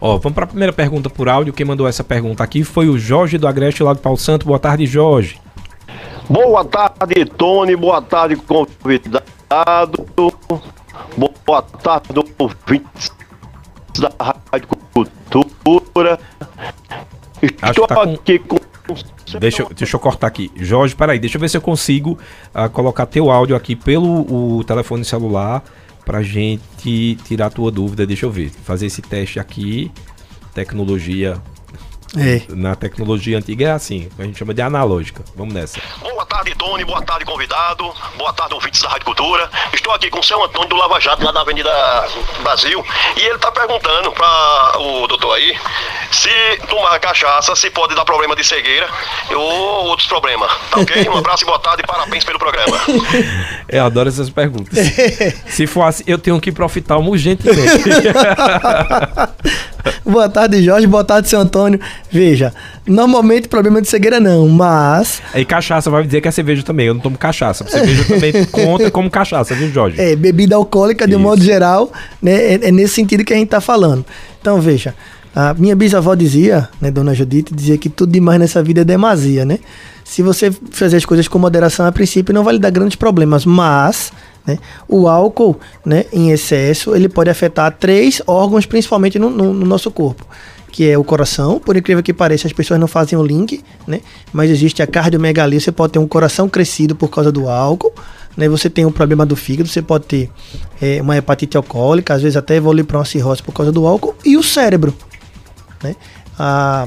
Ó, 0.00 0.16
vamos 0.16 0.34
para 0.34 0.44
a 0.44 0.46
primeira 0.46 0.72
pergunta 0.72 1.10
por 1.10 1.28
áudio. 1.28 1.52
Quem 1.52 1.66
mandou 1.66 1.86
essa 1.86 2.02
pergunta 2.02 2.42
aqui 2.42 2.64
foi 2.64 2.88
o 2.88 2.98
Jorge 2.98 3.36
do 3.36 3.46
Agreste 3.46 3.82
lá 3.82 3.92
do 3.92 3.98
Paulo 3.98 4.18
Santo. 4.18 4.46
Boa 4.46 4.58
tarde, 4.58 4.86
Jorge. 4.86 5.38
Boa 6.30 6.64
tarde, 6.64 7.26
Tony. 7.36 7.76
Boa 7.76 8.00
tarde, 8.00 8.36
convidado. 8.36 10.06
Boa 11.16 11.62
tarde, 11.62 12.24
ouvintes 12.38 13.12
da 13.98 14.10
Rádio 14.18 14.68
Cultura. 15.62 16.18
Estou 17.42 17.86
tá 17.86 18.02
aqui 18.04 18.38
com... 18.38 18.56
Deixa, 19.38 19.66
deixa 19.74 19.96
eu 19.96 20.00
cortar 20.00 20.28
aqui. 20.28 20.50
Jorge, 20.56 20.94
peraí, 20.94 21.18
deixa 21.18 21.36
eu 21.36 21.40
ver 21.40 21.48
se 21.48 21.56
eu 21.56 21.60
consigo 21.60 22.18
uh, 22.54 22.70
colocar 22.70 23.06
teu 23.06 23.30
áudio 23.30 23.56
aqui 23.56 23.74
pelo 23.76 24.58
o 24.58 24.64
telefone 24.64 25.04
celular 25.04 25.62
pra 26.04 26.22
gente 26.22 27.18
tirar 27.24 27.46
a 27.46 27.50
tua 27.50 27.70
dúvida. 27.70 28.06
Deixa 28.06 28.24
eu 28.24 28.30
ver. 28.30 28.50
Fazer 28.50 28.86
esse 28.86 29.02
teste 29.02 29.38
aqui. 29.38 29.90
Tecnologia 30.54 31.40
é. 32.16 32.42
Na 32.48 32.74
tecnologia 32.74 33.38
antiga 33.38 33.66
é 33.66 33.72
assim, 33.72 34.08
a 34.18 34.22
gente 34.22 34.38
chama 34.38 34.54
de 34.54 34.62
analógica. 34.62 35.22
Vamos 35.36 35.54
nessa. 35.54 35.80
Boa 36.00 36.24
tarde, 36.26 36.54
Tony. 36.54 36.84
Boa 36.84 37.02
tarde, 37.02 37.24
convidado. 37.24 37.92
Boa 38.16 38.32
tarde, 38.32 38.54
ouvintes 38.54 38.80
da 38.82 38.88
Rádio 38.88 39.04
Cultura. 39.04 39.50
Estou 39.72 39.92
aqui 39.92 40.10
com 40.10 40.20
o 40.20 40.22
seu 40.22 40.42
Antônio 40.42 40.68
do 40.68 40.76
Lava 40.76 41.00
Jato, 41.00 41.24
lá 41.24 41.32
na 41.32 41.40
Avenida 41.40 41.70
Brasil. 42.42 42.84
E 43.16 43.20
ele 43.20 43.36
está 43.36 43.50
perguntando 43.52 44.12
para 44.12 44.78
o 44.78 45.06
doutor 45.06 45.34
aí 45.34 45.56
se 46.10 46.30
tomar 46.68 46.98
cachaça 46.98 47.54
se 47.54 47.70
pode 47.70 47.94
dar 47.94 48.04
problema 48.04 48.34
de 48.34 48.44
cegueira 48.44 48.88
ou 49.30 49.86
outros 49.86 50.08
problemas. 50.08 50.50
Tá 50.70 50.80
ok? 50.80 51.08
Um 51.08 51.16
abraço 51.18 51.44
e 51.44 51.46
boa 51.46 51.58
tarde 51.58 51.82
e 51.82 51.86
parabéns 51.86 52.24
pelo 52.24 52.38
programa. 52.38 52.78
Eu 53.68 53.84
adoro 53.84 54.08
essas 54.08 54.30
perguntas. 54.30 54.78
se 55.46 55.66
for 55.66 55.82
assim, 55.82 56.04
eu 56.06 56.18
tenho 56.18 56.40
que 56.40 56.50
oftalmo 56.88 57.10
urgentemente. 57.10 57.84
boa 60.04 60.28
tarde, 60.28 60.62
Jorge. 60.62 60.86
Boa 60.86 61.04
tarde, 61.04 61.28
seu 61.28 61.40
Antônio. 61.40 61.80
Veja, 62.10 62.52
normalmente 62.86 63.48
problema 63.48 63.80
de 63.80 63.88
cegueira 63.88 64.20
não, 64.20 64.48
mas. 64.48 65.20
E 65.34 65.44
cachaça 65.44 65.90
vai 65.90 66.04
dizer 66.04 66.20
que 66.20 66.28
é 66.28 66.30
cerveja 66.30 66.62
também. 66.62 66.86
Eu 66.86 66.94
não 66.94 67.00
tomo 67.00 67.18
cachaça. 67.18 67.66
Cerveja 67.68 68.04
também 68.04 68.32
conta 68.46 68.90
como 68.90 69.10
cachaça, 69.10 69.54
viu, 69.54 69.70
Jorge? 69.70 70.00
É, 70.00 70.16
bebida 70.16 70.56
alcoólica, 70.56 71.06
de 71.06 71.16
um 71.16 71.20
modo 71.20 71.42
geral, 71.42 71.92
né? 72.22 72.32
É, 72.32 72.54
é, 72.68 72.70
nesse 72.72 72.94
sentido 72.94 73.24
que 73.24 73.32
a 73.32 73.36
gente 73.36 73.48
tá 73.48 73.60
falando. 73.60 74.04
Então, 74.40 74.60
veja. 74.60 74.94
A 75.34 75.54
minha 75.54 75.76
bisavó 75.76 76.14
dizia, 76.16 76.68
né, 76.80 76.90
dona 76.90 77.14
Judite, 77.14 77.54
dizia 77.54 77.78
que 77.78 77.88
tudo 77.88 78.10
demais 78.10 78.40
nessa 78.40 78.60
vida 78.60 78.80
é 78.80 78.84
demasia, 78.84 79.44
né? 79.44 79.60
Se 80.02 80.22
você 80.22 80.50
fazer 80.70 80.96
as 80.96 81.04
coisas 81.04 81.28
com 81.28 81.38
moderação 81.38 81.86
a 81.86 81.92
princípio, 81.92 82.34
não 82.34 82.42
vai 82.42 82.54
lhe 82.54 82.58
dar 82.58 82.70
grandes 82.70 82.96
problemas, 82.96 83.44
mas 83.44 84.10
né, 84.48 84.58
o 84.88 85.06
álcool 85.06 85.60
né, 85.84 86.06
em 86.10 86.30
excesso 86.30 86.96
ele 86.96 87.08
pode 87.08 87.28
afetar 87.28 87.76
três 87.78 88.22
órgãos, 88.26 88.64
principalmente 88.64 89.18
no, 89.18 89.28
no, 89.28 89.52
no 89.52 89.66
nosso 89.66 89.90
corpo 89.90 90.26
que 90.70 90.88
é 90.88 90.96
o 90.96 91.02
coração. 91.02 91.58
Por 91.58 91.76
incrível 91.76 92.02
que 92.02 92.12
pareça, 92.12 92.46
as 92.46 92.52
pessoas 92.52 92.78
não 92.78 92.86
fazem 92.86 93.18
o 93.18 93.22
link, 93.22 93.64
né? 93.86 94.00
Mas 94.32 94.50
existe 94.50 94.82
a 94.82 94.86
cardiomegalia, 94.86 95.58
você 95.58 95.72
pode 95.72 95.94
ter 95.94 95.98
um 95.98 96.06
coração 96.06 96.48
crescido 96.48 96.94
por 96.94 97.08
causa 97.08 97.32
do 97.32 97.48
álcool, 97.48 97.92
né? 98.36 98.48
Você 98.48 98.70
tem 98.70 98.84
um 98.84 98.92
problema 98.92 99.26
do 99.26 99.34
fígado, 99.34 99.68
você 99.68 99.82
pode 99.82 100.04
ter 100.04 100.30
é, 100.80 101.00
uma 101.02 101.16
hepatite 101.16 101.56
alcoólica, 101.56 102.14
às 102.14 102.22
vezes 102.22 102.36
até 102.36 102.56
evoluir 102.56 102.84
para 102.84 102.98
uma 102.98 103.04
cirrose 103.04 103.42
por 103.42 103.52
causa 103.52 103.72
do 103.72 103.86
álcool, 103.86 104.14
e 104.24 104.36
o 104.36 104.42
cérebro, 104.42 104.94
né? 105.82 105.96
A 106.38 106.86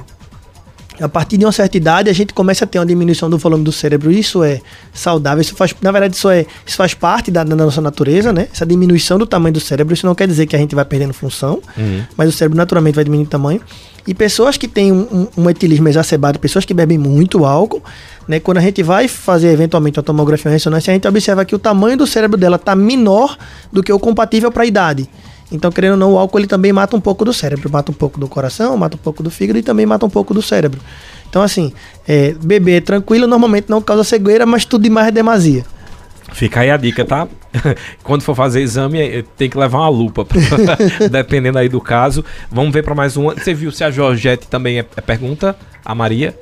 a 1.01 1.09
partir 1.09 1.37
de 1.37 1.45
uma 1.45 1.51
certa 1.51 1.75
idade 1.75 2.09
a 2.09 2.13
gente 2.13 2.33
começa 2.33 2.63
a 2.63 2.67
ter 2.67 2.77
uma 2.79 2.85
diminuição 2.85 3.29
do 3.29 3.37
volume 3.37 3.63
do 3.63 3.71
cérebro. 3.71 4.11
Isso 4.11 4.43
é 4.43 4.61
saudável. 4.93 5.41
Isso 5.41 5.55
faz, 5.55 5.73
na 5.81 5.91
verdade, 5.91 6.15
isso, 6.15 6.29
é, 6.29 6.45
isso 6.65 6.77
faz 6.77 6.93
parte 6.93 7.31
da, 7.31 7.43
da 7.43 7.55
nossa 7.55 7.81
natureza, 7.81 8.31
né? 8.31 8.47
Essa 8.53 8.65
diminuição 8.65 9.17
do 9.17 9.25
tamanho 9.25 9.53
do 9.53 9.59
cérebro. 9.59 9.93
Isso 9.93 10.05
não 10.05 10.13
quer 10.13 10.27
dizer 10.27 10.45
que 10.45 10.55
a 10.55 10.59
gente 10.59 10.75
vai 10.75 10.85
perdendo 10.85 11.13
função, 11.13 11.61
uhum. 11.77 12.03
mas 12.15 12.29
o 12.29 12.31
cérebro 12.31 12.57
naturalmente 12.57 12.95
vai 12.95 13.03
diminuindo 13.03 13.27
de 13.27 13.31
tamanho. 13.31 13.61
E 14.05 14.13
pessoas 14.13 14.57
que 14.57 14.67
têm 14.67 14.91
um, 14.91 15.27
um, 15.37 15.43
um 15.43 15.49
etilismo 15.49 15.87
exacerbado, 15.87 16.39
pessoas 16.39 16.65
que 16.65 16.73
bebem 16.73 16.97
muito 16.97 17.45
álcool, 17.45 17.83
né? 18.27 18.39
Quando 18.39 18.57
a 18.57 18.61
gente 18.61 18.83
vai 18.83 19.07
fazer 19.07 19.49
eventualmente 19.49 19.97
uma 19.97 20.03
tomografia 20.03 20.49
ou 20.49 20.53
ressonância, 20.53 20.91
a 20.91 20.93
gente 20.93 21.07
observa 21.07 21.43
que 21.45 21.55
o 21.55 21.59
tamanho 21.59 21.97
do 21.97 22.05
cérebro 22.05 22.37
dela 22.37 22.55
está 22.55 22.75
menor 22.75 23.37
do 23.71 23.81
que 23.81 23.91
o 23.91 23.99
compatível 23.99 24.51
para 24.51 24.63
a 24.63 24.65
idade. 24.65 25.09
Então, 25.51 25.71
querendo 25.71 25.93
ou 25.93 25.97
não, 25.97 26.13
o 26.13 26.17
álcool 26.17 26.39
ele 26.39 26.47
também 26.47 26.71
mata 26.71 26.95
um 26.95 27.01
pouco 27.01 27.25
do 27.25 27.33
cérebro, 27.33 27.69
mata 27.69 27.91
um 27.91 27.95
pouco 27.95 28.19
do 28.19 28.27
coração, 28.27 28.77
mata 28.77 28.95
um 28.95 28.99
pouco 28.99 29.21
do 29.21 29.29
fígado 29.29 29.59
e 29.59 29.63
também 29.63 29.85
mata 29.85 30.05
um 30.05 30.09
pouco 30.09 30.33
do 30.33 30.41
cérebro. 30.41 30.79
Então, 31.29 31.41
assim, 31.41 31.73
é, 32.07 32.33
beber 32.41 32.81
tranquilo 32.81 33.27
normalmente 33.27 33.69
não 33.69 33.81
causa 33.81 34.03
cegueira, 34.03 34.45
mas 34.45 34.65
tudo 34.65 34.83
demais 34.83 35.07
é 35.07 35.11
demasia. 35.11 35.65
Fica 36.33 36.61
aí 36.61 36.71
a 36.71 36.77
dica, 36.77 37.03
tá? 37.03 37.27
Quando 38.03 38.21
for 38.21 38.35
fazer 38.35 38.61
exame, 38.61 39.01
é, 39.01 39.23
tem 39.37 39.49
que 39.49 39.57
levar 39.57 39.79
uma 39.79 39.89
lupa, 39.89 40.25
dependendo 41.11 41.57
aí 41.57 41.67
do 41.67 41.81
caso. 41.81 42.23
Vamos 42.49 42.73
ver 42.73 42.83
para 42.83 42.95
mais 42.95 43.17
uma. 43.17 43.33
Você 43.33 43.53
viu 43.53 43.71
se 43.71 43.83
a 43.83 43.91
Georgette 43.91 44.47
também 44.47 44.79
é, 44.79 44.85
é 44.95 45.01
pergunta? 45.01 45.55
A 45.83 45.93
Maria? 45.93 46.37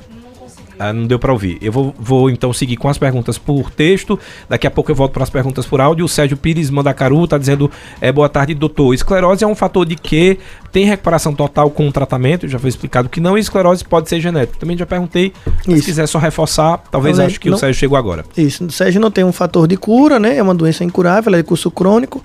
Ah, 0.79 0.93
não 0.93 1.05
deu 1.05 1.19
para 1.19 1.33
ouvir. 1.33 1.57
Eu 1.61 1.73
vou, 1.73 1.93
vou, 1.99 2.29
então 2.29 2.53
seguir 2.53 2.77
com 2.77 2.87
as 2.87 2.97
perguntas 2.97 3.37
por 3.37 3.69
texto. 3.69 4.17
Daqui 4.47 4.65
a 4.65 4.71
pouco 4.71 4.89
eu 4.89 4.95
volto 4.95 5.11
para 5.11 5.23
as 5.23 5.29
perguntas 5.29 5.65
por 5.65 5.81
áudio. 5.81 6.05
O 6.05 6.07
Sérgio 6.07 6.37
Pires 6.37 6.69
Mandacaru 6.69 7.21
está 7.25 7.37
dizendo: 7.37 7.69
é, 7.99 8.11
boa 8.13 8.29
tarde, 8.29 8.53
doutor. 8.53 8.93
Esclerose 8.93 9.43
é 9.43 9.47
um 9.47 9.55
fator 9.55 9.85
de 9.85 9.97
que 9.97 10.39
tem 10.71 10.85
recuperação 10.85 11.33
total 11.35 11.69
com 11.69 11.85
o 11.85 11.91
tratamento. 11.91 12.47
Já 12.47 12.57
foi 12.57 12.69
explicado 12.69 13.09
que 13.09 13.19
não. 13.19 13.37
E 13.37 13.41
esclerose 13.41 13.83
pode 13.83 14.07
ser 14.07 14.21
genética. 14.21 14.57
Também 14.57 14.77
já 14.77 14.85
perguntei. 14.85 15.33
Se 15.65 15.81
quiser 15.81 16.07
só 16.07 16.17
reforçar, 16.17 16.81
talvez 16.89 17.17
não, 17.17 17.25
acho 17.25 17.41
que 17.41 17.49
não, 17.49 17.57
o 17.57 17.59
Sérgio 17.59 17.77
chegou 17.77 17.97
agora. 17.97 18.23
Isso. 18.37 18.63
O 18.63 18.71
Sérgio 18.71 19.01
não 19.01 19.11
tem 19.11 19.25
um 19.25 19.33
fator 19.33 19.67
de 19.67 19.75
cura, 19.75 20.17
né? 20.17 20.37
É 20.37 20.41
uma 20.41 20.55
doença 20.55 20.85
incurável, 20.85 21.33
é 21.33 21.37
de 21.37 21.43
curso 21.43 21.69
crônico 21.69 22.23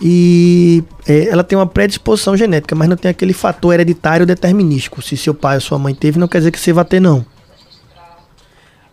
e 0.00 0.82
é, 1.06 1.28
ela 1.28 1.44
tem 1.44 1.56
uma 1.56 1.66
predisposição 1.66 2.36
genética, 2.36 2.74
mas 2.74 2.88
não 2.88 2.96
tem 2.96 3.10
aquele 3.10 3.32
fator 3.32 3.72
hereditário 3.72 4.26
determinístico. 4.26 5.00
Se 5.00 5.16
seu 5.16 5.32
pai 5.32 5.56
ou 5.56 5.60
sua 5.60 5.78
mãe 5.78 5.94
teve, 5.94 6.18
não 6.18 6.28
quer 6.28 6.38
dizer 6.38 6.50
que 6.50 6.58
você 6.58 6.72
vai 6.72 6.84
ter, 6.84 7.00
não. 7.00 7.24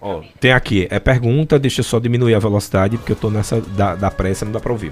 Ó, 0.02 0.24
tem 0.40 0.52
aqui, 0.52 0.88
é 0.90 1.00
pergunta, 1.00 1.60
deixa 1.60 1.82
eu 1.82 1.86
só 1.86 2.00
diminuir 2.00 2.34
a 2.34 2.40
velocidade, 2.40 2.98
porque 2.98 3.12
eu 3.12 3.16
tô 3.16 3.30
nessa 3.30 3.62
da, 3.62 3.96
da 3.96 4.10
pressa, 4.10 4.44
não 4.44 4.52
dá 4.52 4.60
pra 4.60 4.72
ouvir. 4.72 4.92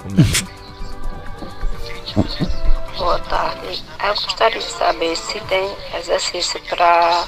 Boa 2.96 3.20
tarde. 3.20 3.84
Eu 4.04 4.14
gostaria 4.14 4.60
de 4.60 4.66
saber 4.66 5.16
se 5.16 5.40
tem 5.42 5.76
exercício 5.98 6.62
para 6.70 7.26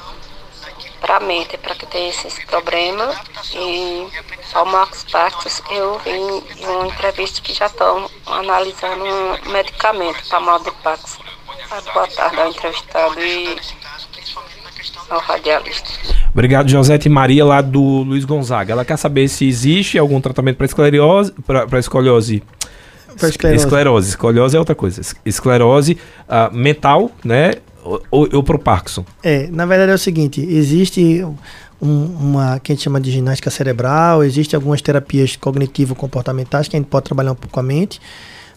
para 0.99 1.17
a 1.17 1.19
mente, 1.19 1.57
para 1.57 1.73
que 1.73 1.87
tenha 1.87 2.09
esse, 2.09 2.45
problema. 2.45 3.11
E 3.53 4.07
ao 4.53 4.65
Marcos 4.67 5.03
Pastos 5.05 5.61
eu 5.71 5.97
vi 5.99 6.11
em 6.11 6.65
uma 6.65 6.87
entrevista 6.87 7.41
que 7.41 7.53
já 7.53 7.65
estão 7.65 8.07
analisando 8.27 9.03
um 9.03 9.51
medicamento 9.51 10.23
para 10.29 10.39
mal 10.39 10.59
de 10.59 10.71
Parkinson. 10.83 11.23
Boa 11.93 12.07
tarde 12.07 12.39
ao 12.39 12.49
entrevistado 12.49 13.19
e 13.19 13.59
ao 15.09 15.19
radialista. 15.19 16.20
Obrigado, 16.33 16.69
Josete 16.69 17.09
Maria, 17.09 17.43
lá 17.43 17.61
do 17.61 17.81
Luiz 18.03 18.23
Gonzaga. 18.23 18.71
Ela 18.71 18.85
quer 18.85 18.97
saber 18.97 19.27
se 19.27 19.45
existe 19.45 19.97
algum 19.97 20.21
tratamento 20.21 20.55
para 20.57 20.65
esclerose, 20.65 21.33
para 21.45 21.79
escoliose. 21.79 22.41
Pra 23.19 23.27
esclerose. 23.27 23.63
esclerose. 23.65 24.09
Escoliose 24.09 24.55
é 24.55 24.59
outra 24.59 24.73
coisa. 24.75 25.01
Es- 25.01 25.15
Esclerose 25.25 25.97
ah, 26.29 26.49
mental, 26.53 27.11
né? 27.23 27.55
Ou, 27.83 28.01
ou, 28.09 28.29
ou 28.35 28.43
pro 28.43 28.57
Parkinson. 28.57 29.03
É, 29.21 29.47
na 29.51 29.65
verdade 29.65 29.91
é 29.91 29.95
o 29.95 29.97
seguinte, 29.97 30.39
existe 30.41 31.21
um- 31.81 32.05
uma 32.05 32.59
que 32.59 32.71
a 32.71 32.75
gente 32.75 32.83
chama 32.83 33.01
de 33.01 33.11
ginástica 33.11 33.49
cerebral, 33.49 34.23
existe 34.23 34.55
algumas 34.55 34.81
terapias 34.81 35.35
cognitivo-comportamentais 35.35 36.67
que 36.67 36.75
a 36.77 36.79
gente 36.79 36.87
pode 36.87 37.05
trabalhar 37.05 37.31
um 37.31 37.35
pouco 37.35 37.59
a 37.59 37.63
mente, 37.63 37.99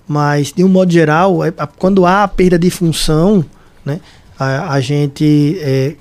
mas 0.07 0.53
de 0.53 0.62
um 0.62 0.68
modo 0.68 0.93
geral, 0.93 1.43
é- 1.45 1.53
a- 1.59 1.66
quando 1.66 2.05
há 2.07 2.22
a 2.22 2.29
perda 2.29 2.59
de 2.59 2.68
função, 2.70 3.45
né, 3.85 3.99
a, 4.39 4.75
a 4.75 4.81
gente 4.81 5.59
é, 5.61 5.95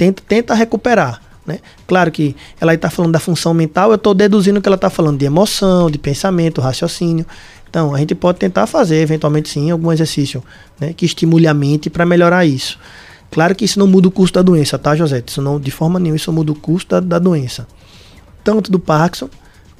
tenta, 0.00 0.22
tenta 0.26 0.54
recuperar. 0.54 1.20
Né? 1.46 1.58
Claro 1.86 2.10
que 2.10 2.34
ela 2.58 2.72
está 2.72 2.88
falando 2.88 3.12
da 3.12 3.20
função 3.20 3.52
mental, 3.52 3.90
eu 3.90 3.96
estou 3.96 4.14
deduzindo 4.14 4.60
que 4.60 4.66
ela 4.68 4.76
está 4.76 4.88
falando 4.88 5.18
de 5.18 5.26
emoção, 5.26 5.90
de 5.90 5.98
pensamento, 5.98 6.60
raciocínio. 6.62 7.26
Então, 7.68 7.94
a 7.94 7.98
gente 7.98 8.14
pode 8.14 8.38
tentar 8.38 8.66
fazer, 8.66 8.96
eventualmente 8.96 9.50
sim, 9.50 9.70
algum 9.70 9.92
exercício 9.92 10.42
né, 10.80 10.94
que 10.94 11.04
estimule 11.04 11.46
a 11.46 11.52
mente 11.52 11.90
para 11.90 12.06
melhorar 12.06 12.46
isso. 12.46 12.78
Claro 13.30 13.54
que 13.54 13.64
isso 13.64 13.78
não 13.78 13.86
muda 13.86 14.08
o 14.08 14.10
custo 14.10 14.38
da 14.38 14.42
doença, 14.42 14.78
tá, 14.78 14.96
José? 14.96 15.22
Isso 15.24 15.42
não, 15.42 15.60
de 15.60 15.70
forma 15.70 16.00
nenhuma, 16.00 16.16
isso 16.16 16.32
muda 16.32 16.50
o 16.50 16.54
custo 16.54 16.94
da, 16.94 17.00
da 17.00 17.18
doença. 17.18 17.68
Tanto 18.42 18.72
do 18.72 18.78
Parkinson 18.78 19.28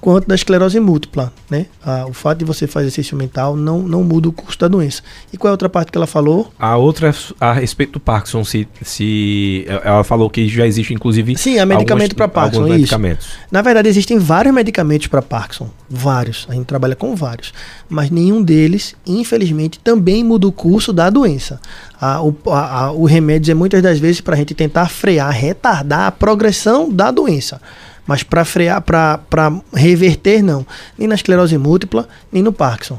quanto 0.01 0.27
da 0.27 0.35
esclerose 0.35 0.81
múltipla, 0.81 1.33
né? 1.51 1.67
Ah, 1.85 2.07
o 2.09 2.13
fato 2.13 2.39
de 2.39 2.45
você 2.45 2.67
fazer 2.67 2.87
exercício 2.87 3.17
mental 3.17 3.55
não, 3.55 3.81
não 3.81 4.03
muda 4.03 4.29
o 4.29 4.33
custo 4.33 4.61
da 4.65 4.69
doença. 4.69 5.03
E 5.33 5.37
qual 5.37 5.49
é 5.49 5.51
a 5.51 5.55
outra 5.55 5.69
parte 5.69 5.93
que 5.93 5.99
ela 5.99 6.07
falou? 6.07 6.51
A 6.59 6.77
outra 6.77 7.11
é 7.11 7.15
a 7.41 7.53
respeito 7.53 7.93
do 7.95 8.01
Parkinson, 8.01 8.43
se, 8.45 8.67
se 8.83 9.65
ela 9.85 10.03
falou 10.05 10.31
que 10.31 10.49
já 10.49 10.67
existe, 10.67 10.95
inclusive. 10.95 11.37
Sim, 11.37 11.59
há 11.59 11.67
medicamento 11.67 12.15
para 12.17 12.29
Parkinson, 12.29 12.61
alguns 12.63 12.73
isso. 12.75 12.81
medicamentos. 12.81 13.29
Na 13.51 13.63
verdade, 13.63 13.89
existem 13.89 14.19
vários 14.19 14.55
medicamentos 14.55 15.07
para 15.07 15.21
Parkinson. 15.23 15.69
Vários. 15.89 16.47
A 16.49 16.55
gente 16.55 16.67
trabalha 16.67 16.97
com 16.97 17.15
vários. 17.15 17.53
Mas 17.89 18.11
nenhum 18.11 18.43
deles, 18.43 18.95
infelizmente, 19.07 19.79
também 19.81 20.25
muda 20.25 20.47
o 20.47 20.53
curso 20.53 20.93
da 20.93 21.11
doença. 21.11 21.61
Ah, 22.01 22.23
o, 22.23 22.35
a- 22.51 22.85
a- 22.87 22.93
o 22.93 23.05
remédio 23.05 23.53
é 23.53 23.55
muitas 23.55 23.83
das 23.83 23.99
vezes 23.99 24.21
para 24.21 24.35
a 24.35 24.39
gente 24.39 24.55
tentar 24.55 24.89
frear, 24.89 25.31
retardar 25.31 26.07
a 26.07 26.11
progressão 26.13 26.91
da 26.91 27.11
doença. 27.11 27.61
Mas 28.11 28.25
para 28.25 28.45
frear, 28.45 28.83
para 28.83 29.53
reverter, 29.73 30.43
não. 30.43 30.67
Nem 30.99 31.07
na 31.07 31.15
esclerose 31.15 31.57
múltipla, 31.57 32.09
nem 32.33 32.43
no 32.43 32.53
Parkinson. 32.53 32.99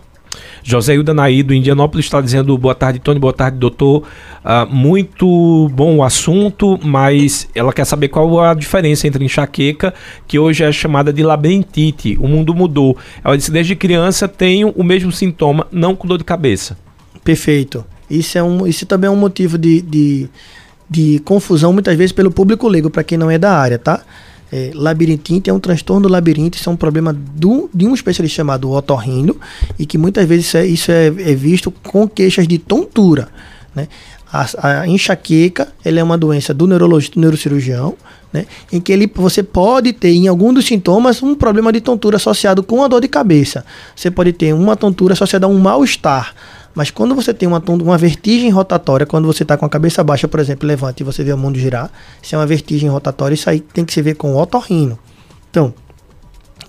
José 0.63 0.93
Hilda 0.93 1.13
Naí, 1.13 1.43
do 1.43 1.53
Indianópolis, 1.53 2.05
está 2.05 2.21
dizendo 2.21 2.57
boa 2.57 2.73
tarde, 2.73 2.97
Tony, 2.99 3.19
boa 3.19 3.33
tarde, 3.33 3.57
doutor. 3.57 4.03
Ah, 4.41 4.65
muito 4.65 5.67
bom 5.73 5.97
o 5.97 6.03
assunto, 6.05 6.79
mas 6.81 7.45
ela 7.53 7.73
quer 7.73 7.83
saber 7.83 8.07
qual 8.07 8.39
a 8.39 8.53
diferença 8.53 9.05
entre 9.05 9.25
enxaqueca, 9.25 9.93
que 10.25 10.39
hoje 10.39 10.63
é 10.63 10.71
chamada 10.71 11.11
de 11.11 11.23
labirintite. 11.23 12.17
O 12.17 12.25
mundo 12.25 12.55
mudou. 12.55 12.95
Ela 13.21 13.37
disse, 13.37 13.51
desde 13.51 13.75
criança 13.75 14.29
tenho 14.29 14.69
o 14.77 14.81
mesmo 14.81 15.11
sintoma, 15.11 15.67
não 15.73 15.93
com 15.93 16.07
dor 16.07 16.19
de 16.19 16.23
cabeça. 16.23 16.77
Perfeito. 17.21 17.83
Isso, 18.09 18.37
é 18.37 18.43
um, 18.43 18.65
isso 18.65 18.85
também 18.85 19.09
é 19.09 19.11
um 19.11 19.17
motivo 19.17 19.57
de, 19.57 19.81
de, 19.81 20.29
de 20.89 21.19
confusão, 21.25 21.73
muitas 21.73 21.97
vezes, 21.97 22.13
pelo 22.13 22.31
público 22.31 22.65
leigo, 22.69 22.89
para 22.89 23.03
quem 23.03 23.17
não 23.17 23.29
é 23.29 23.37
da 23.37 23.51
área, 23.57 23.77
tá? 23.77 24.05
É, 24.51 24.71
labirintite 24.73 25.49
é 25.49 25.53
um 25.53 25.59
transtorno 25.59 26.07
do 26.07 26.11
labirinto, 26.11 26.57
isso 26.57 26.69
é 26.69 26.73
um 26.73 26.75
problema 26.75 27.13
do, 27.13 27.69
de 27.73 27.87
um 27.87 27.93
especialista 27.93 28.35
chamado 28.35 28.69
otorrino, 28.69 29.37
e 29.79 29.85
que 29.85 29.97
muitas 29.97 30.27
vezes 30.27 30.47
isso 30.47 30.57
é, 30.57 30.65
isso 30.65 30.91
é, 30.91 31.07
é 31.07 31.35
visto 31.35 31.71
com 31.71 32.07
queixas 32.07 32.47
de 32.47 32.57
tontura, 32.57 33.29
né? 33.73 33.87
A, 34.33 34.81
a 34.81 34.87
enxaqueca, 34.87 35.67
ela 35.83 35.99
é 35.99 36.03
uma 36.03 36.17
doença 36.17 36.53
do 36.53 36.65
neurologista, 36.65 37.15
do 37.15 37.21
neurocirurgião, 37.21 37.95
né? 38.31 38.45
Em 38.71 38.79
que 38.79 38.91
ele, 38.91 39.11
você 39.13 39.43
pode 39.43 39.91
ter, 39.93 40.09
em 40.09 40.27
algum 40.27 40.53
dos 40.53 40.65
sintomas, 40.65 41.21
um 41.21 41.35
problema 41.35 41.71
de 41.71 41.81
tontura 41.81 42.15
associado 42.15 42.63
com 42.63 42.83
a 42.83 42.87
dor 42.87 43.01
de 43.01 43.07
cabeça. 43.07 43.65
Você 43.95 44.09
pode 44.09 44.31
ter 44.31 44.53
uma 44.53 44.75
tontura 44.75 45.13
associada 45.13 45.45
a 45.45 45.49
um 45.49 45.59
mal-estar. 45.59 46.33
Mas 46.73 46.89
quando 46.91 47.13
você 47.13 47.33
tem 47.33 47.47
uma, 47.47 47.61
uma 47.67 47.97
vertigem 47.97 48.49
rotatória, 48.49 49.05
quando 49.05 49.25
você 49.25 49.43
está 49.43 49.57
com 49.57 49.65
a 49.65 49.69
cabeça 49.69 50.03
baixa, 50.03 50.27
por 50.27 50.39
exemplo, 50.39 50.67
levanta 50.67 51.01
e 51.01 51.05
você 51.05 51.23
vê 51.23 51.33
o 51.33 51.37
mundo 51.37 51.59
girar, 51.59 51.91
isso 52.21 52.35
é 52.35 52.37
uma 52.37 52.47
vertigem 52.47 52.89
rotatória, 52.89 53.35
isso 53.35 53.49
aí 53.49 53.59
tem 53.59 53.83
que 53.83 53.93
se 53.93 54.01
ver 54.01 54.15
com 54.15 54.33
o 54.33 54.41
otorrino. 54.41 54.97
Então, 55.49 55.73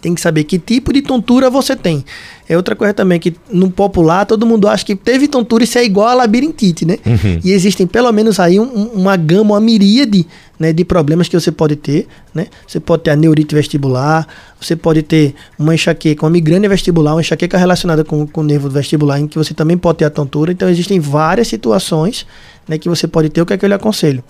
tem 0.03 0.15
que 0.15 0.21
saber 0.21 0.45
que 0.45 0.59
tipo 0.59 0.93
de 0.93 1.01
tontura 1.01 1.49
você 1.49 1.75
tem. 1.75 2.05
É 2.49 2.57
outra 2.57 2.75
coisa 2.77 2.93
também 2.93 3.19
que 3.21 3.33
no 3.51 3.71
popular 3.71 4.27
todo 4.27 4.45
mundo 4.45 4.69
acha 4.69 4.85
que 4.85 4.95
teve 4.97 5.29
tontura 5.29 5.63
isso 5.65 5.79
é 5.79 5.85
igual 5.85 6.09
a 6.09 6.15
labirintite, 6.15 6.85
né? 6.85 6.99
E 7.43 7.53
existem 7.53 7.87
pelo 7.87 8.13
menos 8.13 8.39
aí 8.41 8.59
um- 8.61 8.89
uma 8.93 9.17
gama, 9.17 9.55
uma 9.55 9.61
miríade 9.61 10.27
né, 10.59 10.73
de 10.73 10.85
problemas 10.85 11.29
que 11.29 11.39
você 11.41 11.51
pode 11.51 11.77
ter, 11.77 12.07
né? 12.35 12.49
Você 12.67 12.79
pode 12.81 13.05
ter 13.05 13.11
a 13.11 13.17
neurite 13.17 13.55
vestibular, 13.55 14.27
você 14.61 14.75
pode 14.77 15.03
ter 15.03 15.35
uma 15.59 15.75
enxaqueca, 15.75 16.25
uma 16.27 16.31
migrânia 16.31 16.69
vestibular, 16.69 17.15
uma 17.15 17.21
enxaqueca 17.21 17.57
relacionada 17.57 18.05
com, 18.05 18.27
com 18.27 18.41
o 18.43 18.45
nervo 18.45 18.69
vestibular, 18.69 19.19
em 19.21 19.27
que 19.29 19.39
você 19.39 19.55
também 19.55 19.79
pode 19.79 19.99
ter 19.99 20.05
a 20.05 20.11
tontura. 20.11 20.51
Então 20.53 20.69
existem 20.69 20.99
várias 21.01 21.47
situações 21.49 22.27
né, 22.69 22.77
que 22.77 22.89
você 22.89 23.07
pode 23.07 23.29
ter. 23.31 23.41
O 23.41 23.47
que 23.47 23.53
é 23.55 23.57
que 23.57 23.65
eu 23.65 23.69
lhe 23.69 23.75
aconselho? 23.75 24.23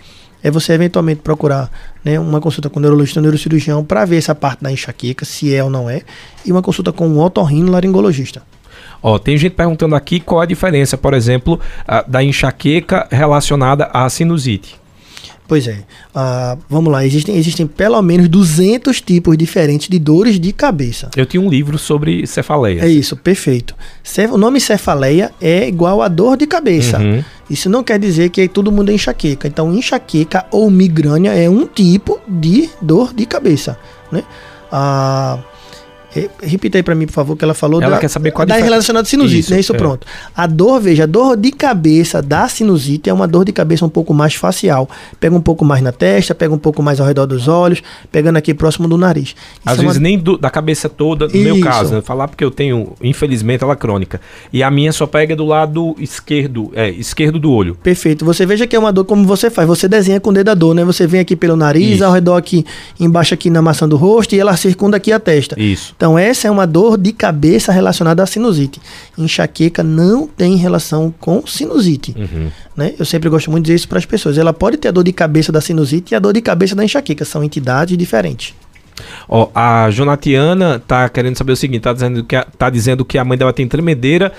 É 0.42 0.50
você 0.50 0.72
eventualmente 0.72 1.20
procurar 1.22 1.70
né, 2.04 2.18
uma 2.18 2.40
consulta 2.40 2.68
com 2.68 2.78
o 2.78 2.82
neurologista 2.82 3.20
ou 3.20 3.22
neurocirurgião 3.22 3.84
para 3.84 4.04
ver 4.04 4.16
essa 4.16 4.34
parte 4.34 4.62
da 4.62 4.72
enxaqueca, 4.72 5.24
se 5.24 5.54
é 5.54 5.62
ou 5.62 5.70
não 5.70 5.88
é, 5.88 6.02
e 6.44 6.50
uma 6.50 6.62
consulta 6.62 6.92
com 6.92 7.08
um 7.08 7.20
otorrino 7.20 7.70
laringologista. 7.70 8.42
Ó, 9.02 9.18
tem 9.18 9.36
gente 9.36 9.52
perguntando 9.52 9.94
aqui 9.96 10.20
qual 10.20 10.40
a 10.40 10.46
diferença, 10.46 10.96
por 10.96 11.12
exemplo, 11.12 11.58
ah, 11.86 12.04
da 12.06 12.22
enxaqueca 12.22 13.08
relacionada 13.10 13.86
à 13.92 14.08
sinusite. 14.08 14.80
Pois 15.48 15.66
é, 15.66 15.80
ah, 16.14 16.56
vamos 16.70 16.90
lá, 16.90 17.04
existem, 17.04 17.36
existem 17.36 17.66
pelo 17.66 18.00
menos 18.00 18.28
200 18.28 19.00
tipos 19.00 19.36
diferentes 19.36 19.88
de 19.88 19.98
dores 19.98 20.38
de 20.38 20.52
cabeça. 20.52 21.10
Eu 21.16 21.26
tinha 21.26 21.40
um 21.40 21.50
livro 21.50 21.76
sobre 21.78 22.26
cefaleia. 22.26 22.82
É 22.82 22.88
isso, 22.88 23.16
perfeito. 23.16 23.74
O 24.32 24.38
nome 24.38 24.60
cefaleia 24.60 25.32
é 25.40 25.68
igual 25.68 26.00
a 26.00 26.08
dor 26.08 26.36
de 26.36 26.46
cabeça. 26.46 26.98
Uhum. 26.98 27.22
Isso 27.52 27.68
não 27.68 27.84
quer 27.84 27.98
dizer 27.98 28.30
que 28.30 28.48
todo 28.48 28.72
mundo 28.72 28.90
é 28.90 28.94
enxaqueca. 28.94 29.46
Então, 29.46 29.74
enxaqueca 29.74 30.46
ou 30.50 30.70
migrânia 30.70 31.34
é 31.34 31.50
um 31.50 31.66
tipo 31.66 32.18
de 32.26 32.70
dor 32.80 33.12
de 33.12 33.26
cabeça, 33.26 33.78
né? 34.10 34.24
Ah, 34.72 35.38
repita 36.42 36.78
aí 36.78 36.82
pra 36.82 36.94
mim, 36.94 37.06
por 37.06 37.12
favor, 37.12 37.36
que 37.36 37.44
ela 37.44 37.54
falou 37.54 37.80
Ela 37.82 37.98
quer 37.98 38.08
saber 38.08 38.30
qual 38.32 38.42
a 38.42 38.46
da 38.46 38.54
difer- 38.54 38.70
relacionada 38.70 39.02
à 39.06 39.08
sinusite, 39.08 39.40
Isso, 39.40 39.50
né? 39.52 39.60
Isso 39.60 39.72
é. 39.74 39.76
pronto. 39.78 40.06
A 40.36 40.46
dor, 40.46 40.80
veja, 40.80 41.04
a 41.04 41.06
dor 41.06 41.36
de 41.36 41.50
cabeça 41.52 42.20
da 42.20 42.46
sinusite 42.48 43.08
é 43.08 43.12
uma 43.12 43.26
dor 43.26 43.44
de 43.44 43.52
cabeça 43.52 43.84
um 43.84 43.88
pouco 43.88 44.12
mais 44.12 44.34
facial. 44.34 44.88
Pega 45.18 45.34
um 45.34 45.40
pouco 45.40 45.64
mais 45.64 45.82
na 45.82 45.92
testa, 45.92 46.34
pega 46.34 46.52
um 46.54 46.58
pouco 46.58 46.82
mais 46.82 47.00
ao 47.00 47.06
redor 47.06 47.26
dos 47.26 47.48
olhos, 47.48 47.82
pegando 48.10 48.36
aqui 48.36 48.52
próximo 48.52 48.86
do 48.88 48.98
nariz. 48.98 49.28
Isso 49.28 49.36
Às 49.64 49.78
é 49.78 49.80
uma- 49.80 49.86
vezes 49.88 50.00
nem 50.02 50.18
do- 50.18 50.36
da 50.36 50.50
cabeça 50.50 50.88
toda, 50.88 51.26
no 51.28 51.34
meu 51.38 51.54
Isso. 51.56 51.64
caso, 51.64 51.94
né? 51.94 52.00
Falar 52.02 52.28
porque 52.28 52.44
eu 52.44 52.50
tenho, 52.50 52.92
infelizmente, 53.02 53.64
ela 53.64 53.74
crônica. 53.76 54.20
E 54.52 54.62
a 54.62 54.70
minha 54.70 54.92
só 54.92 55.06
pega 55.06 55.34
do 55.34 55.44
lado 55.46 55.94
esquerdo, 55.98 56.70
é, 56.74 56.90
esquerdo 56.90 57.38
do 57.38 57.50
olho. 57.50 57.74
Perfeito. 57.82 58.24
Você 58.24 58.44
veja 58.44 58.66
que 58.66 58.76
é 58.76 58.78
uma 58.78 58.92
dor 58.92 59.04
como 59.04 59.24
você 59.26 59.48
faz. 59.50 59.66
Você 59.66 59.88
desenha 59.88 60.20
com 60.20 60.30
o 60.30 60.32
dedo 60.32 60.50
a 60.50 60.54
dor, 60.54 60.74
né? 60.74 60.84
Você 60.84 61.06
vem 61.06 61.20
aqui 61.20 61.34
pelo 61.34 61.56
nariz, 61.56 61.94
Isso. 61.96 62.04
ao 62.04 62.12
redor 62.12 62.36
aqui, 62.36 62.64
embaixo 63.00 63.34
aqui 63.34 63.48
na 63.50 63.62
maçã 63.62 63.88
do 63.88 63.96
rosto 63.96 64.34
e 64.34 64.40
ela 64.40 64.56
circunda 64.56 64.96
aqui 64.96 65.12
a 65.12 65.18
testa. 65.18 65.58
Isso. 65.60 65.94
Então 66.02 66.18
essa 66.18 66.48
é 66.48 66.50
uma 66.50 66.66
dor 66.66 66.98
de 66.98 67.12
cabeça 67.12 67.70
relacionada 67.70 68.24
à 68.24 68.26
sinusite. 68.26 68.80
Enxaqueca 69.16 69.84
não 69.84 70.26
tem 70.26 70.56
relação 70.56 71.14
com 71.20 71.46
sinusite. 71.46 72.12
Uhum. 72.18 72.50
Né? 72.76 72.92
Eu 72.98 73.04
sempre 73.04 73.28
gosto 73.28 73.52
muito 73.52 73.62
de 73.62 73.68
dizer 73.68 73.76
isso 73.76 73.88
para 73.88 74.00
as 74.00 74.04
pessoas. 74.04 74.36
Ela 74.36 74.52
pode 74.52 74.78
ter 74.78 74.88
a 74.88 74.90
dor 74.90 75.04
de 75.04 75.12
cabeça 75.12 75.52
da 75.52 75.60
sinusite 75.60 76.12
e 76.12 76.16
a 76.16 76.18
dor 76.18 76.32
de 76.32 76.40
cabeça 76.40 76.74
da 76.74 76.84
enxaqueca. 76.84 77.24
São 77.24 77.44
entidades 77.44 77.96
diferentes. 77.96 78.52
Ó, 79.28 79.48
a 79.54 79.88
Jonatiana 79.92 80.80
tá 80.80 81.08
querendo 81.08 81.38
saber 81.38 81.52
o 81.52 81.56
seguinte, 81.56 81.82
tá 81.82 81.92
dizendo 81.92 82.24
que 82.24 82.34
a, 82.34 82.44
tá 82.58 82.68
dizendo 82.68 83.04
que 83.04 83.16
a 83.16 83.24
mãe 83.24 83.38
dela 83.38 83.52
tem 83.52 83.68
tremedeira. 83.68 84.32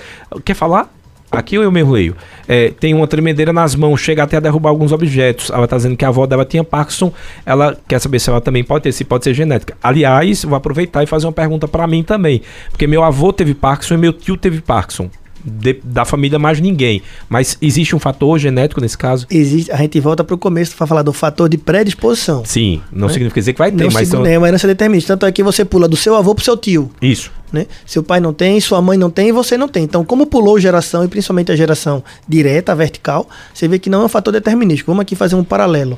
Quer 0.44 0.52
falar? 0.52 0.92
Aqui 1.38 1.56
eu 1.56 1.70
mesmo 1.70 1.92
leio? 1.92 2.16
É, 2.46 2.70
tem 2.70 2.94
uma 2.94 3.06
tremedeira 3.06 3.52
nas 3.52 3.74
mãos, 3.74 4.00
chega 4.00 4.22
até 4.22 4.36
a 4.36 4.40
derrubar 4.40 4.70
alguns 4.70 4.92
objetos. 4.92 5.50
Ela 5.50 5.66
tá 5.66 5.76
dizendo 5.76 5.96
que 5.96 6.04
a 6.04 6.08
avó 6.08 6.26
dela 6.26 6.44
tinha 6.44 6.62
Parkinson. 6.64 7.12
Ela 7.44 7.76
quer 7.88 7.98
saber 7.98 8.18
se 8.18 8.30
ela 8.30 8.40
também 8.40 8.62
pode 8.64 8.84
ter, 8.84 8.92
se 8.92 9.04
pode 9.04 9.24
ser 9.24 9.34
genética. 9.34 9.76
Aliás, 9.82 10.44
vou 10.44 10.56
aproveitar 10.56 11.02
e 11.02 11.06
fazer 11.06 11.26
uma 11.26 11.32
pergunta 11.32 11.66
para 11.66 11.86
mim 11.86 12.02
também. 12.02 12.42
Porque 12.70 12.86
meu 12.86 13.02
avô 13.02 13.32
teve 13.32 13.54
Parkinson 13.54 13.94
e 13.94 13.98
meu 13.98 14.12
tio 14.12 14.36
teve 14.36 14.60
Parkinson. 14.60 15.10
De- 15.44 15.80
da 15.84 16.04
família 16.04 16.38
mais 16.38 16.58
ninguém. 16.60 17.02
Mas 17.28 17.58
existe 17.60 17.94
um 17.94 17.98
fator 17.98 18.38
genético 18.38 18.80
nesse 18.80 18.96
caso? 18.96 19.26
Existe, 19.30 19.70
a 19.70 19.76
gente 19.76 20.00
volta 20.00 20.24
para 20.24 20.34
o 20.34 20.38
começo 20.38 20.74
para 20.76 20.86
falar 20.86 21.02
do 21.02 21.12
fator 21.12 21.48
de 21.48 21.58
predisposição. 21.58 22.42
Sim, 22.44 22.80
não 22.90 23.08
Né? 23.08 23.12
significa 23.12 23.40
dizer 23.40 23.52
que 23.52 23.58
vai 23.58 23.70
ter, 23.70 23.84
Não 23.84 23.90
mas 23.92 24.08
são- 24.08 24.24
é 24.24 24.38
uma 24.38 24.48
herança 24.48 24.66
determinista. 24.66 25.12
Tanto 25.14 25.26
é 25.26 25.32
que 25.32 25.42
você 25.42 25.64
pula 25.64 25.86
do 25.86 25.96
seu 25.96 26.14
avô 26.14 26.34
para 26.34 26.42
o 26.42 26.44
seu 26.44 26.56
tio. 26.56 26.90
isso. 27.02 27.30
Né? 27.52 27.66
Seu 27.86 28.02
pai 28.02 28.18
não 28.18 28.32
tem, 28.32 28.60
sua 28.60 28.82
mãe 28.82 28.98
não 28.98 29.08
tem 29.08 29.28
e 29.28 29.32
você 29.32 29.56
não 29.56 29.68
tem. 29.68 29.84
Então, 29.84 30.04
como 30.04 30.26
pulou 30.26 30.58
geração, 30.58 31.04
e 31.04 31.08
principalmente 31.08 31.52
a 31.52 31.56
geração 31.56 32.02
direta, 32.28 32.74
vertical, 32.74 33.28
você 33.52 33.68
vê 33.68 33.78
que 33.78 33.88
não 33.88 34.02
é 34.02 34.04
um 34.06 34.08
fator 34.08 34.32
determinístico. 34.32 34.90
Vamos 34.90 35.02
aqui 35.02 35.14
fazer 35.14 35.36
um 35.36 35.44
paralelo. 35.44 35.96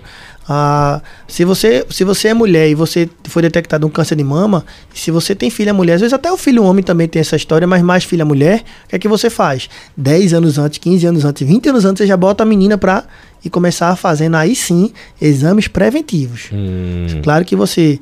Ah, 0.49 1.01
se, 1.27 1.45
você, 1.45 1.85
se 1.91 2.05
você 2.05 2.29
é 2.29 2.35
mulher 2.35 2.69
e 2.69 2.75
você 2.75 3.09
foi 3.25 3.43
detectado 3.43 3.87
um 3.87 3.91
câncer 3.91 4.15
de 4.15 4.23
mama, 4.23 4.65
se 4.95 5.11
você 5.11 5.35
tem 5.35 5.51
filha 5.51 5.75
mulher, 5.75 5.95
às 5.95 6.01
vezes 6.01 6.13
até 6.13 6.31
o 6.31 6.37
filho 6.37 6.63
homem 6.63 6.85
também 6.85 7.09
tem 7.09 7.21
essa 7.21 7.35
história, 7.35 7.67
mas 7.67 7.83
mais 7.83 8.05
filha 8.05 8.25
mulher, 8.25 8.63
o 8.85 8.89
que 8.89 8.97
é 8.97 8.99
que 8.99 9.09
você 9.09 9.29
faz? 9.29 9.69
10 9.97 10.35
anos 10.35 10.57
antes, 10.57 10.79
15 10.79 11.07
anos 11.07 11.25
antes, 11.25 11.47
20 11.47 11.69
anos 11.69 11.85
antes, 11.85 11.99
você 11.99 12.07
já 12.07 12.17
bota 12.17 12.45
a 12.45 12.47
menina 12.47 12.79
pra 12.79 13.05
e 13.45 13.51
começar 13.51 13.95
fazendo 13.97 14.37
aí 14.37 14.55
sim 14.55 14.93
exames 15.21 15.69
preventivos. 15.69 16.51
Hum. 16.53 17.07
Claro 17.23 17.45
que 17.45 17.55
você. 17.55 18.01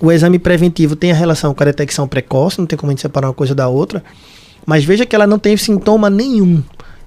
O, 0.00 0.12
exame 0.12 0.38
preventivo 0.38 0.94
tem 0.94 1.10
a 1.10 1.14
relação 1.14 1.54
com 1.54 1.62
a 1.62 1.66
detecção 1.66 2.06
precoce, 2.06 2.58
não 2.58 2.66
tem 2.66 2.78
como 2.78 2.90
a 2.90 2.92
gente 2.92 3.00
separar 3.00 3.28
uma 3.28 3.34
coisa 3.34 3.54
da 3.54 3.68
outra. 3.68 4.04
Mas 4.66 4.84
veja 4.84 5.06
que 5.06 5.14
ela 5.14 5.26
não 5.26 5.38
tem 5.38 5.56
sintoma 5.56 6.10
nenhum. 6.10 6.62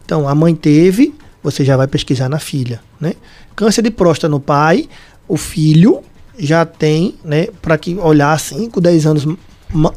Então, 0.05 0.27
a 0.27 0.33
mãe 0.33 0.55
teve, 0.55 1.13
você 1.43 1.63
já 1.63 1.77
vai 1.77 1.85
pesquisar 1.85 2.29
na 2.29 2.39
filha, 2.39 2.81
né? 2.99 3.13
Câncer 3.59 3.81
de 3.81 3.91
próstata 3.91 4.29
no 4.29 4.39
pai, 4.39 4.87
o 5.27 5.35
filho 5.35 5.99
já 6.37 6.65
tem, 6.65 7.15
né, 7.25 7.47
para 7.61 7.77
que 7.77 7.95
olhar 7.95 8.39
5, 8.39 8.79
10 8.79 9.05
anos 9.05 9.27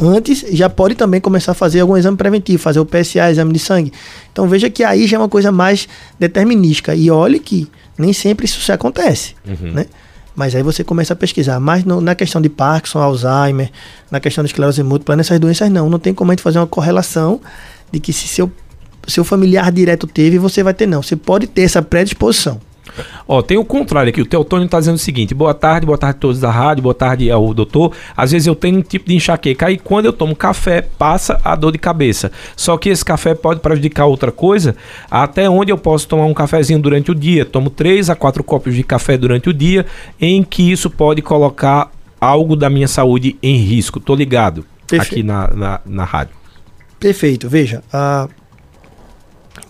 antes, 0.01 0.45
já 0.51 0.69
pode 0.69 0.97
também 0.97 1.21
começar 1.21 1.53
a 1.53 1.55
fazer 1.55 1.79
algum 1.79 1.97
exame 1.97 2.17
preventivo, 2.17 2.59
fazer 2.61 2.81
o 2.81 2.85
PSA, 2.85 3.31
exame 3.31 3.53
de 3.53 3.61
sangue. 3.61 3.93
Então 4.33 4.49
veja 4.49 4.69
que 4.69 4.83
aí 4.83 5.07
já 5.07 5.17
é 5.17 5.21
uma 5.21 5.29
coisa 5.29 5.53
mais 5.53 5.89
determinística. 6.19 6.93
E 6.95 7.09
olhe 7.09 7.39
que 7.39 7.69
nem 7.97 8.13
sempre 8.13 8.47
isso 8.47 8.61
se 8.61 8.73
acontece, 8.73 9.35
né? 9.73 9.87
Mas 10.35 10.55
aí 10.57 10.63
você 10.65 10.83
começa 10.83 11.13
a 11.13 11.17
pesquisar. 11.17 11.61
Mas 11.61 11.85
no- 11.85 12.01
na 12.01 12.15
questão 12.17 12.41
de 12.43 12.49
Parkinson, 12.49 12.99
Alzheimer, 12.99 13.71
na 14.11 14.19
questão 14.19 14.43
de 14.43 14.49
esclerose 14.51 14.83
múltipla, 14.83 15.15
nessas 15.15 15.39
doenças 15.39 15.71
não. 15.71 15.89
Não 15.89 16.01
tem 16.01 16.13
como 16.13 16.33
a 16.33 16.35
gente 16.35 16.43
fazer 16.43 16.59
uma 16.59 16.67
correlação 16.67 17.41
de 17.93 18.01
que 18.01 18.13
se 18.13 18.27
seu, 18.27 18.51
seu 19.07 19.23
familiar 19.25 19.71
direto 19.71 20.07
teve, 20.07 20.39
você 20.39 20.63
vai 20.63 20.75
ter 20.75 20.87
não. 20.87 21.01
Você 21.03 21.15
pode 21.15 21.47
ter 21.47 21.63
essa 21.63 21.81
predisposição. 21.81 22.61
Ó, 23.27 23.41
tem 23.41 23.57
o 23.57 23.65
contrário 23.65 24.11
aqui. 24.11 24.21
O 24.21 24.27
Teotônio 24.27 24.69
tá 24.69 24.79
dizendo 24.79 24.97
o 24.97 24.99
seguinte: 24.99 25.35
boa 25.35 25.55
tarde, 25.55 25.87
boa 25.87 25.99
tarde 25.99 26.17
a 26.17 26.21
todos 26.21 26.41
da 26.41 26.51
rádio, 26.51 26.83
boa 26.83 26.95
tarde 26.95 27.31
ao 27.31 27.55
doutor. 27.55 27.93
Às 28.17 28.33
vezes 28.33 28.47
eu 28.47 28.55
tenho 28.55 28.79
um 28.79 28.83
tipo 28.83 29.09
de 29.09 29.15
enxaqueca 29.15 29.71
e 29.71 29.79
quando 29.79 30.07
eu 30.07 30.13
tomo 30.13 30.35
café, 30.35 30.83
passa 30.83 31.41
a 31.45 31.55
dor 31.55 31.73
de 31.73 31.79
cabeça. 31.79 32.33
Só 32.57 32.77
que 32.77 32.89
esse 32.89 33.05
café 33.05 33.35
pode 33.35 33.61
prejudicar 33.61 34.07
outra 34.07 34.33
coisa. 34.33 34.77
Até 35.11 35.49
onde 35.49 35.73
eu 35.73 35.79
posso 35.79 36.09
tomar 36.09 36.27
um 36.27 36.35
cafezinho 36.35 36.81
durante 36.81 37.11
o 37.11 37.15
dia? 37.15 37.45
Tomo 37.45 37.71
3 37.71 38.11
a 38.11 38.17
4 38.17 38.43
copos 38.43 38.75
de 38.75 38.83
café 38.83 39.17
durante 39.17 39.49
o 39.49 39.53
dia, 39.53 39.87
em 40.21 40.43
que 40.43 40.71
isso 40.71 40.91
pode 40.91 41.23
colocar 41.23 41.91
algo 42.21 42.55
da 42.55 42.69
minha 42.69 42.89
saúde 42.89 43.37
em 43.43 43.57
risco. 43.57 43.99
Tô 43.99 44.15
ligado 44.15 44.65
Perfeito. 44.87 45.13
aqui 45.13 45.23
na, 45.23 45.49
na, 45.49 45.81
na 45.85 46.05
rádio. 46.05 46.35
Perfeito. 47.01 47.49
Veja, 47.49 47.83
a... 47.93 48.29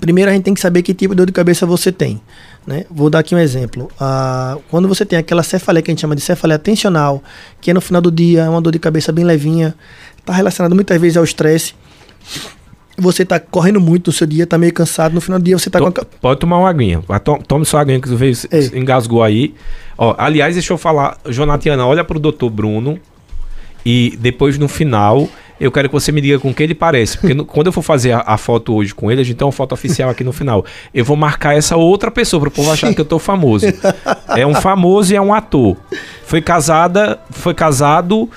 primeiro 0.01 0.31
a 0.31 0.35
gente 0.35 0.45
tem 0.45 0.53
que 0.53 0.61
saber 0.61 0.83
que 0.83 0.93
tipo 0.93 1.15
de 1.15 1.19
dor 1.19 1.27
de 1.27 1.33
cabeça 1.33 1.65
você 1.65 1.91
tem. 1.91 2.21
Né? 2.67 2.85
Vou 2.89 3.11
dar 3.11 3.19
aqui 3.21 3.35
um 3.35 3.39
exemplo. 3.39 3.91
Ah, 3.99 4.57
quando 4.71 4.87
você 4.87 5.05
tem 5.05 5.19
aquela 5.19 5.43
cefaleia 5.43 5.83
que 5.83 5.91
a 5.91 5.93
gente 5.93 6.01
chama 6.01 6.15
de 6.15 6.21
cefaleia 6.21 6.59
tensional, 6.59 7.23
que 7.61 7.71
é 7.71 7.75
no 7.75 7.81
final 7.81 8.01
do 8.01 8.11
dia, 8.11 8.43
é 8.43 8.49
uma 8.49 8.61
dor 8.61 8.73
de 8.73 8.79
cabeça 8.79 9.11
bem 9.11 9.25
levinha, 9.25 9.75
está 10.19 10.33
relacionado 10.33 10.75
muitas 10.75 11.01
vezes 11.01 11.17
ao 11.17 11.25
estresse. 11.25 11.75
Você 12.97 13.25
está 13.25 13.41
correndo 13.41 13.81
muito 13.81 14.09
no 14.09 14.13
seu 14.13 14.27
dia, 14.27 14.45
está 14.45 14.57
meio 14.59 14.73
cansado, 14.73 15.13
no 15.13 15.21
final 15.21 15.41
do 15.41 15.45
dia 15.45 15.59
você 15.59 15.69
está 15.69 15.81
com 15.81 15.89
a... 15.89 15.93
Pode 16.21 16.39
tomar 16.39 16.59
uma 16.59 16.69
aguinha. 16.69 17.03
Tome 17.49 17.65
sua 17.65 17.81
aguinha 17.81 18.01
que 18.01 18.09
você 18.09 18.17
veio, 18.17 18.37
Ei. 18.51 18.79
engasgou 18.79 19.23
aí. 19.23 19.55
Ó, 19.99 20.15
aliás, 20.17 20.55
deixa 20.55 20.73
eu 20.73 20.79
falar, 20.79 21.19
Jonatiana, 21.29 21.85
olha 21.87 22.05
pro 22.05 22.21
doutor 22.21 22.51
Bruno 22.51 23.01
e 23.85 24.17
depois 24.21 24.57
no 24.57 24.69
final 24.69 25.29
eu 25.63 25.71
quero 25.73 25.89
que 25.89 25.93
você 25.93 26.11
me 26.13 26.21
diga 26.21 26.39
com 26.39 26.53
quem 26.53 26.65
ele 26.65 26.75
parece. 26.75 27.19
Porque 27.19 27.35
no- 27.35 27.45
quando 27.45 27.69
eu 27.69 27.73
for 27.73 27.83
fazer 27.83 28.13
a, 28.13 28.23
a 28.27 28.37
foto 28.37 28.75
hoje 28.75 28.95
com 28.95 29.11
ele, 29.11 29.21
a 29.21 29.25
gente 29.25 29.37
tem 29.37 29.47
uma 29.47 29.53
foto 29.53 29.73
oficial 29.73 30.11
aqui 30.11 30.25
no 30.25 30.33
final. 30.33 30.65
Eu 30.93 31.05
vou 31.05 31.17
marcar 31.17 31.57
essa 31.57 31.77
outra 31.77 32.11
pessoa 32.11 32.41
para 32.41 32.49
o 32.49 32.53
povo 32.53 32.71
achar 32.73 32.93
que 32.95 33.01
eu 33.01 33.05
tô 33.05 33.19
famoso. 33.19 33.67
É 34.37 34.47
um 34.47 34.55
famoso 34.55 35.13
e 35.13 35.17
é 35.17 35.21
um 35.21 35.33
ator. 35.33 35.77
Foi 36.27 36.41
casada, 36.41 37.19
foi 37.31 37.55
casado 37.55 38.29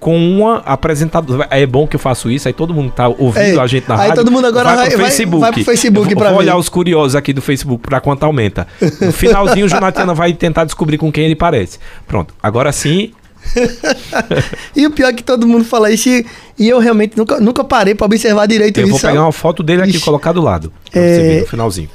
com 0.00 0.16
uma 0.18 0.56
apresentadora. 0.66 1.46
É 1.50 1.64
bom 1.64 1.86
que 1.86 1.94
eu 1.94 2.00
faço 2.00 2.28
isso, 2.28 2.48
aí 2.48 2.52
todo 2.54 2.74
mundo 2.74 2.90
tá 2.90 3.06
ouvindo 3.06 3.38
Ei, 3.38 3.58
a 3.60 3.66
gente 3.68 3.88
na 3.88 3.94
aí 3.94 4.08
rádio. 4.08 4.16
todo 4.16 4.32
mundo 4.32 4.46
agora 4.48 4.74
vai- 4.74 4.88
pro 4.88 4.98
vai- 4.98 5.06
Facebook. 5.06 5.40
vai 5.40 5.52
pro 5.52 5.64
Facebook 5.64 6.10
Eu 6.10 6.18
pra 6.18 6.30
vou 6.30 6.38
olhar 6.40 6.56
os 6.56 6.68
curiosos 6.68 7.14
aqui 7.14 7.32
do 7.32 7.40
Facebook 7.40 7.86
pra 7.88 8.00
quanto 8.00 8.24
aumenta. 8.24 8.66
No 9.00 9.12
finalzinho, 9.12 9.66
o 9.66 9.68
Jonatiana 9.68 10.12
vai 10.12 10.32
tentar 10.32 10.64
descobrir 10.64 10.98
com 10.98 11.12
quem 11.12 11.26
ele 11.26 11.36
parece. 11.36 11.78
Pronto, 12.06 12.34
agora 12.42 12.72
sim. 12.72 13.12
E 14.76 14.86
o 14.86 14.90
pior 14.90 15.08
é 15.08 15.12
que 15.12 15.22
todo 15.22 15.46
mundo 15.46 15.64
fala 15.64 15.90
isso 15.90 16.08
e, 16.08 16.24
e 16.58 16.68
eu 16.68 16.78
realmente 16.78 17.16
nunca, 17.16 17.38
nunca 17.40 17.62
parei 17.64 17.94
para 17.94 18.06
observar 18.06 18.46
direito 18.46 18.78
Eu 18.80 18.84
isso. 18.88 18.92
vou 18.98 19.00
pegar 19.00 19.22
uma 19.22 19.32
foto 19.32 19.62
dele 19.62 19.82
aqui 19.82 19.96
e 19.96 20.00
colocar 20.00 20.32
do 20.32 20.40
lado. 20.40 20.72
Pra 20.90 21.00
É, 21.00 21.14
você 21.16 21.22
ver 21.22 21.40
no 21.42 21.46
finalzinho. 21.46 21.88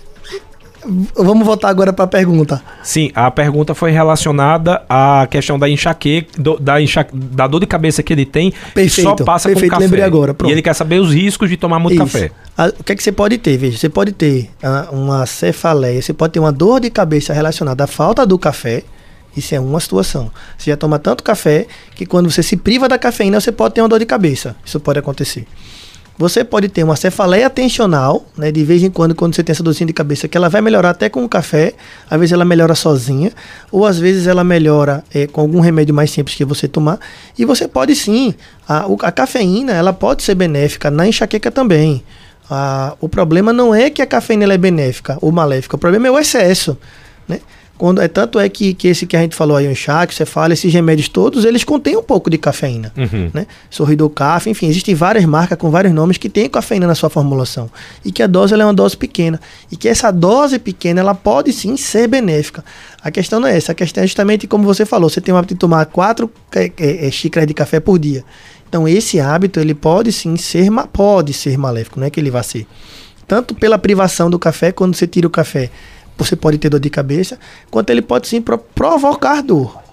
Vamos 1.18 1.46
voltar 1.46 1.68
agora 1.68 1.92
para 1.92 2.06
a 2.06 2.08
pergunta. 2.08 2.62
Sim, 2.82 3.12
a 3.14 3.30
pergunta 3.30 3.76
foi 3.76 3.92
relacionada 3.92 4.84
à 4.88 5.28
questão 5.30 5.60
da 5.60 5.68
enxaqueca, 5.68 6.30
do- 6.42 6.58
da, 6.58 6.82
enxa- 6.82 7.06
da 7.12 7.46
dor 7.46 7.60
de 7.60 7.66
cabeça 7.66 8.02
que 8.02 8.14
ele 8.14 8.26
tem, 8.26 8.52
que 8.52 8.58
Perfeito, 8.74 9.10
só 9.10 9.16
passa 9.16 9.50
perfeito, 9.50 9.70
com 9.72 9.76
café. 9.76 9.84
lembrei 9.86 10.04
agora, 10.06 10.34
pronto. 10.34 10.50
E 10.50 10.54
ele 10.54 10.62
quer 10.62 10.74
saber 10.74 11.02
os 11.02 11.14
riscos 11.14 11.50
de 11.50 11.58
tomar 11.58 11.78
muito 11.80 11.96
Isso. 11.96 12.04
café. 12.14 12.32
Ah, 12.58 12.72
o 12.80 12.84
que 12.86 12.94
é 12.94 12.96
que 12.96 13.04
você 13.04 13.12
pode 13.12 13.38
ter? 13.38 13.58
Veja, 13.58 13.78
você 13.78 13.90
pode 13.90 14.14
ter 14.14 14.50
ah, 14.64 14.88
uma 14.94 15.26
cefaleia, 15.26 16.02
você 16.02 16.14
pode 16.14 16.32
ter 16.34 16.40
uma 16.40 16.54
dor 16.54 16.80
de 16.80 16.90
cabeça 16.90 17.34
relacionada 17.34 17.84
à 17.84 17.88
falta 17.88 18.26
do 18.26 18.40
café. 18.40 18.84
Isso 19.38 19.54
é 19.54 19.60
uma 19.60 19.80
situação. 19.80 20.32
Você 20.58 20.72
já 20.72 20.78
toma 20.78 20.98
tanto 20.98 21.24
café 21.24 21.68
que 21.96 22.06
quando 22.06 22.30
você 22.30 22.42
se 22.42 22.58
priva 22.58 22.90
da 22.90 22.98
cafeína, 22.98 23.40
você 23.40 23.52
pode 23.52 23.76
ter 23.76 23.82
uma 23.82 23.90
dor 23.90 24.00
de 24.00 24.06
cabeça. 24.06 24.56
Isso 24.66 24.80
pode 24.80 24.98
acontecer. 24.98 25.48
Você 26.18 26.44
pode 26.44 26.68
ter 26.68 26.84
uma 26.84 26.96
cefaleia 26.96 27.48
tensional, 27.48 28.26
né? 28.36 28.52
De 28.52 28.64
vez 28.64 28.82
em 28.82 28.90
quando, 28.90 29.14
quando 29.14 29.36
você 29.36 29.44
tem 29.44 29.54
essa 29.54 29.62
dorzinha 29.62 29.86
de 29.86 29.94
cabeça, 29.94 30.28
que 30.28 30.36
ela 30.36 30.50
vai 30.50 30.62
melhorar 30.62 30.90
até 30.90 31.08
com 31.08 31.24
o 31.24 31.30
café. 31.30 31.76
Às 32.10 32.20
vezes 32.20 32.34
ela 32.34 32.44
melhora 32.44 32.74
sozinha, 32.74 33.32
ou 33.72 33.86
às 33.86 34.00
vezes 34.00 34.26
ela 34.26 34.44
melhora 34.44 35.04
eh, 35.14 35.28
com 35.28 35.42
algum 35.42 35.60
remédio 35.60 35.94
mais 35.94 36.10
simples 36.10 36.36
que 36.36 36.44
você 36.44 36.68
tomar. 36.68 37.00
E 37.38 37.46
você 37.46 37.68
pode 37.68 37.96
sim. 37.96 38.34
A, 38.68 38.88
a 39.04 39.12
cafeína, 39.12 39.74
ela 39.74 39.94
pode 39.94 40.24
ser 40.24 40.34
benéfica 40.34 40.90
na 40.90 41.08
enxaqueca 41.08 41.52
também. 41.52 42.04
Ah, 42.50 42.96
o 43.00 43.08
problema 43.08 43.54
não 43.54 43.76
é 43.76 43.92
que 43.92 44.02
a 44.02 44.06
cafeína 44.08 44.52
é 44.52 44.58
benéfica 44.58 45.20
ou 45.22 45.32
maléfica, 45.32 45.76
o 45.76 45.80
problema 45.80 46.08
é 46.08 46.12
o 46.12 46.18
excesso, 46.18 46.78
né? 47.28 47.42
Quando, 47.78 48.02
é, 48.02 48.08
tanto 48.08 48.40
é 48.40 48.50
que, 48.50 48.74
que 48.74 48.88
esse 48.88 49.06
que 49.06 49.16
a 49.16 49.22
gente 49.22 49.36
falou 49.36 49.56
aí, 49.56 49.68
o 49.68 49.72
enxaque, 49.72 50.14
você 50.14 50.26
fala, 50.26 50.54
esses 50.54 50.74
remédios 50.74 51.08
todos, 51.08 51.46
eles 51.46 51.64
contêm 51.64 51.96
um 51.96 52.02
pouco 52.02 52.30
de 52.30 52.38
cafeína 52.38 52.92
Uhum. 52.98 53.30
né? 53.34 53.46
Sorridor 53.70 54.10
Caf, 54.10 54.50
enfim, 54.50 54.68
existem 54.68 54.96
várias 54.96 55.26
marcas 55.26 55.58
com 55.58 55.70
vários 55.70 55.94
nomes 55.94 56.18
que 56.18 56.28
têm 56.30 56.50
cafeína 56.50 56.88
na 56.88 56.96
sua 56.96 57.10
formulação 57.10 57.70
e 58.04 58.12
que 58.12 58.24
a 58.24 58.28
dose 58.28 58.54
é 58.54 58.58
uma 58.58 58.74
dose 58.74 58.98
pequena 58.98 59.40
e 59.72 59.78
que 59.78 59.88
essa 59.88 60.10
dose 60.10 60.58
pequena 60.58 61.02
ela 61.02 61.14
pode 61.14 61.54
sim 61.54 61.78
ser 61.78 62.08
benéfica. 62.08 62.66
A 63.02 63.12
questão 63.12 63.40
não 63.40 63.48
é 63.48 63.56
essa, 63.56 63.74
a 63.74 63.76
questão 63.76 64.04
é 64.04 64.08
justamente 64.08 64.48
como 64.48 64.64
você 64.64 64.86
falou, 64.86 65.10
você 65.10 65.22
tem 65.22 65.34
o 65.34 65.38
hábito 65.38 65.54
de 65.54 65.60
tomar 65.60 65.86
quatro 65.86 66.32
eh, 66.56 66.72
eh, 66.78 67.12
xícaras 67.12 67.48
de 67.48 67.54
café 67.54 67.80
por 67.80 68.00
dia. 68.00 68.24
Então 68.68 68.88
esse 68.88 69.20
hábito 69.20 69.60
ele 69.60 69.74
pode 69.74 70.12
sim 70.12 70.36
ser, 70.36 70.68
pode 70.92 71.34
ser 71.34 71.58
maléfico, 71.58 72.00
não 72.00 72.08
é 72.08 72.10
que 72.10 72.20
ele 72.20 72.32
vai 72.32 72.44
ser. 72.44 72.66
Tanto 73.28 73.54
pela 73.54 73.78
privação 73.78 74.30
do 74.30 74.40
café, 74.40 74.72
quando 74.72 74.96
você 74.96 75.06
tira 75.06 75.28
o 75.28 75.30
café, 75.30 75.70
você 76.18 76.36
pode 76.36 76.58
ter 76.58 76.70
dor 76.70 76.80
de 76.80 76.90
cabeça, 76.90 77.38
quanto 77.70 77.90
ele 77.90 78.02
pode 78.02 78.28
sim 78.28 78.42
pro- 78.42 78.58
provocar 78.58 79.42
dor. 79.42 79.87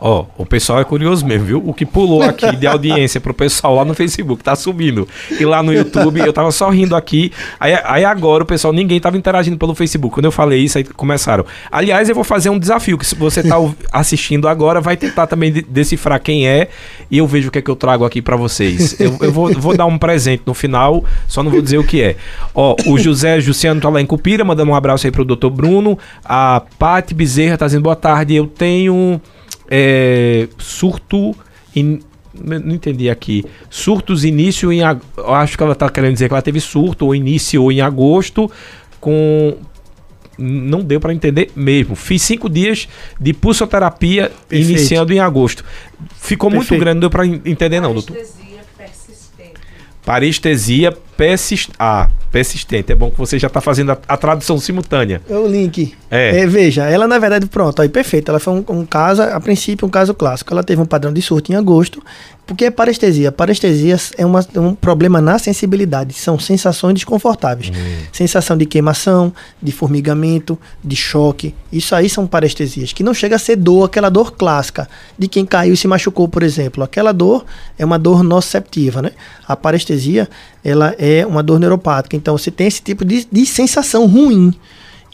Ó, 0.00 0.26
o 0.36 0.44
pessoal 0.44 0.80
é 0.80 0.84
curioso 0.84 1.24
mesmo, 1.26 1.46
viu? 1.46 1.62
O 1.64 1.72
que 1.72 1.86
pulou 1.86 2.22
aqui 2.22 2.54
de 2.56 2.66
audiência 2.66 3.20
pro 3.20 3.32
pessoal 3.32 3.74
lá 3.76 3.84
no 3.84 3.94
Facebook 3.94 4.42
tá 4.42 4.54
subindo. 4.54 5.08
E 5.38 5.44
lá 5.44 5.62
no 5.62 5.72
YouTube, 5.72 6.20
eu 6.20 6.32
tava 6.32 6.50
só 6.52 6.68
rindo 6.68 6.94
aqui. 6.94 7.32
Aí, 7.58 7.72
aí 7.84 8.04
agora 8.04 8.42
o 8.42 8.46
pessoal, 8.46 8.72
ninguém 8.72 9.00
tava 9.00 9.16
interagindo 9.16 9.56
pelo 9.56 9.74
Facebook. 9.74 10.14
Quando 10.14 10.26
eu 10.26 10.32
falei 10.32 10.60
isso, 10.60 10.76
aí 10.78 10.84
começaram. 10.84 11.44
Aliás, 11.70 12.08
eu 12.08 12.14
vou 12.14 12.24
fazer 12.24 12.50
um 12.50 12.58
desafio, 12.58 12.98
que 12.98 13.06
se 13.06 13.14
você 13.14 13.42
tá 13.42 13.56
assistindo 13.92 14.48
agora, 14.48 14.80
vai 14.80 14.96
tentar 14.96 15.26
também 15.26 15.52
de- 15.52 15.62
decifrar 15.62 16.20
quem 16.20 16.46
é. 16.46 16.68
E 17.10 17.18
eu 17.18 17.26
vejo 17.26 17.48
o 17.48 17.50
que 17.50 17.58
é 17.58 17.62
que 17.62 17.70
eu 17.70 17.76
trago 17.76 18.04
aqui 18.04 18.20
pra 18.20 18.36
vocês. 18.36 18.98
Eu, 19.00 19.16
eu 19.20 19.32
vou, 19.32 19.52
vou 19.54 19.76
dar 19.76 19.86
um 19.86 19.96
presente 19.98 20.42
no 20.46 20.54
final, 20.54 21.04
só 21.28 21.42
não 21.42 21.50
vou 21.50 21.62
dizer 21.62 21.78
o 21.78 21.84
que 21.84 22.02
é. 22.02 22.16
Ó, 22.54 22.76
o 22.86 22.98
José 22.98 23.40
Juciano 23.40 23.80
tá 23.80 23.88
lá 23.88 24.00
em 24.00 24.06
Cupira, 24.06 24.44
mandando 24.44 24.70
um 24.70 24.74
abraço 24.74 25.06
aí 25.06 25.10
pro 25.10 25.24
Dr. 25.24 25.48
Bruno. 25.48 25.98
A 26.24 26.62
Paty 26.78 27.14
Bezerra 27.14 27.56
tá 27.56 27.66
dizendo 27.66 27.82
boa 27.82 27.96
tarde. 27.96 28.34
Eu 28.34 28.46
tenho 28.46 29.20
é, 29.68 30.48
surto. 30.58 31.34
in- 31.74 32.00
não 32.36 32.74
entendi 32.74 33.08
aqui. 33.08 33.44
Surtos 33.70 34.24
início 34.24 34.72
em. 34.72 34.80
acho 34.82 35.56
que 35.56 35.62
ela 35.62 35.74
tá 35.74 35.88
querendo 35.88 36.14
dizer 36.14 36.26
que 36.28 36.34
ela 36.34 36.42
teve 36.42 36.58
surto 36.60 37.06
ou 37.06 37.14
iniciou 37.14 37.70
em 37.70 37.80
agosto 37.80 38.50
com. 39.00 39.56
Não 40.36 40.80
deu 40.82 40.98
para 40.98 41.14
entender 41.14 41.52
mesmo. 41.54 41.94
Fiz 41.94 42.20
cinco 42.22 42.48
dias 42.50 42.88
de 43.20 43.32
pulsoterapia 43.32 44.32
Perfeito. 44.48 44.68
iniciando 44.70 45.12
em 45.12 45.20
agosto. 45.20 45.64
Ficou 46.16 46.50
muito 46.50 46.62
Perfeito. 46.62 46.80
grande, 46.80 46.94
não 46.96 47.00
deu 47.02 47.10
para 47.10 47.24
entender, 47.24 47.78
não, 47.80 47.92
doutor. 47.94 48.16
Parestesia 50.04 50.92
persist... 51.16 51.70
ah, 51.78 52.08
persistente. 52.30 52.92
É 52.92 52.94
bom 52.94 53.10
que 53.10 53.18
você 53.18 53.38
já 53.38 53.46
está 53.46 53.60
fazendo 53.60 53.92
a, 53.92 53.98
a, 54.08 54.16
tradução 54.16 54.58
simultânea. 54.58 55.22
É 55.30 55.36
o 55.36 55.46
link. 55.46 55.94
É. 56.10 56.40
é. 56.40 56.46
Veja, 56.46 56.84
ela 56.84 57.06
na 57.06 57.18
verdade, 57.18 57.46
pronto, 57.46 57.80
aí 57.80 57.88
perfeito. 57.88 58.28
Ela 58.30 58.40
foi 58.40 58.54
um, 58.54 58.64
um 58.68 58.84
caso, 58.84 59.22
a 59.22 59.40
princípio, 59.40 59.86
um 59.86 59.90
caso 59.90 60.12
clássico. 60.12 60.52
Ela 60.52 60.64
teve 60.64 60.82
um 60.82 60.86
padrão 60.86 61.12
de 61.12 61.22
surto 61.22 61.52
em 61.52 61.54
agosto, 61.54 62.02
porque 62.46 62.66
é 62.66 62.70
parestesia. 62.70 63.32
Parestesia 63.32 63.96
é 64.18 64.26
uma, 64.26 64.46
um 64.56 64.74
problema 64.74 65.20
na 65.20 65.38
sensibilidade. 65.38 66.12
São 66.14 66.38
sensações 66.38 66.94
desconfortáveis. 66.94 67.70
Hum. 67.70 68.04
Sensação 68.12 68.56
de 68.56 68.66
queimação, 68.66 69.32
de 69.62 69.72
formigamento, 69.72 70.58
de 70.82 70.94
choque. 70.94 71.54
Isso 71.72 71.94
aí 71.94 72.08
são 72.08 72.26
parestesias. 72.26 72.92
Que 72.92 73.02
não 73.02 73.14
chega 73.14 73.36
a 73.36 73.38
ser 73.38 73.56
dor, 73.56 73.84
aquela 73.84 74.10
dor 74.10 74.32
clássica 74.32 74.88
de 75.18 75.26
quem 75.26 75.46
caiu 75.46 75.74
e 75.74 75.76
se 75.76 75.88
machucou, 75.88 76.28
por 76.28 76.42
exemplo. 76.42 76.84
Aquela 76.84 77.12
dor 77.12 77.46
é 77.78 77.84
uma 77.84 77.98
dor 77.98 78.22
nociceptiva, 78.22 79.00
né? 79.00 79.12
A 79.48 79.56
parestesia, 79.56 80.28
ela 80.62 80.94
é 80.98 81.26
uma 81.26 81.42
dor 81.42 81.58
neuropática. 81.58 82.14
Então 82.14 82.36
você 82.36 82.50
tem 82.50 82.66
esse 82.66 82.82
tipo 82.82 83.04
de, 83.04 83.26
de 83.30 83.46
sensação 83.46 84.06
ruim. 84.06 84.54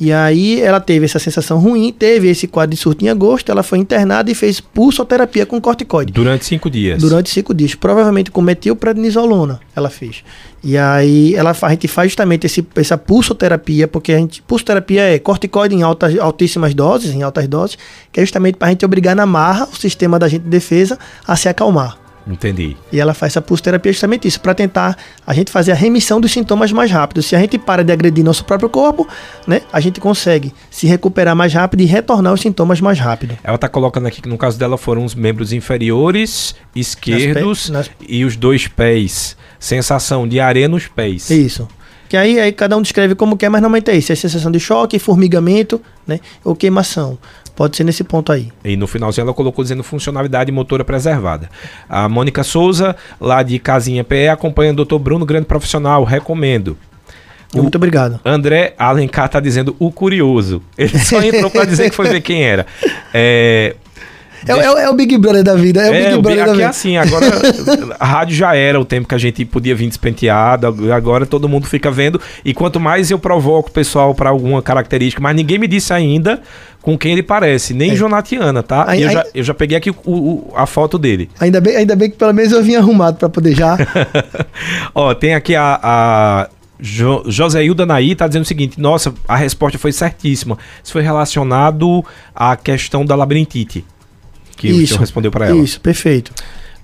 E 0.00 0.12
aí 0.12 0.62
ela 0.62 0.80
teve 0.80 1.04
essa 1.04 1.18
sensação 1.18 1.58
ruim, 1.58 1.92
teve 1.92 2.28
esse 2.28 2.46
quadro 2.46 2.74
de 2.74 2.80
surto 2.80 3.04
em 3.04 3.10
agosto, 3.10 3.52
ela 3.52 3.62
foi 3.62 3.78
internada 3.78 4.30
e 4.30 4.34
fez 4.34 4.58
pulsoterapia 4.58 5.44
com 5.44 5.60
corticoide. 5.60 6.10
Durante 6.10 6.46
cinco 6.46 6.70
dias? 6.70 7.02
Durante 7.02 7.28
cinco 7.28 7.52
dias. 7.52 7.74
Provavelmente 7.74 8.30
com 8.30 8.40
metilprednisolona 8.40 9.60
ela 9.76 9.90
fez. 9.90 10.24
E 10.64 10.78
aí 10.78 11.34
ela, 11.34 11.54
a 11.62 11.70
gente 11.70 11.86
faz 11.86 12.10
justamente 12.10 12.46
esse, 12.46 12.66
essa 12.76 12.96
pulsoterapia, 12.96 13.86
porque 13.86 14.12
a 14.12 14.18
gente, 14.18 14.40
pulsoterapia 14.42 15.02
é 15.02 15.18
corticoide 15.18 15.74
em 15.74 15.82
altas, 15.82 16.18
altíssimas 16.18 16.72
doses, 16.72 17.12
em 17.14 17.22
altas 17.22 17.46
doses, 17.46 17.76
que 18.10 18.20
é 18.20 18.22
justamente 18.22 18.56
para 18.56 18.68
a 18.68 18.70
gente 18.70 18.84
obrigar 18.84 19.14
na 19.14 19.26
marra 19.26 19.68
o 19.70 19.76
sistema 19.76 20.18
da 20.18 20.28
gente 20.28 20.42
de 20.42 20.48
defesa 20.48 20.98
a 21.26 21.36
se 21.36 21.48
acalmar. 21.48 21.98
Entendi. 22.32 22.76
E 22.92 23.00
ela 23.00 23.14
faz 23.14 23.32
essa 23.32 23.42
pulsoterapia 23.42 23.92
justamente 23.92 24.26
isso, 24.26 24.40
para 24.40 24.54
tentar 24.54 24.96
a 25.26 25.34
gente 25.34 25.50
fazer 25.50 25.72
a 25.72 25.74
remissão 25.74 26.20
dos 26.20 26.32
sintomas 26.32 26.72
mais 26.72 26.90
rápido. 26.90 27.22
Se 27.22 27.34
a 27.34 27.38
gente 27.38 27.58
para 27.58 27.82
de 27.82 27.92
agredir 27.92 28.24
nosso 28.24 28.44
próprio 28.44 28.68
corpo, 28.68 29.06
né, 29.46 29.62
a 29.72 29.80
gente 29.80 30.00
consegue 30.00 30.52
se 30.70 30.86
recuperar 30.86 31.34
mais 31.34 31.52
rápido 31.52 31.80
e 31.80 31.84
retornar 31.84 32.32
os 32.32 32.40
sintomas 32.40 32.80
mais 32.80 32.98
rápido. 32.98 33.36
Ela 33.42 33.56
está 33.56 33.68
colocando 33.68 34.06
aqui 34.06 34.22
que 34.22 34.28
no 34.28 34.38
caso 34.38 34.58
dela 34.58 34.78
foram 34.78 35.04
os 35.04 35.14
membros 35.14 35.52
inferiores 35.52 36.54
esquerdos 36.74 37.70
nas... 37.70 37.90
e 38.06 38.24
os 38.24 38.36
dois 38.36 38.68
pés. 38.68 39.36
Sensação 39.58 40.26
de 40.26 40.40
areia 40.40 40.68
nos 40.68 40.86
pés. 40.86 41.30
Isso. 41.30 41.68
Que 42.10 42.16
aí, 42.16 42.40
aí 42.40 42.50
cada 42.50 42.76
um 42.76 42.82
descreve 42.82 43.14
como 43.14 43.36
quer, 43.36 43.48
mas 43.48 43.62
normalmente 43.62 43.88
é 43.88 43.96
isso. 43.96 44.10
É 44.10 44.16
sensação 44.16 44.50
de 44.50 44.58
choque, 44.58 44.98
formigamento, 44.98 45.80
né? 46.04 46.18
Ou 46.42 46.56
queimação. 46.56 47.16
Pode 47.60 47.76
ser 47.76 47.84
nesse 47.84 48.02
ponto 48.02 48.32
aí. 48.32 48.50
E 48.64 48.74
no 48.74 48.86
finalzinho 48.86 49.24
ela 49.24 49.34
colocou 49.34 49.62
dizendo 49.62 49.82
funcionalidade 49.82 50.50
motora 50.50 50.82
preservada. 50.82 51.50
A 51.86 52.08
Mônica 52.08 52.42
Souza, 52.42 52.96
lá 53.20 53.42
de 53.42 53.58
Casinha 53.58 54.02
PE, 54.02 54.28
acompanha 54.28 54.72
o 54.72 54.82
Dr. 54.82 54.96
Bruno, 54.96 55.26
grande 55.26 55.44
profissional, 55.44 56.02
recomendo. 56.02 56.78
O 57.54 57.60
Muito 57.60 57.74
obrigado. 57.74 58.18
André 58.24 58.72
Alencar 58.78 59.26
está 59.26 59.40
dizendo 59.40 59.76
o 59.78 59.92
curioso. 59.92 60.62
Ele 60.78 60.98
só 60.98 61.20
entrou 61.22 61.50
para 61.50 61.66
dizer 61.66 61.90
que 61.90 61.96
foi 61.96 62.08
ver 62.08 62.22
quem 62.22 62.42
era. 62.42 62.66
É, 63.12 63.76
é, 64.46 64.52
é, 64.52 64.84
é, 64.84 64.90
o 64.90 64.94
Big 64.94 65.16
Brother 65.18 65.42
da 65.42 65.54
vida. 65.54 65.82
É, 65.82 65.88
o 65.88 65.92
Big 65.92 66.22
Brother 66.22 66.46
da 66.46 66.52
vida. 66.52 66.68
assim, 66.68 66.96
agora 66.96 67.26
a 67.98 68.06
rádio 68.06 68.36
já 68.36 68.54
era 68.54 68.80
o 68.80 68.84
tempo 68.84 69.08
que 69.08 69.14
a 69.14 69.18
gente 69.18 69.44
podia 69.44 69.74
vir 69.74 69.88
despenteado, 69.88 70.66
agora 70.92 71.26
todo 71.26 71.48
mundo 71.48 71.66
fica 71.66 71.90
vendo. 71.90 72.20
E 72.44 72.54
quanto 72.54 72.80
mais 72.80 73.10
eu 73.10 73.18
provoco 73.18 73.68
o 73.68 73.72
pessoal 73.72 74.14
para 74.14 74.30
alguma 74.30 74.62
característica, 74.62 75.22
mas 75.22 75.34
ninguém 75.34 75.58
me 75.58 75.66
disse 75.66 75.92
ainda 75.92 76.40
com 76.82 76.96
quem 76.96 77.12
ele 77.12 77.22
parece, 77.22 77.74
nem 77.74 77.90
é. 77.90 77.94
Jonatiana, 77.94 78.62
tá? 78.62 78.86
Eu, 78.96 79.10
já, 79.10 79.26
eu 79.34 79.42
já 79.44 79.54
peguei 79.54 79.76
aqui 79.76 79.90
o, 79.90 79.94
o, 80.04 80.52
a 80.54 80.64
foto 80.66 80.98
dele. 80.98 81.28
Ainda 81.38 81.60
bem, 81.60 81.76
ainda 81.76 81.94
bem 81.94 82.10
que 82.10 82.16
pelo 82.16 82.32
menos 82.32 82.52
eu 82.52 82.62
vim 82.62 82.74
arrumado 82.74 83.18
para 83.18 83.28
poder 83.28 83.54
já. 83.54 83.76
Ó, 84.94 85.12
tem 85.14 85.34
aqui 85.34 85.54
a, 85.54 85.78
a 85.82 86.48
Jo, 86.80 87.22
Joséilda 87.26 87.84
Naí 87.84 88.12
está 88.12 88.26
dizendo 88.26 88.44
o 88.44 88.46
seguinte: 88.46 88.80
nossa, 88.80 89.12
a 89.28 89.36
resposta 89.36 89.78
foi 89.78 89.92
certíssima. 89.92 90.56
Isso 90.82 90.92
foi 90.92 91.02
relacionado 91.02 92.04
à 92.34 92.56
questão 92.56 93.04
da 93.04 93.14
labirintite 93.14 93.84
que 94.60 94.68
isso, 94.68 94.84
o 94.84 94.86
senhor 94.88 95.00
respondeu 95.00 95.30
para 95.30 95.48
ela. 95.48 95.58
Isso, 95.58 95.80
perfeito. 95.80 96.32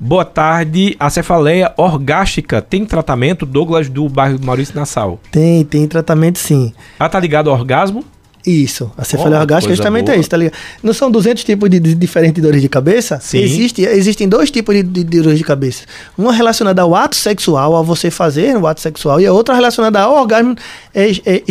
Boa 0.00 0.24
tarde. 0.24 0.96
A 0.98 1.10
cefaleia 1.10 1.72
orgástica 1.76 2.60
tem 2.60 2.84
tratamento, 2.84 3.44
Douglas, 3.44 3.88
do 3.88 4.08
bairro 4.08 4.38
Maurício 4.42 4.74
Nassau? 4.74 5.20
Tem, 5.30 5.64
tem 5.64 5.86
tratamento 5.86 6.38
sim. 6.38 6.72
Ah, 6.98 7.08
tá 7.08 7.20
ligado 7.20 7.50
ao 7.50 7.56
orgasmo? 7.56 8.04
Isso, 8.46 8.92
a 8.96 9.02
cefaleia 9.02 9.38
oh, 9.38 9.40
orgástica 9.40 9.74
justamente 9.74 10.06
boa. 10.06 10.16
é 10.16 10.20
isso, 10.20 10.30
tá 10.30 10.36
ligado? 10.36 10.54
Não 10.80 10.92
são 10.92 11.10
200 11.10 11.42
tipos 11.42 11.68
de, 11.68 11.80
de 11.80 11.96
diferentes 11.96 12.40
dores 12.40 12.62
de 12.62 12.68
cabeça? 12.68 13.18
Sim. 13.20 13.38
Existe, 13.38 13.82
existem 13.82 14.28
dois 14.28 14.52
tipos 14.52 14.72
de, 14.72 14.84
de, 14.84 15.02
de, 15.02 15.20
dores 15.20 15.38
de 15.38 15.44
cabeça. 15.44 15.82
Uma 16.16 16.32
relacionada 16.32 16.80
ao 16.80 16.94
ato 16.94 17.16
sexual, 17.16 17.74
ao 17.74 17.82
você 17.82 18.08
fazer 18.08 18.56
o 18.56 18.64
ato 18.64 18.80
sexual, 18.80 19.20
e 19.20 19.26
a 19.26 19.32
outra 19.32 19.52
relacionada 19.52 20.00
ao 20.00 20.14
orgasmo 20.14 20.54
é, 20.94 21.10
é, 21.10 21.36
é, 21.36 21.42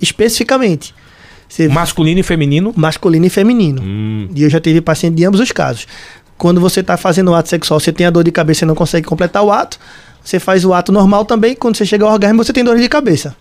especificamente. 0.00 0.94
Você 1.48 1.66
masculino 1.68 2.20
e 2.20 2.22
feminino? 2.22 2.72
Masculino 2.76 3.24
e 3.26 3.30
feminino. 3.30 3.82
Hum. 3.82 4.28
E 4.34 4.42
eu 4.42 4.50
já 4.50 4.60
tive 4.60 4.80
paciente 4.80 5.16
de 5.16 5.24
ambos 5.24 5.40
os 5.40 5.50
casos. 5.50 5.86
Quando 6.36 6.60
você 6.60 6.80
está 6.80 6.96
fazendo 6.96 7.30
o 7.30 7.34
ato 7.34 7.48
sexual, 7.48 7.80
você 7.80 7.92
tem 7.92 8.06
a 8.06 8.10
dor 8.10 8.22
de 8.22 8.30
cabeça 8.30 8.64
e 8.64 8.68
não 8.68 8.74
consegue 8.74 9.06
completar 9.06 9.42
o 9.42 9.50
ato. 9.50 9.78
Você 10.22 10.38
faz 10.38 10.64
o 10.64 10.74
ato 10.74 10.92
normal 10.92 11.24
também. 11.24 11.56
Quando 11.56 11.76
você 11.76 11.86
chega 11.86 12.04
ao 12.04 12.12
orgasmo, 12.12 12.44
você 12.44 12.52
tem 12.52 12.62
dor 12.62 12.78
de 12.78 12.88
cabeça. 12.88 13.34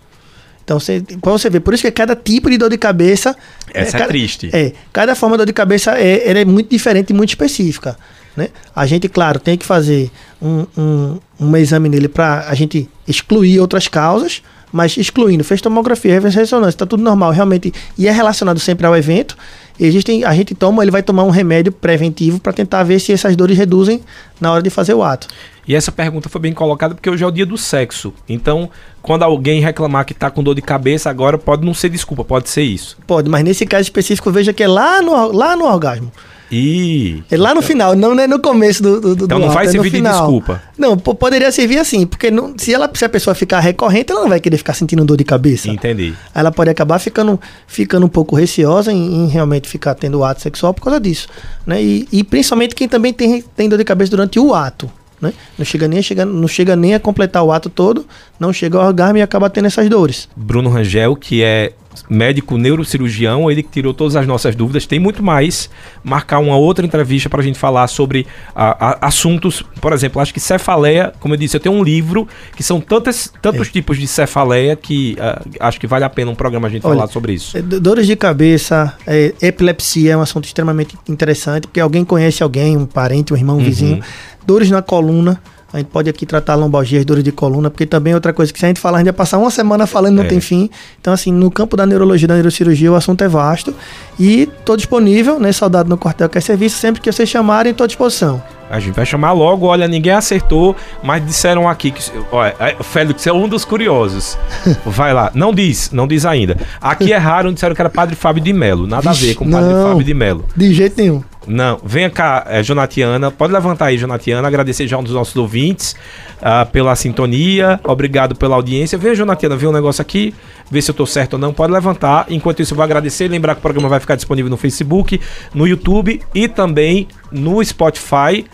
Então, 0.64 0.80
você, 0.80 1.03
você 1.22 1.49
vê, 1.49 1.60
por 1.60 1.74
isso 1.74 1.84
que 1.84 1.91
cada 1.91 2.16
tipo 2.16 2.49
de 2.49 2.58
dor 2.58 2.70
de 2.70 2.78
cabeça. 2.78 3.36
Essa 3.74 3.99
é, 3.99 4.01
é 4.01 4.05
triste. 4.05 4.49
É. 4.51 4.74
Cada 4.91 5.16
forma 5.16 5.36
de 5.36 5.39
dor 5.39 5.45
de 5.45 5.53
cabeça 5.53 5.97
é, 5.97 6.39
é 6.39 6.45
muito 6.45 6.70
diferente 6.70 7.12
e 7.12 7.14
muito 7.14 7.30
específica. 7.30 7.97
Né? 8.36 8.49
A 8.76 8.86
gente, 8.86 9.08
claro, 9.08 9.39
tem 9.39 9.58
que 9.58 9.66
fazer 9.66 10.12
um, 10.41 10.66
um, 10.78 11.20
um 11.39 11.58
exame 11.58 11.89
nele 11.89 12.08
para 12.08 12.47
a 12.47 12.53
gente 12.53 12.89
excluir 13.08 13.60
outras 13.60 13.88
causas 13.88 14.41
mas 14.72 14.97
excluindo, 14.97 15.43
fez 15.43 15.61
tomografia, 15.61 16.22
fez 16.22 16.36
ressonância, 16.36 16.76
está 16.76 16.86
tudo 16.86 17.03
normal, 17.03 17.32
realmente, 17.32 17.74
e 17.97 18.07
é 18.07 18.11
relacionado 18.11 18.59
sempre 18.59 18.86
ao 18.86 18.95
evento, 18.95 19.38
existem, 19.80 20.24
a 20.24 20.34
gente 20.34 20.53
toma, 20.53 20.84
ele 20.84 20.91
vai 20.91 21.03
tomar 21.03 21.24
um 21.24 21.30
remédio 21.30 21.72
preventivo 21.72 22.39
para 22.39 22.53
tentar 22.53 22.84
ver 22.84 22.99
se 22.99 23.11
essas 23.11 23.36
dores 23.36 23.57
reduzem 23.57 24.01
na 24.39 24.51
hora 24.51 24.61
de 24.61 24.70
fazer 24.70 24.93
o 24.93 25.03
ato. 25.03 25.28
E 25.68 25.76
essa 25.76 25.91
pergunta 25.91 26.30
foi 26.30 26.39
bem 26.39 26.53
colocada 26.53 26.95
porque 26.95 27.09
hoje 27.09 27.24
é 27.24 27.28
o 27.28 27.32
dia 27.32 27.45
do 27.45 27.57
sexo. 27.57 28.13
Então, 28.28 28.70
quando 29.01 29.24
alguém 29.24 29.59
reclamar 29.59 30.05
que 30.05 30.13
está 30.13 30.32
com 30.32 30.41
dor 30.41 30.55
de 30.55 30.61
cabeça, 30.61 31.09
agora 31.09 31.38
pode 31.38 31.65
não 31.65 31.74
ser 31.74 31.89
desculpa, 31.89 32.24
pode 32.24 32.49
ser 32.49 32.63
isso. 32.63 32.97
Pode, 33.05 33.30
mas 33.30 33.43
nesse 33.43 33.65
caso 33.65 33.84
específico, 33.84 34.32
veja 34.32 34.53
que 34.53 34.63
é 34.63 34.68
lá 34.68 35.01
no, 35.01 35.32
lá 35.34 35.57
no 35.57 35.65
orgasmo. 35.65 36.09
E... 36.52 37.24
É 37.30 37.38
lá 37.38 37.54
no 37.54 37.62
final, 37.62 37.95
não 37.95 38.18
é 38.20 38.28
no 38.28 38.39
começo 38.39 38.82
do, 38.82 39.16
do, 39.16 39.26
Então 39.26 39.39
não 39.39 39.50
vai 39.50 39.66
é 39.66 39.70
servir 39.70 39.89
de 39.89 40.02
desculpa. 40.02 40.62
Não, 40.78 40.98
poderia 40.98 41.52
servir 41.52 41.78
assim, 41.78 42.06
porque 42.06 42.32
não, 42.32 42.54
se, 42.58 42.74
ela, 42.74 42.89
se 42.93 43.04
a 43.04 43.10
pessoa 43.10 43.36
ficar 43.36 43.60
recorrente, 43.60 44.12
ela 44.12 44.22
não 44.22 44.30
vai 44.30 44.39
querer 44.39 44.58
ficar 44.58 44.74
sentindo 44.74 45.04
dor 45.04 45.18
de 45.18 45.24
cabeça. 45.24 45.70
Entendi. 45.70 46.14
Ela 46.34 46.52
pode 46.52 46.70
acabar 46.70 47.00
ficando, 47.00 47.39
ficando 47.68 48.06
um 48.06 48.10
pouco 48.10 48.36
receosa 48.36 48.91
em, 48.91 49.26
em 49.26 49.28
realmente 49.28 49.68
ficar 49.68 49.95
tendo 49.95 50.24
ato 50.24 50.41
sexual 50.41 50.74
por 50.74 50.84
causa 50.84 51.00
disso. 51.00 51.28
Né? 51.66 51.82
E, 51.82 52.08
e 52.12 52.24
principalmente 52.24 52.76
quem 52.76 52.88
também 52.88 53.12
tem, 53.14 53.43
tem 53.56 53.68
dor 53.68 53.78
de 53.78 53.84
cabeça 53.84 54.12
durante 54.12 54.39
o 54.39 54.54
ato. 54.54 54.89
Né? 55.20 55.34
Não, 55.58 55.66
chega 55.66 55.88
nem 55.88 56.00
a 56.00 56.02
chegar, 56.02 56.26
não 56.26 56.48
chega 56.48 56.76
nem 56.76 56.93
a 56.93 57.00
completar 57.00 57.43
o 57.43 57.52
ato 57.52 57.70
todo, 57.70 58.06
não 58.39 58.54
chega 58.54 58.78
ao 58.78 58.86
orgasmo 58.86 59.18
e 59.18 59.22
acaba 59.22 59.50
tendo 59.50 59.66
essas 59.66 59.89
dores. 59.89 60.30
Bruno 60.36 60.70
Rangel, 60.70 61.16
que 61.16 61.43
é 61.43 61.74
médico 62.10 62.58
neurocirurgião, 62.58 63.50
ele 63.50 63.64
que 63.64 63.70
tirou 63.70 63.93
todas 63.93 64.16
as 64.16 64.26
nossas 64.26 64.56
dúvidas. 64.56 64.86
Tem 64.86 65.00
muito 65.00 65.24
mais. 65.24 65.70
Marcar 66.04 66.39
uma 66.39 66.58
outra 66.58 66.86
entrevista 66.86 67.30
para 67.30 67.41
a 67.41 67.43
gente 67.43 67.58
falar 67.58 67.88
sobre 67.88 68.26
a, 68.56 68.91
a, 68.91 69.08
assuntos, 69.08 69.64
por 69.82 69.93
exemplo, 69.93 70.22
acho 70.22 70.34
que 70.34 70.39
cefaleia, 70.39 71.14
como 71.20 71.34
eu 71.34 71.38
disse, 71.38 71.56
eu 71.56 71.60
tenho 71.62 71.76
um 71.76 71.84
livro 71.84 72.28
que 72.56 72.64
são 72.64 72.80
tantos, 72.80 73.32
tantos 73.41 73.68
é. 73.68 73.72
tipos 73.72 73.98
de 73.98 74.08
cefaleia 74.08 74.76
que 74.76 75.18
uh, 75.20 75.50
acho 75.60 75.80
que 75.80 75.88
vale 75.88 76.06
a 76.06 76.10
pena 76.10 76.32
um 76.32 76.36
programa 76.36 76.68
a 76.68 76.72
gente 76.72 76.86
Olha, 76.86 76.95
falar 76.95 77.08
sobre 77.08 77.34
isso. 77.34 77.58
É, 77.58 77.62
dores 77.62 78.08
de 78.08 78.16
cabeça, 78.16 78.95
é, 79.06 79.34
epilepsia 79.41 80.14
é 80.14 80.18
um 80.18 80.22
assunto 80.22 80.45
extremamente 80.45 80.98
interessante, 81.08 81.68
porque 81.68 81.80
alguém 81.80 82.04
conhece 82.04 82.43
alguém, 82.43 82.78
um 82.78 82.86
parente, 82.86 83.34
um 83.34 83.38
irmão, 83.38 83.56
um 83.56 83.60
uhum. 83.60 83.66
vizinho. 83.66 84.04
Dores 84.45 84.70
na 84.72 84.82
coluna 84.82 85.41
a 85.72 85.78
gente 85.78 85.88
pode 85.88 86.09
aqui 86.09 86.26
tratar 86.26 86.55
lombalgias, 86.55 87.03
dores 87.03 87.24
de 87.24 87.32
coluna, 87.32 87.70
porque 87.70 87.86
também 87.86 88.13
é 88.13 88.15
outra 88.15 88.32
coisa 88.32 88.53
que 88.53 88.59
se 88.59 88.65
a 88.65 88.70
gente 88.70 88.80
falar, 88.80 88.97
a 88.97 88.99
gente 89.01 89.07
vai 89.07 89.18
passar 89.18 89.38
uma 89.38 89.51
semana 89.51 89.86
falando 89.86 90.15
não 90.15 90.24
é. 90.24 90.28
tem 90.28 90.39
fim. 90.39 90.70
Então, 90.99 91.13
assim, 91.13 91.32
no 91.32 91.51
campo 91.51 91.76
da 91.76 91.86
neurologia 91.86 92.28
da 92.28 92.36
neurocirurgia, 92.36 92.91
o 92.91 92.95
assunto 92.95 93.22
é 93.24 93.28
vasto. 93.28 93.76
E 94.18 94.43
estou 94.43 94.78
disponível, 94.78 95.39
né? 95.39 95.51
Saudade 95.51 95.89
no 95.89 95.97
quartel 95.97 96.30
que 96.30 96.38
é 96.38 96.41
serviço, 96.41 96.78
sempre 96.78 97.01
que 97.01 97.11
vocês 97.11 97.28
chamarem, 97.28 97.72
estou 97.72 97.84
à 97.84 97.88
disposição. 97.88 98.41
A 98.70 98.80
gente 98.80 98.95
vai 98.95 99.05
chamar 99.05 99.32
logo, 99.32 99.65
olha, 99.65 99.88
ninguém 99.88 100.11
acertou, 100.11 100.76
mas 101.01 101.26
disseram 101.26 101.70
aqui 101.70 101.91
que. 101.91 102.03
Olha, 102.32 102.53
é, 102.59 102.76
Félix 102.84 103.26
é 103.26 103.32
um 103.32 103.47
dos 103.47 103.63
curiosos. 103.63 104.38
Vai 104.86 105.13
lá. 105.13 105.32
Não 105.34 105.53
diz, 105.53 105.91
não 105.91 106.05
diz 106.05 106.26
ainda. 106.26 106.57
Aqui 106.82 107.11
erraram, 107.11 107.53
disseram 107.53 107.74
que 107.74 107.82
era 107.82 107.89
Padre 107.89 108.15
Fábio 108.15 108.43
de 108.43 108.51
Melo. 108.51 108.86
Nada 108.86 109.11
Vixe, 109.11 109.24
a 109.24 109.28
ver 109.28 109.36
com 109.36 109.49
Padre 109.49 109.74
não, 109.74 109.88
Fábio 109.88 110.03
de 110.03 110.13
Melo. 110.13 110.45
De 110.53 110.74
jeito 110.74 110.99
nenhum. 110.99 111.24
Não, 111.48 111.80
venha 111.84 112.10
cá, 112.10 112.43
é, 112.48 112.62
Jonatiana. 112.62 113.32
Pode 113.32 113.54
levantar 113.54 113.86
aí, 113.86 113.98
Jonatiana. 113.98 114.45
Agradecer 114.48 114.86
já 114.88 114.98
um 114.98 115.04
dos 115.04 115.14
nossos 115.14 115.36
ouvintes 115.38 115.95
uh, 116.41 116.70
pela 116.72 116.93
sintonia. 116.95 117.80
Obrigado 117.86 118.36
pela 118.36 118.56
audiência. 118.56 118.98
Veja, 118.98 119.16
Jonatiana, 119.16 119.56
vê 119.56 119.66
um 119.66 119.72
negócio 119.72 120.02
aqui, 120.02 120.36
vê 120.70 120.82
se 120.82 120.91
eu 120.91 120.95
tô 120.95 121.06
certo 121.06 121.34
ou 121.34 121.39
não. 121.39 121.54
Pode 121.54 121.72
levantar. 121.72 122.26
Enquanto 122.30 122.62
isso, 122.62 122.74
eu 122.74 122.76
vou 122.76 122.84
agradecer 122.84 123.26
e 123.26 123.28
lembrar 123.30 123.56
que 123.56 123.60
o 123.60 123.62
programa 123.62 123.88
vai 123.88 124.00
ficar 124.02 124.16
disponível 124.16 124.50
no 124.50 124.58
Facebook, 124.58 125.22
no 125.54 125.66
YouTube 125.66 126.22
e 126.36 126.48
também 126.50 127.08
no 127.32 127.64
Spotify. 127.64 128.45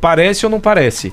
Parece 0.00 0.46
ou 0.46 0.50
não 0.50 0.58
parece? 0.60 1.12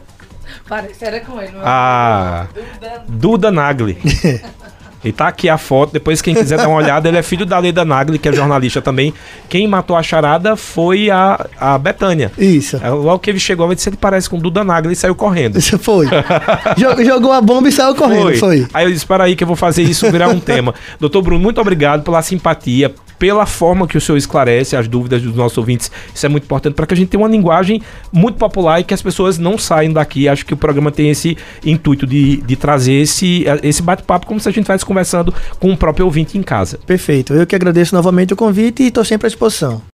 Parece, 0.68 1.04
era 1.06 1.20
com 1.20 1.40
ele. 1.42 1.52
não 1.52 1.60
é? 1.62 1.64
A 1.66 2.48
Duda- 2.54 3.04
Duda 3.08 3.52
Nagli. 3.52 3.98
E 5.04 5.12
tá 5.14 5.28
aqui 5.30 5.48
a 5.48 5.58
foto, 5.58 5.94
depois 5.94 6.22
quem 6.22 6.36
quiser 6.36 6.58
dar 6.58 6.68
uma 6.68 6.78
olhada, 6.78 7.08
ele 7.08 7.18
é 7.18 7.22
filho 7.24 7.46
da 7.46 7.58
Leda 7.58 7.86
Nagli, 7.86 8.20
que 8.20 8.28
é 8.28 8.34
jornalista 8.34 8.82
também. 8.82 9.14
Quem 9.48 9.66
matou 9.68 9.96
a 9.96 10.04
charada 10.04 10.56
foi 10.58 11.10
a, 11.10 11.46
a 11.60 11.78
Betânia. 11.78 12.32
Isso. 12.38 12.78
É, 12.84 12.90
Logo 12.90 13.20
que 13.20 13.30
ele 13.30 13.40
chegou, 13.40 13.66
ele 13.68 13.76
disse, 13.76 13.88
ele 13.90 13.96
parece 13.98 14.30
com 14.30 14.38
Duda 14.38 14.64
Nagli 14.64 14.92
e 14.92 14.96
saiu 14.96 15.16
correndo. 15.16 15.58
Isso 15.58 15.80
foi. 15.80 16.08
Jog- 16.78 17.04
Jogou 17.06 17.32
a 17.32 17.40
bomba 17.42 17.70
e 17.70 17.72
saiu 17.72 17.96
correndo. 17.96 18.36
Foi. 18.38 18.68
Aí 18.74 18.86
eu 18.86 18.92
disse, 18.92 19.06
para 19.06 19.24
aí 19.24 19.36
que 19.36 19.44
eu 19.44 19.48
vou 19.48 19.56
fazer 19.56 19.84
isso 19.84 20.10
virar 20.12 20.28
um 20.28 20.40
tema. 20.40 20.74
Doutor 21.00 21.22
Bruno, 21.22 21.42
muito 21.42 21.62
obrigado 21.62 22.04
pela 22.04 22.22
simpatia, 22.22 22.94
pela 23.20 23.46
forma 23.46 23.86
que 23.86 23.98
o 23.98 24.02
senhor 24.02 24.18
esclarece 24.18 24.76
as 24.76 24.88
dúvidas 24.88 25.22
dos 25.22 25.36
nossos 25.36 25.58
ouvintes. 25.58 25.92
Isso 26.16 26.26
é 26.26 26.30
muito 26.30 26.46
importante 26.46 26.74
para 26.74 26.88
que 26.88 26.94
a 26.94 26.98
gente 26.98 27.10
tenha 27.10 27.22
uma 27.22 27.30
linguagem 27.30 27.82
muito 28.12 28.38
popular 28.38 28.80
e 28.80 28.84
que 28.84 28.94
as 28.94 29.02
pessoas 29.02 29.38
não 29.38 29.58
saiam 29.58 29.94
daqui. 29.94 30.28
Acho 30.28 30.46
que 30.46 30.54
o 30.54 30.58
programa 30.58 30.92
tem 30.92 31.10
esse 31.10 31.38
intuito 31.66 32.08
de, 32.08 32.38
de 32.38 32.56
trazer 32.56 32.94
esse, 32.94 33.46
esse 33.62 33.82
bate-papo 33.82 34.26
como 34.26 34.40
se 34.40 34.48
a 34.48 34.52
gente 34.52 34.62
estivesse 34.62 34.86
conversando 34.86 35.34
com 35.60 35.72
o 35.72 35.78
próprio 35.78 36.06
ouvinte 36.06 36.38
em 36.38 36.42
casa. 36.42 36.80
Perfeito. 36.88 37.34
Eu 37.34 37.46
que 37.46 37.56
agradeço 37.56 37.94
novamente 37.94 38.34
o 38.34 38.38
convite 38.38 38.84
e 38.84 38.88
estou 38.88 39.04
sempre 39.04 39.28
à 39.28 39.30
disposição. 39.30 39.82